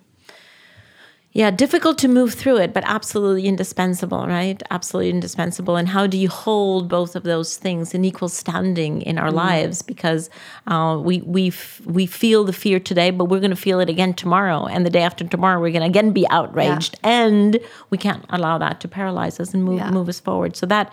Yeah, 1.33 1.51
difficult 1.51 1.99
to 1.99 2.07
move 2.07 2.33
through 2.33 2.57
it, 2.57 2.73
but 2.73 2.83
absolutely 2.87 3.45
indispensable, 3.45 4.25
right? 4.25 4.63
Absolutely 4.71 5.11
indispensable. 5.11 5.75
And 5.75 5.87
how 5.87 6.07
do 6.07 6.17
you 6.17 6.29
hold 6.29 6.87
both 6.89 7.15
of 7.15 7.23
those 7.23 7.57
things 7.57 7.93
in 7.93 8.03
equal 8.05 8.29
standing 8.29 9.01
in 9.03 9.19
our 9.19 9.31
lives? 9.31 9.83
Because 9.83 10.31
uh, 10.65 10.99
we 10.99 11.21
we 11.21 11.49
f- 11.49 11.81
we 11.85 12.07
feel 12.07 12.43
the 12.43 12.53
fear 12.53 12.79
today, 12.79 13.11
but 13.11 13.25
we're 13.25 13.41
going 13.41 13.51
to 13.51 13.55
feel 13.55 13.79
it 13.79 13.89
again 13.89 14.15
tomorrow, 14.15 14.65
and 14.65 14.83
the 14.83 14.89
day 14.89 15.01
after 15.03 15.23
tomorrow, 15.27 15.59
we're 15.61 15.71
going 15.71 15.83
to 15.83 15.87
again 15.99 16.11
be 16.11 16.27
outraged, 16.29 16.95
and 17.03 17.59
we 17.91 17.99
can't 17.99 18.25
allow 18.29 18.57
that 18.57 18.79
to 18.81 18.87
paralyze 18.87 19.39
us 19.39 19.53
and 19.53 19.63
move 19.63 19.77
Yeah. 19.79 19.91
move 19.91 20.09
us 20.09 20.19
forward. 20.19 20.55
So 20.55 20.65
that 20.67 20.91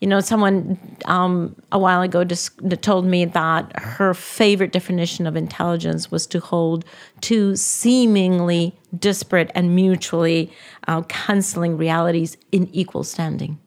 you 0.00 0.08
know, 0.08 0.20
someone 0.20 0.78
um, 1.04 1.54
a 1.70 1.78
while 1.78 2.00
ago 2.00 2.24
just 2.24 2.58
told 2.80 3.04
me 3.04 3.26
that 3.26 3.70
her 3.78 4.14
favorite 4.14 4.72
definition 4.72 5.26
of 5.26 5.36
intelligence 5.36 6.10
was 6.10 6.26
to 6.28 6.40
hold 6.40 6.86
two 7.20 7.54
seemingly 7.54 8.74
disparate 8.98 9.50
and 9.54 9.76
mutually 9.76 10.50
uh, 10.88 11.02
canceling 11.02 11.76
realities 11.76 12.38
in 12.50 12.68
equal 12.72 13.04
standing. 13.04 13.58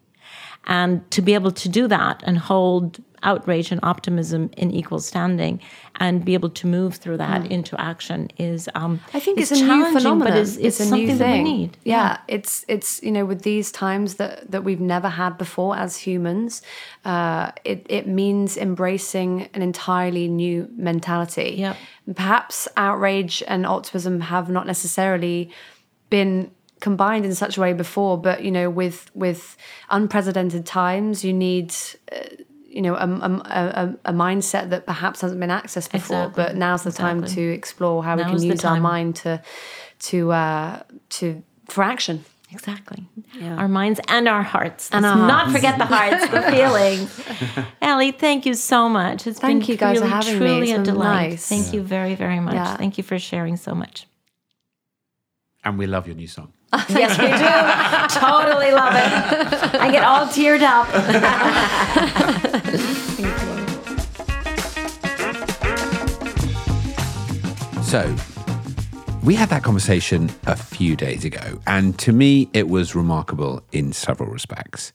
And 0.66 1.10
to 1.12 1.22
be 1.22 1.34
able 1.34 1.52
to 1.52 1.70
do 1.70 1.88
that 1.88 2.24
and 2.26 2.38
hold 2.38 3.00
outrage 3.24 3.72
and 3.72 3.80
optimism 3.84 4.50
in 4.58 4.72
equal 4.72 5.00
standing 5.00 5.60
and 5.96 6.24
be 6.24 6.34
able 6.34 6.50
to 6.50 6.68
move 6.68 6.96
through 6.96 7.18
that 7.18 7.50
into 7.52 7.80
action 7.80 8.30
is 8.38 8.70
um 8.76 9.00
I 9.14 9.20
think 9.20 9.40
is 9.40 9.52
it's 9.52 9.62
a 9.62 9.64
new 9.64 9.86
phenomenon. 9.92 10.20
but 10.20 10.38
it's, 10.38 10.58
it's, 10.58 10.80
a 10.80 10.86
something 10.86 11.08
new 11.08 11.16
that 11.16 11.28
we 11.28 11.34
thing. 11.34 11.44
need. 11.44 11.78
Yeah, 11.84 12.18
it's 12.28 12.66
it's 12.68 13.02
you 13.02 13.12
know 13.12 13.26
with 13.26 13.44
these 13.44 13.72
times 13.72 14.16
that 14.16 14.52
that 14.52 14.64
we've 14.64 14.82
never 14.82 15.10
had 15.10 15.38
before 15.38 15.76
as 15.76 15.98
humans, 15.98 16.62
uh, 17.06 17.52
it 17.64 17.86
it 17.90 18.08
means 18.08 18.58
embracing 18.58 19.50
an 19.54 19.62
entirely 19.62 20.28
new 20.28 20.68
mentality. 20.76 21.56
Yep. 21.58 21.78
Perhaps 22.16 22.68
outrage 22.76 23.42
and 23.48 23.66
optimism 23.66 24.22
have 24.22 24.50
not 24.50 24.68
necessarily 24.68 25.52
been 26.10 26.52
combined 26.88 27.26
in 27.26 27.34
such 27.44 27.58
a 27.58 27.62
way 27.66 27.74
before, 27.74 28.14
but 28.28 28.38
you 28.46 28.52
know 28.58 28.68
with 28.82 29.00
with 29.16 29.42
unprecedented 29.90 30.64
times, 30.66 31.24
you 31.26 31.34
need. 31.34 31.74
Uh, 32.12 32.18
you 32.78 32.82
know, 32.82 32.96
a, 32.96 33.08
a, 33.08 33.62
a, 33.84 33.86
a 34.12 34.14
mindset 34.14 34.72
that 34.72 34.88
perhaps 34.88 35.22
hasn't 35.22 35.40
been 35.40 35.52
accessed 35.62 35.92
before, 35.92 36.24
Exactly. 36.26 36.44
but 36.44 36.56
now's 36.56 36.82
the 36.82 36.92
time 36.92 37.24
to 37.36 37.42
explore 37.60 38.04
how 38.04 38.16
we 38.18 38.24
can 38.24 38.38
the 38.38 38.48
use 38.48 38.66
our 38.66 38.80
mind 38.80 39.16
to 39.18 39.34
to 40.10 40.18
uh 40.32 40.82
to 41.18 41.26
for 41.74 41.84
action 41.84 42.26
Exactly. 42.52 43.00
Our 43.62 43.68
minds 43.68 44.00
and 44.16 44.28
our 44.28 44.44
hearts. 44.44 44.90
And 44.92 45.04
Let's 45.04 45.16
our 45.16 45.28
not 45.28 45.42
hearts. 45.46 45.54
forget 45.56 45.78
the 45.84 45.86
hearts, 45.96 46.22
the 46.36 46.42
feelings. 46.56 47.10
Ellie, 47.82 48.12
thank 48.26 48.46
you 48.48 48.54
so 48.72 48.90
much. 48.90 49.26
It's 49.28 49.40
Thank 49.40 49.62
been 49.66 49.72
you 49.72 49.78
guys 49.78 49.98
for 49.98 50.04
really, 50.06 50.14
having 50.18 50.34
me. 50.34 50.40
truly 50.40 50.70
It's 50.72 50.72
a 50.72 50.76
been 50.76 50.94
delight. 50.94 51.30
nice. 51.32 51.50
Thank 51.54 51.74
you 51.74 51.82
very, 51.96 52.16
very 52.16 52.40
much. 52.40 52.54
Yeah. 52.56 52.78
Thank 52.78 52.98
you 53.00 53.04
for 53.04 53.18
sharing 53.20 53.58
so 53.58 53.74
much. 53.84 54.08
And 55.66 55.78
we 55.80 55.86
love 55.88 56.06
your 56.08 56.16
new 56.16 56.28
song. 56.28 56.50
yes, 56.90 57.18
we 57.20 57.28
do. 57.28 58.20
totally 58.20 58.72
love 58.72 58.94
it. 58.96 59.76
I 59.80 59.92
get 59.92 60.04
all 60.04 60.28
teared 60.28 60.62
up. 60.62 60.88
So, 67.94 68.16
we 69.24 69.36
had 69.36 69.50
that 69.50 69.62
conversation 69.62 70.32
a 70.48 70.56
few 70.56 70.96
days 70.96 71.24
ago, 71.24 71.60
and 71.68 71.96
to 72.00 72.12
me, 72.12 72.50
it 72.52 72.68
was 72.68 72.96
remarkable 72.96 73.62
in 73.72 73.94
several 73.94 74.32
respects. 74.32 74.92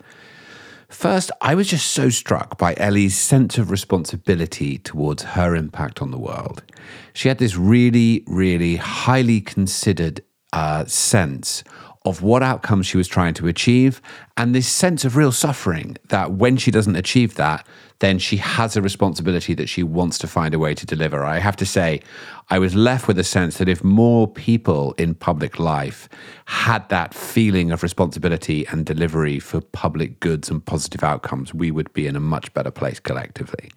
First, 0.88 1.30
I 1.40 1.54
was 1.54 1.68
just 1.68 1.92
so 1.92 2.08
struck 2.08 2.58
by 2.58 2.74
Ellie's 2.76 3.16
sense 3.16 3.56
of 3.56 3.70
responsibility 3.70 4.78
towards 4.78 5.22
her 5.22 5.54
impact 5.54 6.02
on 6.02 6.10
the 6.10 6.18
world. 6.18 6.64
She 7.12 7.28
had 7.28 7.38
this 7.38 7.56
really, 7.56 8.24
really 8.26 8.74
highly 8.74 9.40
considered 9.40 10.20
uh, 10.52 10.84
sense 10.86 11.64
of 12.04 12.22
what 12.22 12.42
outcomes 12.42 12.86
she 12.86 12.96
was 12.96 13.08
trying 13.08 13.34
to 13.34 13.48
achieve, 13.48 14.00
and 14.36 14.54
this 14.54 14.68
sense 14.68 15.04
of 15.04 15.16
real 15.16 15.32
suffering 15.32 15.96
that 16.08 16.32
when 16.32 16.56
she 16.56 16.70
doesn't 16.70 16.96
achieve 16.96 17.34
that, 17.34 17.66
then 17.98 18.18
she 18.18 18.36
has 18.36 18.76
a 18.76 18.82
responsibility 18.82 19.54
that 19.54 19.68
she 19.68 19.82
wants 19.82 20.18
to 20.18 20.26
find 20.26 20.54
a 20.54 20.58
way 20.58 20.72
to 20.72 20.86
deliver. 20.86 21.24
I 21.24 21.38
have 21.38 21.56
to 21.56 21.66
say, 21.66 22.00
I 22.48 22.58
was 22.58 22.74
left 22.74 23.08
with 23.08 23.18
a 23.18 23.24
sense 23.24 23.58
that 23.58 23.68
if 23.68 23.82
more 23.82 24.28
people 24.28 24.92
in 24.92 25.14
public 25.14 25.58
life 25.58 26.08
had 26.46 26.88
that 26.88 27.12
feeling 27.12 27.72
of 27.72 27.82
responsibility 27.82 28.66
and 28.68 28.86
delivery 28.86 29.40
for 29.40 29.60
public 29.60 30.20
goods 30.20 30.48
and 30.48 30.64
positive 30.64 31.02
outcomes, 31.02 31.52
we 31.52 31.70
would 31.70 31.92
be 31.92 32.06
in 32.06 32.14
a 32.14 32.20
much 32.20 32.54
better 32.54 32.70
place 32.70 33.00
collectively. 33.00 33.70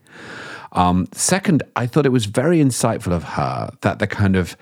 Um, 0.74 1.07
second, 1.11 1.63
I 1.76 1.88
thought 1.88 2.05
it 2.05 2.09
was 2.09 2.28
very 2.28 2.59
insightful 2.59 3.11
of 3.11 3.24
her 3.24 3.72
that 3.82 3.99
the 3.99 4.07
kind 4.07 4.36
of 4.36 4.55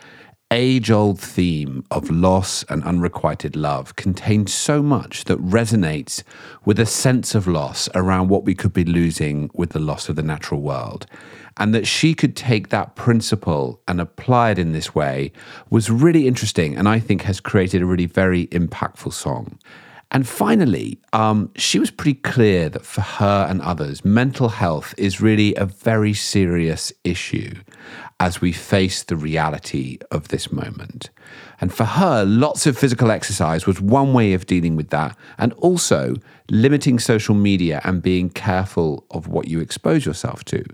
age 0.52 0.90
old 0.90 1.20
theme 1.20 1.86
of 1.92 2.10
loss 2.10 2.64
and 2.70 2.84
unrequited 2.84 3.56
love 3.56 3.96
contains 3.96 4.52
so 4.52 4.82
much 4.82 5.26
that 5.26 5.40
resonates 5.40 6.24
with 6.66 6.80
a 6.80 6.88
sense 6.88 7.36
of 7.36 7.48
loss 7.48 7.88
around 7.94 8.30
what 8.30 8.46
we 8.46 8.56
could 8.56 8.74
be 8.74 8.84
losing 8.84 9.52
with 9.54 9.70
the 9.72 9.80
loss 9.80 10.10
of 10.10 10.16
the 10.16 10.24
natural 10.24 10.62
world. 10.62 11.06
and 11.58 11.76
that 11.76 11.86
she 11.86 12.14
could 12.14 12.38
take 12.38 12.70
that 12.70 12.96
principle 12.96 13.82
and 13.86 14.00
apply 14.00 14.52
it 14.52 14.58
in 14.58 14.72
this 14.72 14.96
way 14.96 15.30
was 15.70 15.90
really 15.90 16.26
interesting 16.26 16.78
and 16.78 16.88
I 16.88 17.00
think 17.00 17.24
has 17.24 17.42
created 17.42 17.82
a 17.82 17.86
really 17.86 18.06
very 18.06 18.48
impactful 18.48 19.12
song. 19.12 19.60
And 20.12 20.28
finally, 20.28 21.00
um, 21.14 21.52
she 21.56 21.78
was 21.78 21.92
pretty 21.92 22.16
clear 22.16 22.68
that 22.70 22.86
for 22.86 23.02
her 23.02 23.46
and 23.48 23.62
others, 23.62 24.04
mental 24.04 24.50
health 24.50 24.96
is 24.98 25.22
really 25.22 25.54
a 25.56 25.66
very 25.66 26.14
serious 26.16 26.92
issue 27.04 27.54
as 28.20 28.42
we 28.42 28.52
face 28.52 29.04
the 29.04 29.16
reality 29.16 30.00
of 30.10 30.30
this 30.30 30.52
moment. 30.52 31.10
And 31.62 31.74
for 31.74 31.86
her, 31.86 32.26
lots 32.26 32.66
of 32.66 32.78
physical 32.78 33.12
exercise 33.12 33.68
was 33.68 33.80
one 33.80 34.14
way 34.14 34.34
of 34.34 34.48
dealing 34.48 34.76
with 34.76 34.90
that, 34.90 35.16
and 35.38 35.54
also 35.54 36.16
limiting 36.50 36.98
social 37.00 37.36
media 37.36 37.80
and 37.84 38.02
being 38.02 38.30
careful 38.30 39.06
of 39.12 39.28
what 39.28 39.48
you 39.48 39.60
expose 39.60 40.06
yourself 40.06 40.44
to. 40.46 40.66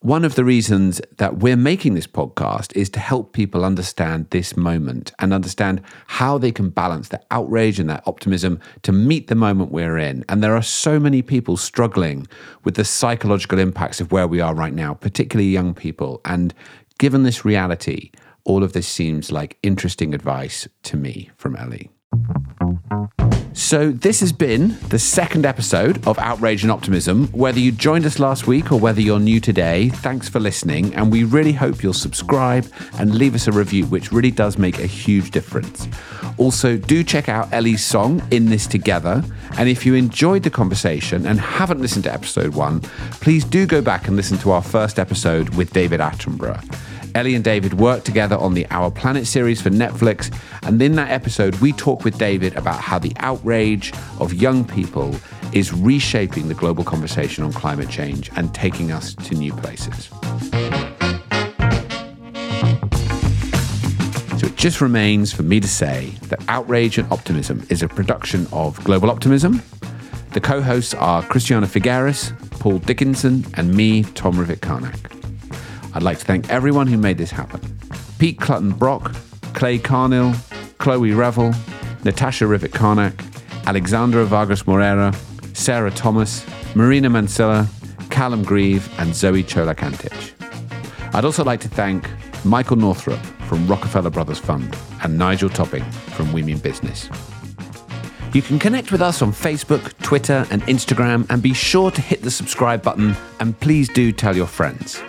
One 0.00 0.24
of 0.24 0.36
the 0.36 0.44
reasons 0.44 1.00
that 1.16 1.38
we're 1.38 1.56
making 1.56 1.94
this 1.94 2.06
podcast 2.06 2.72
is 2.76 2.88
to 2.90 3.00
help 3.00 3.32
people 3.32 3.64
understand 3.64 4.30
this 4.30 4.56
moment 4.56 5.10
and 5.18 5.34
understand 5.34 5.82
how 6.06 6.38
they 6.38 6.52
can 6.52 6.70
balance 6.70 7.08
their 7.08 7.22
outrage 7.32 7.80
and 7.80 7.90
their 7.90 8.02
optimism 8.06 8.60
to 8.82 8.92
meet 8.92 9.26
the 9.26 9.34
moment 9.34 9.72
we're 9.72 9.98
in. 9.98 10.24
And 10.28 10.40
there 10.40 10.54
are 10.54 10.62
so 10.62 11.00
many 11.00 11.20
people 11.20 11.56
struggling 11.56 12.28
with 12.62 12.76
the 12.76 12.84
psychological 12.84 13.58
impacts 13.58 14.00
of 14.00 14.12
where 14.12 14.28
we 14.28 14.40
are 14.40 14.54
right 14.54 14.72
now, 14.72 14.94
particularly 14.94 15.50
young 15.50 15.74
people. 15.74 16.20
And 16.24 16.54
given 16.98 17.24
this 17.24 17.44
reality, 17.44 18.12
all 18.44 18.62
of 18.62 18.74
this 18.74 18.86
seems 18.86 19.32
like 19.32 19.58
interesting 19.64 20.14
advice 20.14 20.68
to 20.84 20.96
me 20.96 21.30
from 21.36 21.56
Ellie. 21.56 21.90
So, 23.58 23.90
this 23.90 24.20
has 24.20 24.30
been 24.30 24.78
the 24.88 25.00
second 25.00 25.44
episode 25.44 26.06
of 26.06 26.16
Outrage 26.20 26.62
and 26.62 26.70
Optimism. 26.70 27.26
Whether 27.32 27.58
you 27.58 27.72
joined 27.72 28.06
us 28.06 28.20
last 28.20 28.46
week 28.46 28.70
or 28.70 28.78
whether 28.78 29.00
you're 29.00 29.18
new 29.18 29.40
today, 29.40 29.88
thanks 29.88 30.28
for 30.28 30.38
listening. 30.38 30.94
And 30.94 31.10
we 31.10 31.24
really 31.24 31.52
hope 31.52 31.82
you'll 31.82 31.92
subscribe 31.92 32.70
and 33.00 33.16
leave 33.16 33.34
us 33.34 33.48
a 33.48 33.52
review, 33.52 33.84
which 33.86 34.12
really 34.12 34.30
does 34.30 34.58
make 34.58 34.78
a 34.78 34.86
huge 34.86 35.32
difference. 35.32 35.88
Also, 36.36 36.76
do 36.76 37.02
check 37.02 37.28
out 37.28 37.52
Ellie's 37.52 37.84
song, 37.84 38.22
In 38.30 38.46
This 38.46 38.68
Together. 38.68 39.24
And 39.58 39.68
if 39.68 39.84
you 39.84 39.96
enjoyed 39.96 40.44
the 40.44 40.50
conversation 40.50 41.26
and 41.26 41.40
haven't 41.40 41.80
listened 41.80 42.04
to 42.04 42.14
episode 42.14 42.54
one, 42.54 42.80
please 43.20 43.44
do 43.44 43.66
go 43.66 43.82
back 43.82 44.06
and 44.06 44.14
listen 44.14 44.38
to 44.38 44.52
our 44.52 44.62
first 44.62 45.00
episode 45.00 45.56
with 45.56 45.72
David 45.72 45.98
Attenborough. 45.98 46.62
Ellie 47.18 47.34
and 47.34 47.42
David 47.42 47.74
worked 47.74 48.06
together 48.06 48.36
on 48.36 48.54
the 48.54 48.64
Our 48.70 48.92
Planet 48.92 49.26
series 49.26 49.60
for 49.60 49.70
Netflix, 49.70 50.32
and 50.62 50.80
in 50.80 50.94
that 50.94 51.10
episode, 51.10 51.56
we 51.56 51.72
talk 51.72 52.04
with 52.04 52.16
David 52.16 52.54
about 52.54 52.80
how 52.80 53.00
the 53.00 53.12
outrage 53.16 53.92
of 54.20 54.32
young 54.32 54.64
people 54.64 55.16
is 55.52 55.72
reshaping 55.72 56.46
the 56.46 56.54
global 56.54 56.84
conversation 56.84 57.42
on 57.42 57.52
climate 57.52 57.88
change 57.90 58.30
and 58.36 58.54
taking 58.54 58.92
us 58.92 59.16
to 59.16 59.34
new 59.34 59.52
places. 59.52 60.10
So 64.38 64.46
it 64.46 64.54
just 64.54 64.80
remains 64.80 65.32
for 65.32 65.42
me 65.42 65.58
to 65.58 65.66
say 65.66 66.10
that 66.28 66.40
Outrage 66.46 66.98
and 66.98 67.10
Optimism 67.10 67.66
is 67.68 67.82
a 67.82 67.88
production 67.88 68.46
of 68.52 68.78
Global 68.84 69.10
Optimism. 69.10 69.60
The 70.34 70.40
co 70.40 70.62
hosts 70.62 70.94
are 70.94 71.24
Christiana 71.24 71.66
Figueres, 71.66 72.32
Paul 72.60 72.78
Dickinson, 72.78 73.44
and 73.54 73.74
me, 73.74 74.04
Tom 74.04 74.34
Rivett 74.34 74.60
Carnac. 74.60 75.17
I'd 75.98 76.04
like 76.04 76.20
to 76.20 76.24
thank 76.24 76.48
everyone 76.48 76.86
who 76.86 76.96
made 76.96 77.18
this 77.18 77.32
happen 77.32 77.60
Pete 78.20 78.38
Clutton 78.38 78.78
Brock, 78.78 79.16
Clay 79.52 79.80
Carnell, 79.80 80.32
Chloe 80.78 81.10
Revel, 81.10 81.52
Natasha 82.04 82.44
Rivett 82.44 82.72
Carnac, 82.72 83.20
Alexandra 83.66 84.24
Vargas 84.24 84.62
Morera, 84.62 85.12
Sarah 85.56 85.90
Thomas, 85.90 86.46
Marina 86.76 87.10
Mansilla, 87.10 87.66
Callum 88.10 88.44
Grieve, 88.44 88.88
and 89.00 89.12
Zoe 89.12 89.42
Cholak 89.42 89.82
I'd 91.16 91.24
also 91.24 91.42
like 91.42 91.58
to 91.62 91.68
thank 91.68 92.08
Michael 92.44 92.76
Northrop 92.76 93.18
from 93.48 93.66
Rockefeller 93.66 94.10
Brothers 94.10 94.38
Fund 94.38 94.78
and 95.02 95.18
Nigel 95.18 95.48
Topping 95.48 95.82
from 96.14 96.32
We 96.32 96.44
Mean 96.44 96.58
Business. 96.58 97.10
You 98.32 98.42
can 98.42 98.60
connect 98.60 98.92
with 98.92 99.02
us 99.02 99.20
on 99.20 99.32
Facebook, 99.32 99.98
Twitter, 100.00 100.46
and 100.52 100.62
Instagram, 100.62 101.28
and 101.28 101.42
be 101.42 101.54
sure 101.54 101.90
to 101.90 102.00
hit 102.00 102.22
the 102.22 102.30
subscribe 102.30 102.82
button 102.82 103.16
and 103.40 103.58
please 103.58 103.88
do 103.88 104.12
tell 104.12 104.36
your 104.36 104.46
friends. 104.46 105.02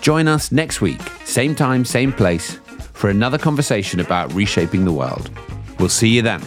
Join 0.00 0.28
us 0.28 0.52
next 0.52 0.80
week, 0.80 1.00
same 1.24 1.54
time, 1.54 1.84
same 1.84 2.12
place, 2.12 2.58
for 2.92 3.10
another 3.10 3.38
conversation 3.38 4.00
about 4.00 4.32
reshaping 4.32 4.84
the 4.84 4.92
world. 4.92 5.30
We'll 5.78 5.88
see 5.88 6.08
you 6.08 6.22
then. 6.22 6.42